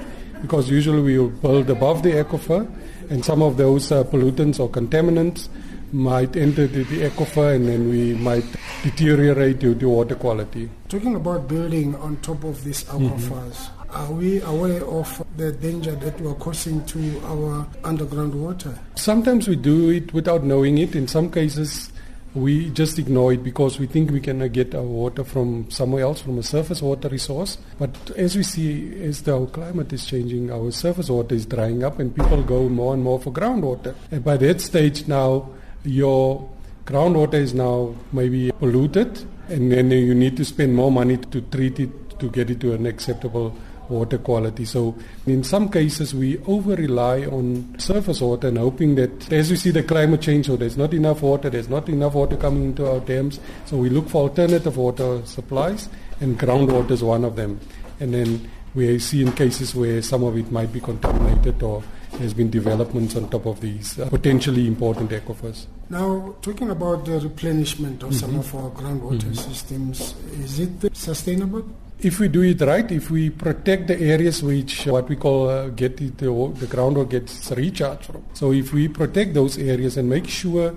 Because 0.42 0.68
usually 0.68 1.00
we 1.00 1.18
will 1.18 1.30
build 1.30 1.70
above 1.70 2.02
the 2.02 2.10
aquifer 2.22 2.66
and 3.10 3.24
some 3.24 3.40
of 3.42 3.56
those 3.56 3.92
uh, 3.92 4.02
pollutants 4.04 4.58
or 4.60 4.68
contaminants 4.68 5.48
might 5.92 6.36
enter 6.36 6.66
the, 6.66 6.82
the 6.84 7.08
aquifer 7.08 7.54
and 7.54 7.68
then 7.68 7.88
we 7.88 8.14
might 8.14 8.44
deteriorate 8.82 9.60
due 9.60 9.74
to 9.74 9.88
water 9.88 10.14
quality. 10.16 10.68
Talking 10.88 11.14
about 11.14 11.48
building 11.48 11.94
on 11.96 12.16
top 12.18 12.42
of 12.44 12.62
these 12.64 12.84
aquifers, 12.84 13.54
mm-hmm. 13.54 13.90
are 13.96 14.12
we 14.12 14.40
aware 14.42 14.84
of 14.84 15.24
the 15.36 15.52
danger 15.52 15.92
that 15.92 16.20
we 16.20 16.26
are 16.28 16.34
causing 16.34 16.84
to 16.86 17.20
our 17.24 17.66
underground 17.84 18.34
water? 18.34 18.76
Sometimes 18.96 19.46
we 19.48 19.56
do 19.56 19.90
it 19.90 20.12
without 20.12 20.42
knowing 20.42 20.78
it. 20.78 20.94
In 20.96 21.06
some 21.08 21.30
cases, 21.30 21.90
we 22.36 22.68
just 22.70 22.98
ignore 22.98 23.32
it 23.32 23.42
because 23.42 23.78
we 23.78 23.86
think 23.86 24.10
we 24.10 24.20
can 24.20 24.46
get 24.48 24.74
our 24.74 24.82
water 24.82 25.24
from 25.24 25.70
somewhere 25.70 26.02
else, 26.02 26.20
from 26.20 26.38
a 26.38 26.42
surface 26.42 26.82
water 26.82 27.08
resource. 27.08 27.56
But 27.78 28.10
as 28.16 28.36
we 28.36 28.42
see, 28.42 29.02
as 29.02 29.22
the 29.22 29.46
climate 29.46 29.92
is 29.92 30.04
changing, 30.04 30.52
our 30.52 30.70
surface 30.70 31.08
water 31.08 31.34
is 31.34 31.46
drying 31.46 31.82
up 31.82 31.98
and 31.98 32.14
people 32.14 32.42
go 32.42 32.68
more 32.68 32.92
and 32.92 33.02
more 33.02 33.18
for 33.18 33.32
groundwater. 33.32 33.94
And 34.10 34.22
by 34.22 34.36
that 34.36 34.60
stage 34.60 35.08
now, 35.08 35.48
your 35.82 36.48
groundwater 36.84 37.34
is 37.34 37.54
now 37.54 37.94
maybe 38.12 38.52
polluted 38.52 39.24
and 39.48 39.72
then 39.72 39.90
you 39.90 40.14
need 40.14 40.36
to 40.36 40.44
spend 40.44 40.74
more 40.74 40.92
money 40.92 41.16
to 41.16 41.40
treat 41.40 41.80
it 41.80 42.18
to 42.18 42.30
get 42.30 42.50
it 42.50 42.60
to 42.60 42.72
an 42.72 42.86
acceptable 42.86 43.56
water 43.90 44.18
quality. 44.18 44.64
So 44.64 44.94
in 45.26 45.44
some 45.44 45.68
cases 45.68 46.14
we 46.14 46.38
over 46.44 46.74
rely 46.74 47.24
on 47.26 47.78
surface 47.78 48.20
water 48.20 48.48
and 48.48 48.58
hoping 48.58 48.94
that 48.96 49.32
as 49.32 49.50
we 49.50 49.56
see 49.56 49.70
the 49.70 49.82
climate 49.82 50.22
change, 50.22 50.46
so 50.46 50.56
there's 50.56 50.76
not 50.76 50.94
enough 50.94 51.22
water, 51.22 51.50
there's 51.50 51.68
not 51.68 51.88
enough 51.88 52.14
water 52.14 52.36
coming 52.36 52.64
into 52.64 52.90
our 52.90 53.00
dams. 53.00 53.40
So 53.66 53.76
we 53.76 53.88
look 53.90 54.08
for 54.08 54.22
alternative 54.28 54.76
water 54.76 55.24
supplies 55.24 55.88
and 56.20 56.38
groundwater 56.38 56.92
is 56.92 57.02
one 57.02 57.24
of 57.24 57.36
them. 57.36 57.60
And 58.00 58.12
then 58.12 58.50
we 58.74 58.98
see 58.98 59.22
in 59.22 59.32
cases 59.32 59.74
where 59.74 60.02
some 60.02 60.22
of 60.22 60.36
it 60.36 60.52
might 60.52 60.72
be 60.72 60.80
contaminated 60.80 61.62
or 61.62 61.82
there's 62.18 62.34
been 62.34 62.50
developments 62.50 63.16
on 63.16 63.28
top 63.28 63.46
of 63.46 63.60
these 63.60 63.98
uh, 63.98 64.08
potentially 64.08 64.66
important 64.66 65.10
aquifers. 65.10 65.66
Now, 65.90 66.34
talking 66.42 66.70
about 66.70 67.04
the 67.04 67.20
replenishment 67.20 68.02
of 68.02 68.10
mm-hmm. 68.10 68.18
some 68.18 68.38
of 68.38 68.54
our 68.54 68.70
groundwater 68.70 69.20
mm-hmm. 69.20 69.34
systems, 69.34 70.14
is 70.32 70.60
it 70.60 70.96
sustainable? 70.96 71.64
If 71.98 72.20
we 72.20 72.28
do 72.28 72.42
it 72.42 72.60
right, 72.60 72.90
if 72.92 73.10
we 73.10 73.30
protect 73.30 73.86
the 73.86 73.98
areas 73.98 74.42
which 74.42 74.86
uh, 74.86 74.92
what 74.92 75.08
we 75.08 75.16
call 75.16 75.48
uh, 75.48 75.68
get 75.68 75.98
it, 76.00 76.18
the, 76.18 76.26
the 76.26 76.66
groundwater 76.66 77.08
gets 77.08 77.50
recharged 77.52 78.04
from. 78.04 78.22
So 78.34 78.52
if 78.52 78.74
we 78.74 78.88
protect 78.88 79.32
those 79.32 79.56
areas 79.56 79.96
and 79.96 80.08
make 80.08 80.28
sure 80.28 80.74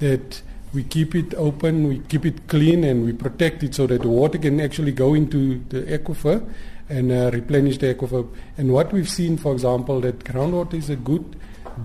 that 0.00 0.42
we 0.74 0.84
keep 0.84 1.14
it 1.14 1.34
open, 1.34 1.88
we 1.88 2.00
keep 2.00 2.26
it 2.26 2.46
clean, 2.48 2.84
and 2.84 3.06
we 3.06 3.14
protect 3.14 3.62
it 3.62 3.74
so 3.74 3.86
that 3.86 4.02
the 4.02 4.08
water 4.08 4.36
can 4.36 4.60
actually 4.60 4.92
go 4.92 5.14
into 5.14 5.58
the 5.70 5.82
aquifer 5.84 6.46
and 6.90 7.10
uh, 7.12 7.30
replenish 7.32 7.78
the 7.78 7.94
aquifer. 7.94 8.28
And 8.58 8.70
what 8.70 8.92
we've 8.92 9.08
seen, 9.08 9.38
for 9.38 9.54
example, 9.54 10.02
that 10.02 10.18
groundwater 10.18 10.74
is 10.74 10.90
a 10.90 10.96
good 10.96 11.36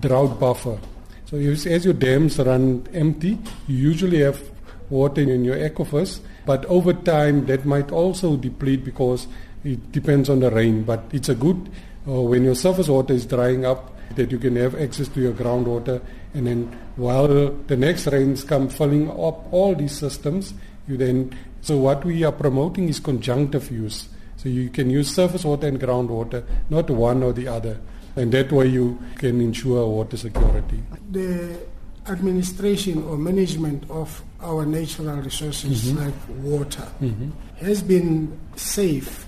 drought 0.02 0.42
buffer. 0.42 0.78
So 1.26 1.38
as 1.38 1.86
your 1.86 1.94
dams 1.94 2.38
run 2.38 2.86
empty, 2.94 3.40
you 3.68 3.78
usually 3.78 4.20
have 4.20 4.42
water 4.90 5.22
in 5.22 5.46
your 5.46 5.56
aquifers, 5.56 6.20
but 6.46 6.66
over 6.66 6.94
time 6.94 7.46
that 7.46 7.66
might 7.66 7.92
also 7.92 8.36
deplete 8.36 8.84
because 8.84 9.28
it 9.64 9.92
depends 9.92 10.30
on 10.30 10.40
the 10.40 10.52
rain. 10.52 10.84
But 10.84 11.04
it's 11.12 11.30
a 11.30 11.36
good, 11.36 11.70
uh, 12.08 12.22
when 12.22 12.44
your 12.44 12.56
surface 12.56 12.88
water 12.88 13.14
is 13.14 13.26
drying 13.26 13.66
up, 13.66 13.92
that 14.16 14.32
you 14.32 14.38
can 14.38 14.56
have 14.58 14.76
access 14.80 15.08
to 15.08 15.22
your 15.22 15.34
groundwater 15.34 16.02
and 16.34 16.48
then 16.48 16.80
while 16.96 17.28
the 17.28 17.78
next 17.78 18.08
rains 18.08 18.44
come 18.44 18.70
filling 18.70 19.10
up 19.10 19.52
all 19.52 19.76
these 19.76 19.98
systems, 19.98 20.54
you 20.88 20.98
then, 20.98 21.36
so 21.62 21.78
what 21.78 22.04
we 22.04 22.24
are 22.24 22.32
promoting 22.32 22.90
is 22.90 23.00
conjunctive 23.00 23.72
use. 23.72 24.10
So 24.38 24.50
you 24.50 24.70
can 24.70 24.90
use 24.90 25.14
surface 25.14 25.46
water 25.46 25.68
and 25.68 25.80
groundwater, 25.80 26.44
not 26.70 26.90
one 26.90 27.24
or 27.24 27.34
the 27.34 27.48
other. 27.48 27.80
And 28.16 28.32
that 28.34 28.52
way 28.52 28.68
you 28.68 29.00
can 29.16 29.42
ensure 29.42 29.88
water 29.88 30.18
security. 30.18 30.84
The 31.12 31.60
administration 32.08 33.04
or 33.04 33.18
management 33.18 33.90
of 33.90 34.22
our 34.42 34.66
natural 34.66 35.16
resources 35.18 35.86
mm-hmm. 35.86 36.04
like 36.04 36.14
water 36.44 36.88
mm-hmm. 37.02 37.30
has 37.58 37.82
been 37.82 38.38
safe 38.56 39.28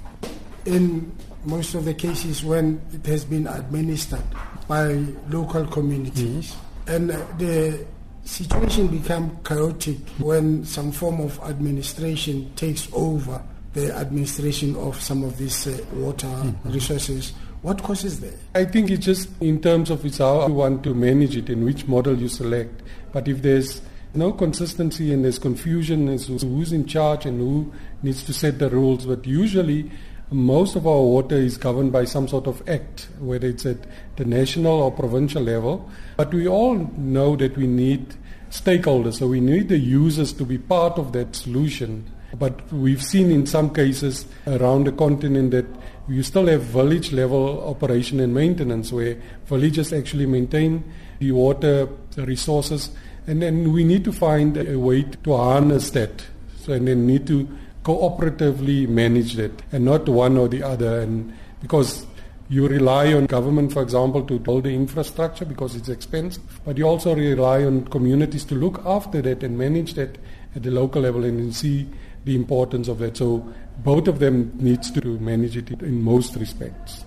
in 0.65 1.11
most 1.45 1.76
of 1.76 1.86
the 1.86 1.93
cases 1.93 2.43
when 2.43 2.82
it 2.93 3.05
has 3.05 3.23
been 3.23 3.47
administered 3.47 4.23
by 4.67 4.93
local 5.30 5.65
communities. 5.67 6.51
Mm-hmm. 6.51 6.91
And 6.91 7.09
the 7.39 7.86
situation 8.26 8.88
becomes 8.88 9.32
chaotic 9.47 9.97
when 10.17 10.65
some 10.65 10.91
form 10.91 11.21
of 11.21 11.39
administration 11.43 12.51
takes 12.55 12.88
over 12.93 13.41
the 13.73 13.93
administration 13.95 14.76
of 14.78 14.99
some 14.99 15.23
of 15.23 15.38
these 15.38 15.67
uh, 15.67 15.78
water 15.93 16.28
mm-hmm. 16.28 16.71
resources. 16.71 17.34
What 17.66 17.82
causes 17.82 18.20
that? 18.20 18.38
I 18.53 18.63
think 18.66 18.91
it's 18.91 19.03
just 19.03 19.28
in 19.41 19.59
terms 19.59 19.89
of 19.89 20.05
it's 20.05 20.20
how 20.20 20.45
you 20.45 20.53
want 20.53 20.84
to 20.84 20.93
manage 20.93 21.36
it 21.36 21.49
and 21.49 21.66
which 21.66 21.88
model 21.88 22.16
you 22.16 22.28
select. 22.28 22.84
But 23.11 23.28
if 23.28 23.41
there's 23.41 23.82
no 24.13 24.34
consistency 24.34 25.11
and 25.11 25.24
there's 25.24 25.39
confusion 25.39 26.07
as 26.09 26.28
to 26.28 26.38
who's 26.38 26.72
in 26.72 26.86
charge 26.86 27.26
and 27.26 27.39
who 27.39 27.74
needs 28.03 28.24
to 28.26 28.34
set 28.34 28.59
the 28.59 28.70
rules, 28.70 29.07
but 29.07 29.26
usually 29.26 29.89
most 30.30 30.76
of 30.76 30.86
our 30.86 31.01
water 31.01 31.38
is 31.38 31.57
governed 31.57 31.91
by 31.91 32.05
some 32.05 32.28
sort 32.28 32.45
of 32.45 32.61
act, 32.70 33.07
whether 33.18 33.47
it's 33.47 33.66
at 33.66 33.78
the 34.18 34.26
national 34.26 34.84
or 34.84 34.91
provincial 34.91 35.41
level. 35.41 35.89
But 36.18 36.32
we 36.36 36.47
all 36.47 36.76
know 36.76 37.36
that 37.38 37.57
we 37.57 37.66
need 37.66 38.13
stakeholders, 38.51 39.16
so 39.18 39.28
we 39.28 39.39
need 39.39 39.70
the 39.70 39.80
users 39.80 40.34
to 40.34 40.45
be 40.45 40.59
part 40.59 40.99
of 40.99 41.13
that 41.13 41.36
solution. 41.36 42.11
But 42.38 42.72
we've 42.72 43.01
seen 43.01 43.32
in 43.32 43.47
some 43.47 43.74
cases 43.74 44.28
around 44.45 44.84
the 44.84 44.91
continent 44.91 45.49
that 45.49 45.66
you 46.07 46.23
still 46.23 46.47
have 46.47 46.61
village 46.61 47.11
level 47.11 47.67
operation 47.67 48.19
and 48.19 48.33
maintenance 48.33 48.91
where 48.91 49.15
villages 49.45 49.91
actually 49.91 50.25
maintain 50.25 50.83
the 51.19 51.31
water 51.31 51.87
resources. 52.17 52.91
And 53.27 53.41
then 53.41 53.71
we 53.73 53.83
need 53.83 54.03
to 54.05 54.13
find 54.13 54.55
a 54.57 54.77
way 54.77 55.03
to 55.03 55.35
harness 55.35 55.89
that. 55.91 56.25
So 56.57 56.73
and 56.73 56.87
then 56.87 57.07
need 57.07 57.25
to 57.27 57.47
cooperatively 57.83 58.87
manage 58.87 59.33
that 59.35 59.51
and 59.71 59.85
not 59.85 60.07
one 60.07 60.37
or 60.37 60.47
the 60.47 60.63
other. 60.63 61.01
And 61.01 61.33
because 61.61 62.05
you 62.49 62.67
rely 62.67 63.13
on 63.13 63.25
government 63.25 63.73
for 63.73 63.81
example 63.81 64.23
to 64.23 64.37
build 64.37 64.63
the 64.63 64.69
infrastructure 64.69 65.45
because 65.45 65.75
it's 65.75 65.89
expensive 65.89 66.43
but 66.63 66.77
you 66.77 66.83
also 66.83 67.15
rely 67.15 67.63
on 67.63 67.83
communities 67.85 68.45
to 68.45 68.53
look 68.53 68.83
after 68.85 69.19
that 69.19 69.41
and 69.41 69.57
manage 69.57 69.95
that 69.95 70.15
at 70.55 70.61
the 70.61 70.69
local 70.69 71.01
level 71.01 71.23
and 71.23 71.55
see 71.55 71.87
the 72.26 72.36
importance 72.36 72.88
of 72.88 72.99
that 72.99 73.15
so 73.17 73.53
both 73.84 74.07
of 74.07 74.19
them 74.19 74.51
needs 74.55 74.91
to 74.91 75.19
manage 75.19 75.57
it 75.57 75.69
in 75.82 76.01
most 76.01 76.36
respects 76.36 77.05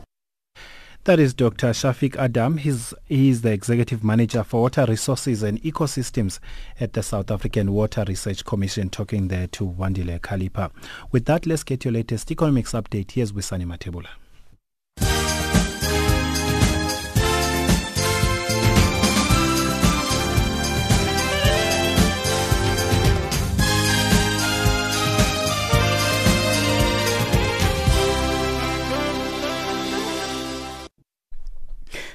that 1.05 1.19
is 1.19 1.33
Dr. 1.33 1.69
Shafick 1.69 2.16
Adam. 2.16 2.59
He's, 2.59 2.93
he's 3.07 3.41
the 3.41 3.51
Executive 3.51 4.05
Manager 4.05 4.45
for 4.45 4.61
Water 4.61 4.85
Resources 4.87 5.43
and 5.43 5.59
Ecosystems 5.62 6.39
at 6.79 6.93
the 6.93 7.03
South 7.03 7.31
African 7.31 7.73
Water 7.73 8.05
Research 8.07 8.45
Commission 8.45 8.91
talking 8.91 9.29
there 9.29 9.47
to 9.47 9.64
Wandile 9.64 10.21
Kalipa. 10.21 10.71
With 11.11 11.25
that, 11.25 11.47
let's 11.47 11.62
get 11.62 11.87
your 11.87 11.93
latest 11.93 12.31
economics 12.31 12.73
update. 12.73 13.12
Here's 13.12 13.33
Wisani 13.33 13.64
Matebula. 13.64 14.09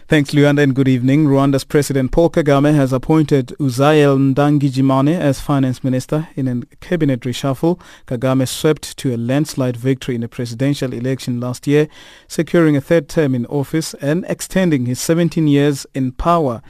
Thanks, 0.10 0.32
Luyanda, 0.32 0.62
and 0.62 0.76
good 0.76 0.90
evening. 0.90 1.28
Rwanda's 1.28 1.64
President 1.64 2.12
Paul 2.12 2.30
Kagame 2.30 2.76
has 2.76 2.92
appointed 2.92 3.48
Uzziel 3.58 4.34
Ndagijimana 4.34 5.18
as 5.18 5.40
finance 5.40 5.82
minister 5.82 6.28
in 6.36 6.46
a 6.50 6.76
cabinet 6.82 7.22
reshuffle. 7.22 7.80
Kagame 8.06 8.46
swept 8.46 8.98
to 8.98 9.16
a 9.16 9.18
landslide 9.18 9.78
victory 9.78 10.16
in 10.16 10.24
a 10.24 10.28
presidential 10.28 10.92
election 10.92 11.40
last 11.40 11.68
year, 11.68 11.88
securing 12.28 12.76
a 12.76 12.82
third 12.82 13.08
term 13.08 13.34
in 13.34 13.46
office 13.46 13.94
and 13.96 14.26
extending 14.28 14.88
his 14.88 15.00
17 15.00 15.48
years 15.48 15.88
in 15.94 16.12
power. 16.12 16.62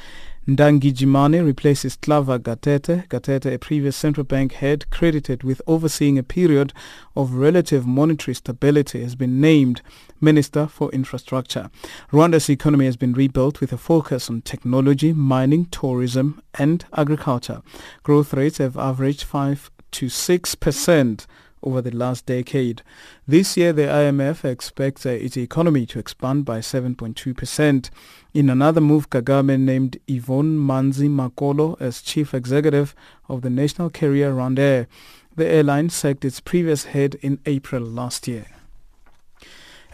Ndagijimana 0.47 1.43
replaces 1.43 1.95
Claver 1.95 2.37
Gatete, 2.37 3.07
Gatete 3.07 3.53
a 3.53 3.57
previous 3.57 3.95
central 3.95 4.25
bank 4.25 4.53
head 4.53 4.89
credited 4.91 5.41
with 5.41 5.61
overseeing 5.65 6.19
a 6.19 6.23
period 6.23 6.73
of 7.15 7.33
relative 7.35 7.87
monetary 7.87 8.35
stability, 8.35 9.01
has 9.01 9.15
been 9.15 9.39
named 9.39 9.81
Minister 10.23 10.65
for 10.65 10.89
Infrastructure. 10.91 11.69
Rwanda's 12.11 12.49
economy 12.49 12.85
has 12.85 12.95
been 12.95 13.13
rebuilt 13.13 13.59
with 13.59 13.73
a 13.73 13.77
focus 13.77 14.29
on 14.29 14.41
technology, 14.41 15.13
mining, 15.13 15.65
tourism 15.65 16.41
and 16.57 16.85
agriculture. 16.95 17.61
Growth 18.01 18.33
rates 18.33 18.57
have 18.57 18.77
averaged 18.77 19.23
5 19.23 19.69
to 19.91 20.09
6 20.09 20.55
percent 20.55 21.27
over 21.61 21.81
the 21.81 21.91
last 21.91 22.25
decade. 22.25 22.81
This 23.27 23.57
year, 23.57 23.73
the 23.73 23.83
IMF 23.83 24.43
expects 24.45 25.05
uh, 25.05 25.09
its 25.09 25.37
economy 25.37 25.85
to 25.87 25.99
expand 25.99 26.45
by 26.45 26.59
7.2%. 26.59 27.89
In 28.33 28.49
another 28.49 28.81
move, 28.81 29.09
Kagame 29.09 29.59
named 29.59 29.97
Yvonne 30.07 30.57
Manzi 30.57 31.09
Makolo 31.09 31.79
as 31.79 32.01
chief 32.01 32.33
executive 32.33 32.95
of 33.29 33.41
the 33.41 33.49
national 33.49 33.89
carrier 33.89 34.33
Rwandair. 34.33 34.87
The 35.35 35.47
airline 35.47 35.89
sacked 35.89 36.25
its 36.25 36.39
previous 36.39 36.85
head 36.85 37.15
in 37.21 37.39
April 37.45 37.83
last 37.83 38.27
year. 38.27 38.45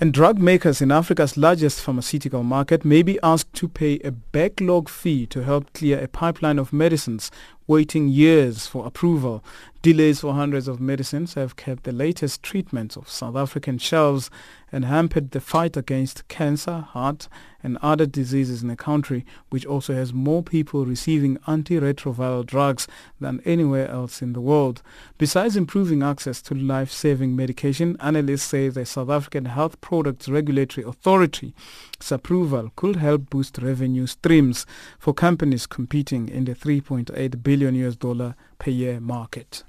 And 0.01 0.13
drug 0.13 0.39
makers 0.39 0.81
in 0.81 0.93
Africa's 0.93 1.35
largest 1.35 1.81
pharmaceutical 1.81 2.41
market 2.41 2.85
may 2.85 3.03
be 3.03 3.19
asked 3.21 3.51
to 3.55 3.67
pay 3.67 3.99
a 3.99 4.11
backlog 4.11 4.87
fee 4.87 5.25
to 5.25 5.43
help 5.43 5.73
clear 5.73 5.99
a 5.99 6.07
pipeline 6.07 6.57
of 6.57 6.71
medicines 6.71 7.31
waiting 7.69 8.07
years 8.07 8.65
for 8.65 8.87
approval. 8.87 9.43
Delays 9.81 10.19
for 10.19 10.33
hundreds 10.33 10.67
of 10.67 10.81
medicines 10.81 11.35
have 11.35 11.55
kept 11.55 11.83
the 11.83 11.93
latest 11.93 12.43
treatments 12.43 12.97
of 12.97 13.07
South 13.07 13.37
African 13.37 13.77
shelves 13.77 14.29
and 14.73 14.83
hampered 14.83 15.31
the 15.31 15.39
fight 15.39 15.77
against 15.77 16.27
cancer, 16.27 16.79
heart 16.79 17.29
and 17.63 17.77
other 17.81 18.05
diseases 18.05 18.61
in 18.61 18.67
the 18.67 18.75
country, 18.75 19.25
which 19.49 19.65
also 19.65 19.93
has 19.93 20.13
more 20.13 20.43
people 20.43 20.85
receiving 20.85 21.37
antiretroviral 21.47 22.45
drugs 22.45 22.87
than 23.21 23.41
anywhere 23.45 23.87
else 23.89 24.21
in 24.21 24.33
the 24.33 24.41
world. 24.41 24.81
Besides 25.17 25.55
improving 25.55 26.03
access 26.03 26.41
to 26.43 26.55
life-saving 26.55 27.35
medication, 27.35 27.95
analysts 27.99 28.43
say 28.43 28.69
the 28.69 28.85
South 28.85 29.09
African 29.09 29.45
Health 29.45 29.79
Products 29.79 30.27
Regulatory 30.27 30.85
Authority 30.85 31.53
approval 32.11 32.71
could 32.75 32.95
help 32.95 33.29
boost 33.29 33.57
revenue 33.59 34.07
streams 34.07 34.65
for 34.97 35.13
companies 35.13 35.67
competing 35.67 36.27
in 36.29 36.45
the 36.45 36.55
3.8 36.55 37.43
billion 37.43 37.58
US 37.67 37.95
dollar 37.95 38.35
per 38.57 38.71
year 38.71 38.99
market. 38.99 39.63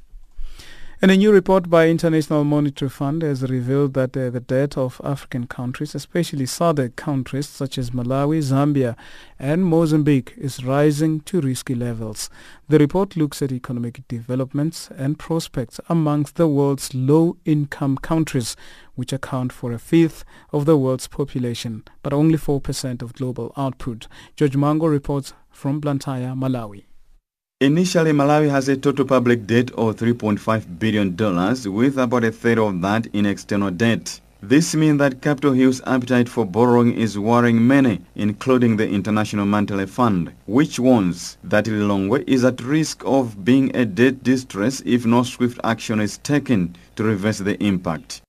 And 1.02 1.10
a 1.10 1.16
new 1.16 1.32
report 1.32 1.70
by 1.70 1.88
International 1.88 2.44
Monetary 2.44 2.90
Fund 2.90 3.22
has 3.22 3.42
revealed 3.42 3.94
that 3.94 4.14
uh, 4.14 4.28
the 4.28 4.40
debt 4.40 4.76
of 4.76 5.00
African 5.02 5.46
countries, 5.46 5.94
especially 5.94 6.44
SADC 6.44 6.94
countries 6.94 7.48
such 7.48 7.78
as 7.78 7.88
Malawi, 7.88 8.42
Zambia 8.42 8.96
and 9.38 9.64
Mozambique 9.64 10.34
is 10.36 10.62
rising 10.62 11.20
to 11.20 11.40
risky 11.40 11.74
levels. 11.74 12.28
The 12.68 12.78
report 12.78 13.16
looks 13.16 13.40
at 13.40 13.50
economic 13.50 14.06
developments 14.08 14.90
and 14.94 15.18
prospects 15.18 15.80
amongst 15.88 16.36
the 16.36 16.46
world's 16.46 16.92
low-income 16.92 17.96
countries, 17.96 18.54
which 18.94 19.14
account 19.14 19.54
for 19.54 19.72
a 19.72 19.78
fifth 19.78 20.22
of 20.52 20.66
the 20.66 20.76
world's 20.76 21.08
population, 21.08 21.82
but 22.02 22.12
only 22.12 22.36
4% 22.36 23.00
of 23.00 23.14
global 23.14 23.54
output. 23.56 24.06
George 24.36 24.54
Mango 24.54 24.86
reports 24.86 25.32
from 25.50 25.80
Blantyre, 25.80 26.34
Malawi. 26.34 26.84
Initially, 27.62 28.12
Malawi 28.12 28.48
has 28.48 28.70
a 28.70 28.76
total 28.78 29.04
public 29.04 29.46
debt 29.46 29.70
of 29.72 29.96
$3.5 29.96 30.78
billion, 30.78 31.14
with 31.76 31.98
about 31.98 32.24
a 32.24 32.32
third 32.32 32.58
of 32.58 32.80
that 32.80 33.06
in 33.12 33.26
external 33.26 33.70
debt. 33.70 34.18
This 34.42 34.74
means 34.74 34.96
that 35.00 35.20
Capitol 35.20 35.52
Hill's 35.52 35.82
appetite 35.86 36.26
for 36.26 36.46
borrowing 36.46 36.94
is 36.94 37.18
worrying 37.18 37.66
many, 37.66 38.00
including 38.14 38.78
the 38.78 38.88
International 38.88 39.44
Monetary 39.44 39.84
Fund, 39.84 40.32
which 40.46 40.80
warns 40.80 41.36
that 41.44 41.66
Lilongwe 41.66 42.26
is 42.26 42.46
at 42.46 42.62
risk 42.62 43.02
of 43.04 43.44
being 43.44 43.76
a 43.76 43.84
debt 43.84 44.22
distress 44.22 44.80
if 44.86 45.04
no 45.04 45.22
swift 45.22 45.60
action 45.62 46.00
is 46.00 46.16
taken 46.16 46.74
to 46.96 47.04
reverse 47.04 47.40
the 47.40 47.62
impact. 47.62 48.22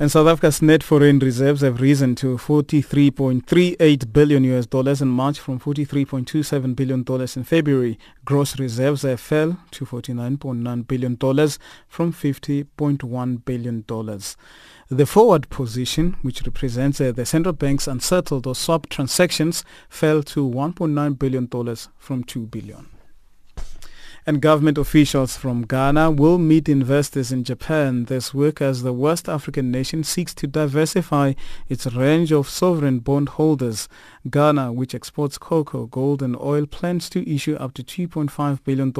And 0.00 0.10
South 0.10 0.28
Africa's 0.28 0.62
net 0.62 0.82
foreign 0.82 1.18
reserves 1.18 1.60
have 1.60 1.82
risen 1.82 2.14
to 2.14 2.38
43.38 2.38 4.12
billion 4.14 4.44
US 4.44 4.64
dollars 4.64 5.02
in 5.02 5.08
March 5.08 5.38
from 5.38 5.60
43.27 5.60 6.74
billion 6.74 7.02
dollars 7.02 7.36
in 7.36 7.44
February. 7.44 7.98
Gross 8.24 8.58
reserves 8.58 9.02
have 9.02 9.20
fell 9.20 9.58
to 9.72 9.84
49.9 9.84 10.88
billion 10.88 11.16
dollars 11.16 11.58
from 11.86 12.14
50.1 12.14 13.44
billion 13.44 13.84
dollars. 13.86 14.38
The 14.88 15.04
forward 15.04 15.50
position, 15.50 16.16
which 16.22 16.46
represents 16.46 16.98
uh, 16.98 17.12
the 17.12 17.26
central 17.26 17.52
bank's 17.52 17.86
unsettled 17.86 18.46
or 18.46 18.54
swap 18.54 18.88
transactions, 18.88 19.64
fell 19.90 20.22
to 20.22 20.48
1.9 20.48 21.18
billion 21.18 21.44
dollars 21.44 21.90
from 21.98 22.24
2 22.24 22.46
billion 22.46 22.88
and 24.26 24.40
government 24.40 24.78
officials 24.78 25.36
from 25.36 25.62
Ghana 25.62 26.10
will 26.10 26.38
meet 26.38 26.68
investors 26.68 27.32
in 27.32 27.44
Japan 27.44 28.04
this 28.04 28.34
week 28.34 28.60
as 28.60 28.82
the 28.82 28.92
West 28.92 29.28
African 29.28 29.70
nation 29.70 30.04
seeks 30.04 30.34
to 30.34 30.46
diversify 30.46 31.32
its 31.68 31.86
range 31.86 32.30
of 32.32 32.48
sovereign 32.48 32.98
bond 32.98 33.30
holders. 33.30 33.88
Ghana, 34.28 34.72
which 34.72 34.94
exports 34.94 35.38
cocoa, 35.38 35.86
gold 35.86 36.22
and 36.22 36.36
oil, 36.36 36.66
plans 36.66 37.08
to 37.10 37.28
issue 37.28 37.54
up 37.56 37.72
to 37.74 37.82
$2.5 37.82 38.64
billion 38.64 38.92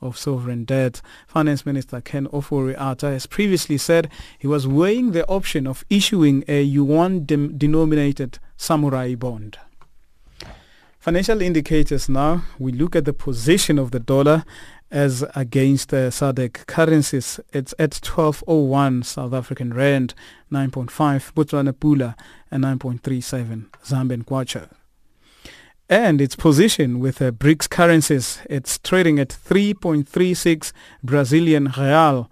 of 0.00 0.16
sovereign 0.16 0.64
debt. 0.64 1.02
Finance 1.26 1.66
Minister 1.66 2.00
Ken 2.00 2.26
Ofori-Atta 2.28 3.06
has 3.10 3.26
previously 3.26 3.78
said 3.78 4.10
he 4.38 4.46
was 4.46 4.66
weighing 4.66 5.12
the 5.12 5.26
option 5.26 5.66
of 5.66 5.84
issuing 5.90 6.44
a 6.48 6.62
yuan-denominated 6.62 8.38
samurai 8.56 9.14
bond. 9.14 9.58
Financial 10.98 11.40
indicators 11.40 12.08
now, 12.08 12.42
we 12.58 12.72
look 12.72 12.96
at 12.96 13.04
the 13.04 13.12
position 13.12 13.78
of 13.78 13.92
the 13.92 14.00
dollar 14.00 14.44
as 14.90 15.24
against 15.36 15.94
uh, 15.94 16.10
SADC 16.10 16.66
currencies. 16.66 17.38
It's 17.52 17.72
at 17.78 17.92
12.01 17.92 19.04
South 19.04 19.32
African 19.32 19.72
Rand, 19.72 20.14
9.5 20.50 21.34
Botswana 21.34 21.72
Pula, 21.72 22.16
and 22.50 22.64
9.37 22.64 23.66
Zambian 23.84 24.24
Kwacha. 24.24 24.70
And 25.88 26.20
its 26.20 26.34
position 26.34 26.98
with 26.98 27.22
uh, 27.22 27.30
BRICS 27.30 27.70
currencies, 27.70 28.40
it's 28.50 28.78
trading 28.80 29.20
at 29.20 29.28
3.36 29.28 30.72
Brazilian 31.04 31.72
Real, 31.78 32.28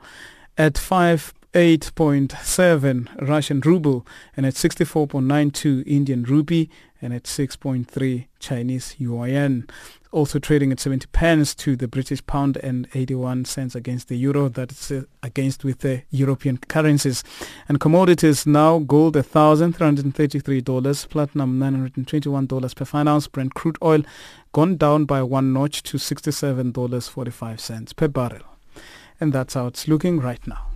at 0.58 0.76
5 0.76 1.34
68.7 1.56 3.26
Russian 3.26 3.60
ruble 3.60 4.06
and 4.36 4.44
at 4.44 4.52
64.92 4.52 5.84
Indian 5.86 6.22
rupee 6.24 6.68
and 7.00 7.14
at 7.14 7.22
6.3 7.22 8.26
Chinese 8.38 8.94
yuan. 8.98 9.66
Also 10.12 10.38
trading 10.38 10.70
at 10.70 10.80
70 10.80 11.06
pence 11.12 11.54
to 11.54 11.74
the 11.74 11.88
British 11.88 12.26
pound 12.26 12.58
and 12.58 12.86
81 12.94 13.46
cents 13.46 13.74
against 13.74 14.08
the 14.08 14.16
euro. 14.16 14.50
That's 14.50 14.90
uh, 14.90 15.04
against 15.22 15.64
with 15.64 15.78
the 15.78 16.02
European 16.10 16.58
currencies. 16.58 17.24
And 17.70 17.80
commodities 17.80 18.46
now 18.46 18.80
gold 18.80 19.14
$1,333, 19.14 21.08
platinum 21.08 21.58
$921 21.58 22.76
per 22.76 22.84
fine 22.84 23.08
ounce, 23.08 23.28
Brent 23.28 23.54
crude 23.54 23.78
oil 23.82 24.02
gone 24.52 24.76
down 24.76 25.06
by 25.06 25.22
one 25.22 25.54
notch 25.54 25.82
to 25.84 25.96
$67.45 25.96 27.96
per 27.96 28.08
barrel. 28.08 28.42
And 29.18 29.32
that's 29.32 29.54
how 29.54 29.68
it's 29.68 29.88
looking 29.88 30.20
right 30.20 30.46
now. 30.46 30.75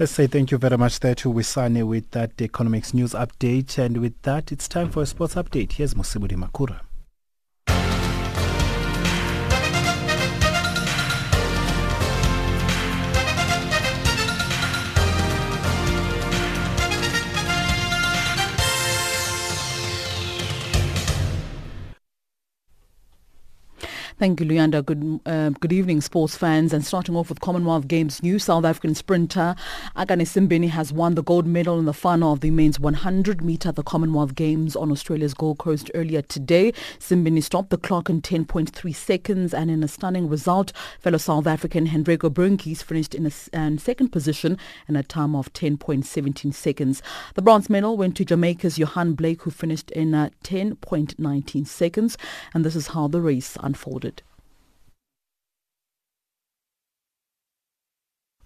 Let's 0.00 0.12
say 0.12 0.26
thank 0.26 0.50
you 0.50 0.56
very 0.56 0.78
much 0.78 1.00
there 1.00 1.14
to 1.16 1.30
Wisane 1.30 1.86
with 1.86 2.10
that 2.12 2.40
economics 2.40 2.94
news 2.94 3.12
update. 3.12 3.76
And 3.76 3.98
with 3.98 4.14
that, 4.22 4.50
it's 4.50 4.66
time 4.66 4.88
for 4.88 5.02
a 5.02 5.06
sports 5.06 5.34
update. 5.34 5.72
Here's 5.72 5.92
Musibudi 5.92 6.42
Makura. 6.42 6.80
Thank 24.20 24.38
you, 24.38 24.44
Luyanda. 24.44 24.84
Good, 24.84 25.20
uh, 25.24 25.48
good 25.60 25.72
evening, 25.72 26.02
sports 26.02 26.36
fans. 26.36 26.74
And 26.74 26.84
starting 26.84 27.16
off 27.16 27.30
with 27.30 27.40
Commonwealth 27.40 27.88
Games 27.88 28.22
new 28.22 28.38
South 28.38 28.66
African 28.66 28.94
sprinter 28.94 29.56
Akani 29.96 30.26
Simbine 30.26 30.68
has 30.68 30.92
won 30.92 31.14
the 31.14 31.22
gold 31.22 31.46
medal 31.46 31.78
in 31.78 31.86
the 31.86 31.94
final 31.94 32.34
of 32.34 32.40
the 32.40 32.50
men's 32.50 32.78
100 32.78 33.42
meter 33.42 33.70
at 33.70 33.76
the 33.76 33.82
Commonwealth 33.82 34.34
Games 34.34 34.76
on 34.76 34.92
Australia's 34.92 35.32
Gold 35.32 35.56
Coast 35.56 35.90
earlier 35.94 36.20
today. 36.20 36.72
Simbine 36.98 37.42
stopped 37.42 37.70
the 37.70 37.78
clock 37.78 38.10
in 38.10 38.20
10.3 38.20 38.94
seconds, 38.94 39.54
and 39.54 39.70
in 39.70 39.82
a 39.82 39.88
stunning 39.88 40.28
result, 40.28 40.74
fellow 40.98 41.16
South 41.16 41.46
African 41.46 41.86
Henricho 41.86 42.28
Bruintjies 42.28 42.82
finished 42.82 43.14
in 43.14 43.24
a 43.24 43.32
uh, 43.54 43.78
second 43.78 44.10
position 44.10 44.58
in 44.86 44.96
a 44.96 45.02
time 45.02 45.34
of 45.34 45.50
10.17 45.54 46.52
seconds. 46.52 47.02
The 47.36 47.42
bronze 47.42 47.70
medal 47.70 47.96
went 47.96 48.18
to 48.18 48.26
Jamaica's 48.26 48.76
Yohan 48.76 49.16
Blake, 49.16 49.44
who 49.44 49.50
finished 49.50 49.90
in 49.92 50.14
uh, 50.14 50.28
10.19 50.44 51.66
seconds, 51.66 52.18
and 52.52 52.66
this 52.66 52.76
is 52.76 52.88
how 52.88 53.08
the 53.08 53.22
race 53.22 53.56
unfolded. 53.62 54.09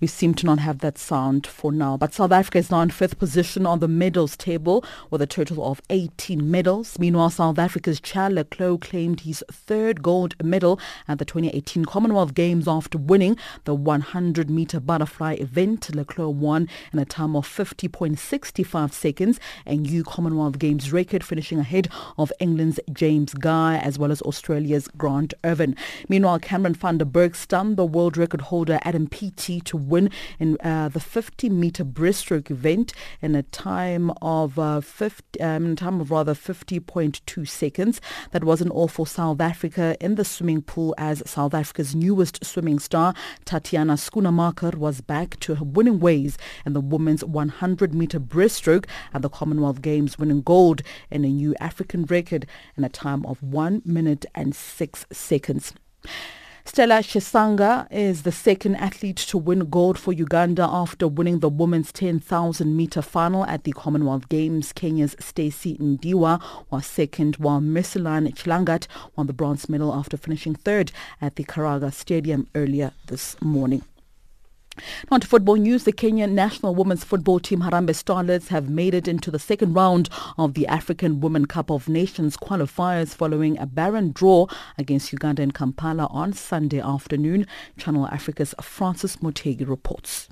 We 0.01 0.09
seem 0.09 0.34
to 0.34 0.47
not 0.47 0.59
have 0.59 0.80
that 0.80 0.99
sound 0.99 1.47
for 1.47 1.70
now. 1.70 1.97
But 1.97 2.12
South 2.12 2.32
Africa 2.32 2.59
is 2.59 2.68
now 2.70 2.80
in 2.80 2.90
fifth 2.90 3.16
position 3.16 3.64
on 3.64 3.78
the 3.78 3.86
medals 3.86 4.36
table 4.36 4.84
with 5.09 5.22
a 5.22 5.26
total 5.26 5.64
of 5.64 5.80
18 5.88 6.51
medals. 6.51 6.99
Meanwhile, 6.99 7.30
South 7.30 7.61
Africa's 7.61 8.01
Chad 8.01 8.32
le 8.32 8.42
Clos 8.42 8.80
claimed 8.80 9.20
his 9.20 9.45
third 9.53 10.03
gold 10.03 10.34
medal 10.45 10.80
at 11.07 11.20
the 11.20 11.24
2018 11.24 11.84
Commonwealth 11.84 12.34
Games 12.34 12.66
after 12.66 12.99
winning 12.99 13.38
the 13.66 13.76
100-meter 13.76 14.80
butterfly 14.80 15.34
event. 15.34 15.95
Leclerc 15.95 16.34
won 16.34 16.68
in 16.92 16.99
a 16.99 17.05
time 17.05 17.36
of 17.36 17.47
50.65 17.47 18.92
seconds, 18.92 19.38
a 19.64 19.76
new 19.76 20.03
Commonwealth 20.03 20.59
Games 20.59 20.92
record, 20.92 21.22
finishing 21.22 21.61
ahead 21.61 21.88
of 22.18 22.32
England's 22.40 22.80
James 22.92 23.32
Guy 23.32 23.78
as 23.78 23.97
well 23.97 24.11
as 24.11 24.20
Australia's 24.22 24.88
Grant 24.99 25.34
Irvine. 25.45 25.76
Meanwhile, 26.09 26.40
Cameron 26.40 26.74
van 26.74 26.99
der 26.99 27.05
Burgh 27.05 27.36
stunned 27.36 27.76
the 27.76 27.86
world 27.86 28.16
record 28.16 28.40
holder 28.40 28.80
Adam 28.82 29.07
Peaty 29.07 29.61
to 29.61 29.84
win 29.89 30.11
in 30.39 30.57
uh, 30.62 30.89
the 30.89 31.01
50 31.01 31.49
meter 31.51 31.85
breaststroke 31.85 32.51
event 32.51 32.93
in 33.20 33.35
a 33.35 33.43
time 33.43 34.11
of 34.22 34.59
uh, 34.59 34.80
50, 34.80 35.41
um, 35.41 35.76
time 35.76 36.01
of 36.01 36.11
rather 36.11 36.35
50.2 36.35 37.49
seconds. 37.49 38.01
That 38.32 38.45
wasn't 38.45 38.70
all 38.72 38.89
for 38.89 39.07
South 39.07 39.41
Africa 39.41 39.97
in 40.01 40.16
the 40.16 40.24
swimming 40.24 40.62
pool 40.62 40.95
as 40.99 41.22
South 41.26 41.55
Africa's 41.55 41.95
newest 41.95 42.45
swimming 42.45 42.78
star 42.78 43.14
Tatjana 43.45 43.97
Schoenmakers 43.97 44.74
was 44.74 45.01
back 45.01 45.39
to 45.41 45.57
her 45.57 45.64
winning 45.64 46.01
ways 46.01 46.39
in 46.64 46.72
the 46.72 46.80
women's 46.80 47.24
100 47.24 47.95
meter 47.95 48.20
breaststroke 48.20 48.87
at 49.12 49.22
the 49.22 49.28
Commonwealth 49.28 49.82
Games, 49.82 50.18
winning 50.18 50.43
gold 50.43 50.82
in 51.11 51.24
a 51.24 51.28
new 51.28 51.55
African 51.61 52.05
record 52.05 52.47
in 52.76 52.85
a 52.85 52.89
time 52.89 53.24
of 53.26 53.43
1 53.43 53.82
minute 53.85 54.26
and 54.35 54.55
6 54.55 55.07
seconds. 55.12 55.74
Stella 56.66 57.02
Chesanga 57.02 57.86
is 57.92 58.22
the 58.22 58.32
second 58.32 58.76
athlete 58.76 59.18
to 59.18 59.36
win 59.36 59.68
gold 59.68 59.98
for 59.98 60.14
Uganda 60.14 60.62
after 60.62 61.06
winning 61.06 61.40
the 61.40 61.48
women's 61.50 61.92
10,000 61.92 62.74
meter 62.74 63.02
final 63.02 63.44
at 63.44 63.64
the 63.64 63.72
Commonwealth 63.72 64.30
Games. 64.30 64.72
Kenya's 64.72 65.14
Stacey 65.20 65.76
Ndiwa 65.76 66.42
was 66.70 66.86
second, 66.86 67.36
while 67.36 67.60
Merceline 67.60 68.34
Chelangat 68.34 68.86
won 69.14 69.26
the 69.26 69.34
bronze 69.34 69.68
medal 69.68 69.94
after 69.94 70.16
finishing 70.16 70.54
third 70.54 70.90
at 71.20 71.36
the 71.36 71.44
Carrara 71.44 71.92
Stadium 71.92 72.48
earlier 72.54 72.92
this 73.08 73.36
morning. 73.42 73.82
On 75.11 75.20
to 75.20 75.27
football 75.27 75.57
news, 75.57 75.85
the 75.85 75.93
Kenyan 75.93 76.33
national 76.33 76.75
women's 76.75 77.05
football 77.05 77.39
team 77.39 77.61
Harambee 77.61 77.91
Starlets 77.91 78.49
have 78.49 78.68
made 78.68 78.95
it 78.95 79.07
into 79.07 79.31
the 79.31 79.39
second 79.39 79.75
round 79.75 80.09
of 80.37 80.55
the 80.55 80.66
African 80.66 81.20
Women 81.20 81.47
Cup 81.47 81.70
of 81.70 81.89
Nations 81.89 82.37
qualifiers 82.37 83.14
following 83.14 83.59
a 83.59 83.66
barren 83.66 84.12
draw 84.12 84.47
against 84.77 85.12
Uganda 85.12 85.43
in 85.43 85.53
Kampala 85.53 86.07
on 86.11 86.33
Sunday 86.33 86.81
afternoon. 86.81 87.47
Channel 87.79 88.07
Africa's 88.09 88.55
Francis 88.61 89.16
Motegi 89.16 89.68
reports. 89.68 90.29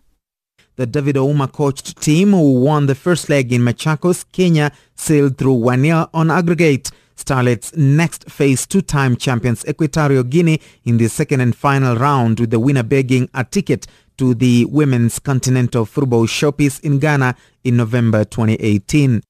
The 0.77 0.87
David 0.87 1.17
Ouma 1.17 1.53
coached 1.53 2.01
team 2.01 2.31
who 2.31 2.61
won 2.61 2.87
the 2.87 2.95
first 2.95 3.29
leg 3.29 3.53
in 3.53 3.61
Machakos, 3.61 4.25
Kenya, 4.33 4.73
sailed 4.95 5.37
through 5.37 5.53
one 5.55 5.85
year 5.85 6.07
on 6.15 6.31
aggregate. 6.31 6.91
Starlets 7.15 7.77
next 7.77 8.29
face 8.31 8.67
two-time 8.67 9.17
champions 9.17 9.65
Equatorial 9.69 10.25
Guinea 10.25 10.61
in 10.85 10.97
the 10.97 11.09
second 11.09 11.41
and 11.41 11.55
final 11.55 11.97
round 11.97 12.41
with 12.41 12.51
the 12.51 12.59
winner 12.59 12.83
begging 12.83 13.29
a 13.35 13.45
ticket 13.45 13.87
to 14.23 14.35
the 14.35 14.65
Women's 14.67 15.19
Continental 15.19 15.85
Football 15.85 16.29
Showpiece 16.29 16.79
in 16.85 17.01
Ghana 17.01 17.35
in 17.65 17.77
November 17.77 18.25
2018. 18.25 19.21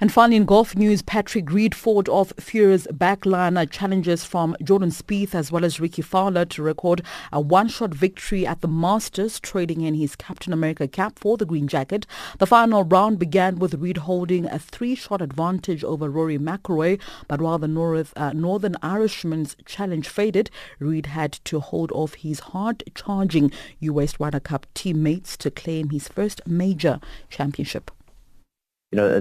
And 0.00 0.12
finally, 0.12 0.36
in 0.36 0.44
golf 0.44 0.76
news, 0.76 1.00
Patrick 1.00 1.50
Reed 1.50 1.74
fought 1.74 2.08
off 2.08 2.32
Furious 2.38 2.86
backliner 2.88 3.68
challenges 3.70 4.24
from 4.24 4.54
Jordan 4.62 4.90
Spieth 4.90 5.34
as 5.34 5.50
well 5.50 5.64
as 5.64 5.80
Rickie 5.80 6.02
Fowler 6.02 6.44
to 6.46 6.62
record 6.62 7.02
a 7.32 7.40
one-shot 7.40 7.94
victory 7.94 8.46
at 8.46 8.60
the 8.60 8.68
Masters, 8.68 9.40
trading 9.40 9.80
in 9.80 9.94
his 9.94 10.14
Captain 10.14 10.52
America 10.52 10.86
cap 10.86 11.18
for 11.18 11.38
the 11.38 11.46
green 11.46 11.66
jacket. 11.66 12.06
The 12.38 12.46
final 12.46 12.84
round 12.84 13.18
began 13.18 13.58
with 13.58 13.74
Reed 13.74 13.98
holding 13.98 14.44
a 14.46 14.58
three-shot 14.58 15.22
advantage 15.22 15.82
over 15.82 16.10
Rory 16.10 16.38
McIlroy, 16.38 17.00
but 17.26 17.40
while 17.40 17.58
the 17.58 17.68
North, 17.68 18.12
uh, 18.16 18.32
Northern 18.32 18.76
Irishman's 18.82 19.56
challenge 19.64 20.08
faded, 20.08 20.50
Reed 20.78 21.06
had 21.06 21.32
to 21.44 21.60
hold 21.60 21.90
off 21.92 22.14
his 22.14 22.40
hard-charging 22.40 23.50
US 23.80 24.20
Ryder 24.20 24.40
Cup 24.40 24.66
teammates 24.74 25.38
to 25.38 25.50
claim 25.50 25.88
his 25.88 26.08
first 26.08 26.46
major 26.46 27.00
championship 27.30 27.90
you 28.92 28.96
know, 28.96 29.20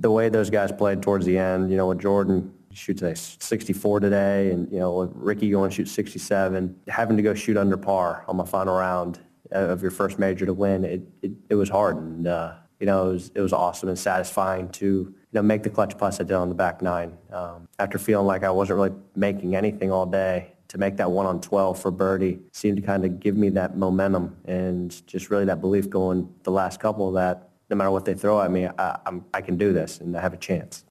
the 0.00 0.10
way 0.10 0.28
those 0.28 0.50
guys 0.50 0.70
played 0.72 1.02
towards 1.02 1.26
the 1.26 1.36
end, 1.36 1.70
you 1.70 1.76
know, 1.76 1.88
with 1.88 2.00
Jordan 2.00 2.52
shoots 2.72 3.02
a 3.02 3.16
64 3.16 4.00
today 4.00 4.50
and, 4.52 4.70
you 4.70 4.78
know, 4.78 5.02
Rickie 5.14 5.50
going 5.50 5.70
to 5.70 5.76
shoot 5.76 5.88
67, 5.88 6.80
having 6.88 7.16
to 7.16 7.22
go 7.22 7.34
shoot 7.34 7.56
under 7.56 7.76
par 7.76 8.24
on 8.28 8.36
my 8.36 8.44
final 8.44 8.76
round 8.76 9.20
of 9.50 9.82
your 9.82 9.90
first 9.90 10.18
major 10.18 10.46
to 10.46 10.54
win, 10.54 10.84
it, 10.84 11.02
it, 11.22 11.32
it 11.50 11.54
was 11.56 11.68
hard. 11.68 11.96
And, 11.96 12.26
uh, 12.26 12.54
you 12.78 12.86
know, 12.86 13.08
it 13.08 13.12
was, 13.12 13.32
it 13.34 13.40
was 13.40 13.52
awesome 13.52 13.88
and 13.88 13.98
satisfying 13.98 14.68
to, 14.70 14.86
you 14.86 15.14
know, 15.32 15.42
make 15.42 15.64
the 15.64 15.70
clutch 15.70 15.98
plus 15.98 16.20
I 16.20 16.22
did 16.22 16.32
on 16.32 16.48
the 16.48 16.54
back 16.54 16.80
nine. 16.80 17.18
Um, 17.32 17.68
after 17.78 17.98
feeling 17.98 18.26
like 18.26 18.44
I 18.44 18.50
wasn't 18.50 18.76
really 18.76 18.94
making 19.16 19.56
anything 19.56 19.90
all 19.90 20.06
day, 20.06 20.52
to 20.68 20.78
make 20.78 20.96
that 20.98 21.10
one 21.10 21.26
on 21.26 21.40
12 21.40 21.80
for 21.80 21.90
birdie 21.90 22.38
seemed 22.52 22.76
to 22.76 22.82
kind 22.82 23.04
of 23.04 23.18
give 23.18 23.36
me 23.36 23.48
that 23.48 23.76
momentum 23.76 24.36
and 24.44 25.04
just 25.08 25.28
really 25.28 25.44
that 25.44 25.60
belief 25.60 25.90
going 25.90 26.32
the 26.44 26.50
last 26.52 26.78
couple 26.78 27.08
of 27.08 27.14
that 27.14 27.49
no 27.70 27.76
matter 27.76 27.90
what 27.90 28.04
they 28.04 28.14
throw 28.14 28.40
at 28.40 28.50
me, 28.50 28.66
I, 28.66 28.98
I'm, 29.06 29.24
I 29.32 29.40
can 29.40 29.56
do 29.56 29.72
this 29.72 29.98
and 30.00 30.16
I 30.16 30.20
have 30.20 30.34
a 30.34 30.36
chance. 30.36 30.84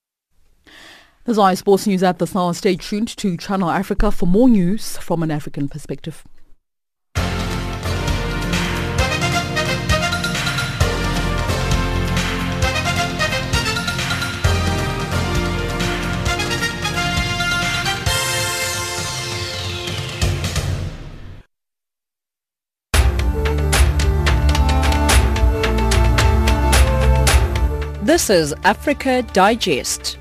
This 1.26 1.38
is 1.38 1.60
Sports 1.60 1.86
News 1.86 2.02
at 2.02 2.18
the 2.18 2.32
hour. 2.36 2.54
Stay 2.54 2.76
tuned 2.76 3.10
to 3.18 3.38
Channel 3.38 3.70
Africa 3.70 4.10
for 4.12 4.26
more 4.26 4.50
news 4.50 4.98
from 4.98 5.22
an 5.22 5.30
African 5.30 5.68
perspective. 5.68 6.24
This 28.10 28.32
is 28.32 28.56
Africa 28.64 29.22
Digest. 29.22 30.18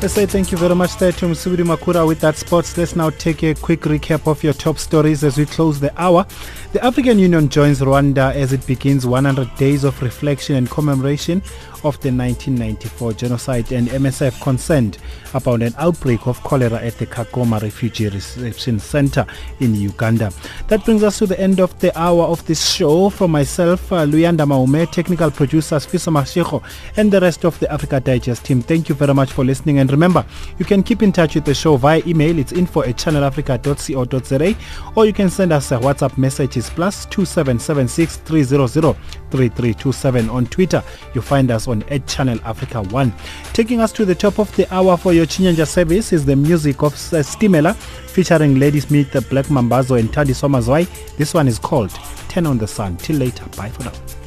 Let's 0.00 0.14
say 0.14 0.26
thank 0.26 0.52
you 0.52 0.58
very 0.58 0.76
much 0.76 0.96
there 0.98 1.10
to 1.10 1.26
Msubiri 1.26 1.64
Makura 1.64 2.06
with 2.06 2.20
that 2.20 2.36
sports. 2.36 2.76
Let's 2.76 2.94
now 2.94 3.10
take 3.10 3.42
a 3.42 3.54
quick 3.54 3.80
recap 3.80 4.28
of 4.28 4.44
your 4.44 4.52
top 4.52 4.78
stories 4.78 5.24
as 5.24 5.36
we 5.36 5.44
close 5.44 5.80
the 5.80 5.92
hour. 6.00 6.24
The 6.72 6.84
African 6.84 7.18
Union 7.18 7.48
joins 7.48 7.80
Rwanda 7.80 8.32
as 8.34 8.52
it 8.52 8.64
begins 8.66 9.04
100 9.04 9.56
days 9.56 9.82
of 9.82 10.00
reflection 10.02 10.54
and 10.54 10.70
commemoration 10.70 11.42
of 11.84 12.00
the 12.00 12.10
1994 12.10 13.12
genocide 13.14 13.72
and 13.72 13.88
MSF 13.88 14.40
concerned 14.40 14.98
about 15.34 15.62
an 15.62 15.74
outbreak 15.78 16.26
of 16.26 16.42
cholera 16.42 16.78
at 16.78 16.96
the 16.98 17.06
Kagoma 17.06 17.60
Refugee 17.60 18.08
Reception 18.08 18.78
Center 18.78 19.26
in 19.60 19.74
Uganda. 19.74 20.32
That 20.68 20.84
brings 20.84 21.02
us 21.02 21.18
to 21.18 21.26
the 21.26 21.38
end 21.40 21.60
of 21.60 21.78
the 21.80 21.96
hour 21.98 22.24
of 22.24 22.44
this 22.46 22.70
show. 22.70 23.10
From 23.10 23.32
myself, 23.32 23.92
uh, 23.92 24.04
Luyanda 24.06 24.46
Maume, 24.46 24.90
technical 24.90 25.30
producers 25.30 25.86
Fisa 25.86 26.12
Mashiko, 26.12 26.62
and 26.96 27.10
the 27.12 27.20
rest 27.20 27.44
of 27.44 27.58
the 27.58 27.70
Africa 27.72 28.00
Digest 28.00 28.44
team, 28.44 28.62
thank 28.62 28.88
you 28.88 28.94
very 28.94 29.14
much 29.14 29.32
for 29.32 29.44
listening. 29.44 29.78
And 29.78 29.90
remember, 29.90 30.24
you 30.58 30.64
can 30.64 30.82
keep 30.82 31.02
in 31.02 31.12
touch 31.12 31.34
with 31.34 31.44
the 31.44 31.54
show 31.54 31.76
via 31.76 32.02
email. 32.06 32.38
It's 32.38 32.52
info 32.52 32.82
at 32.82 32.96
channelafrica.co.za 32.96 34.56
or 34.96 35.06
you 35.06 35.12
can 35.12 35.30
send 35.30 35.52
us 35.52 35.72
a 35.72 35.78
WhatsApp 35.78 36.16
messages 36.18 36.70
plus 36.70 37.06
2776 37.06 38.16
300 38.18 38.96
3327 39.30 40.28
on 40.30 40.46
Twitter. 40.46 40.82
You 41.14 41.22
find 41.22 41.50
us 41.50 41.66
on 41.72 41.82
at 41.90 42.06
Channel 42.06 42.38
Africa 42.44 42.82
1. 42.82 43.12
Taking 43.52 43.80
us 43.80 43.90
to 43.92 44.04
the 44.04 44.14
top 44.14 44.38
of 44.38 44.54
the 44.54 44.72
hour 44.72 44.96
for 44.96 45.12
your 45.12 45.26
Chinyanja 45.26 45.66
service 45.66 46.12
is 46.12 46.24
the 46.24 46.36
music 46.36 46.82
of 46.82 46.94
Stimela 46.94 47.74
featuring 47.74 48.60
Ladysmith 48.60 49.10
Black 49.28 49.46
Mambazo 49.46 49.98
and 49.98 50.12
Tadi 50.12 50.32
Somazwai. 50.32 50.86
This 51.16 51.34
one 51.34 51.48
is 51.48 51.58
called 51.58 51.90
10 52.28 52.46
on 52.46 52.58
the 52.58 52.68
Sun. 52.68 52.98
Till 52.98 53.16
later. 53.16 53.44
Bye 53.56 53.70
for 53.70 53.84
now. 53.84 54.21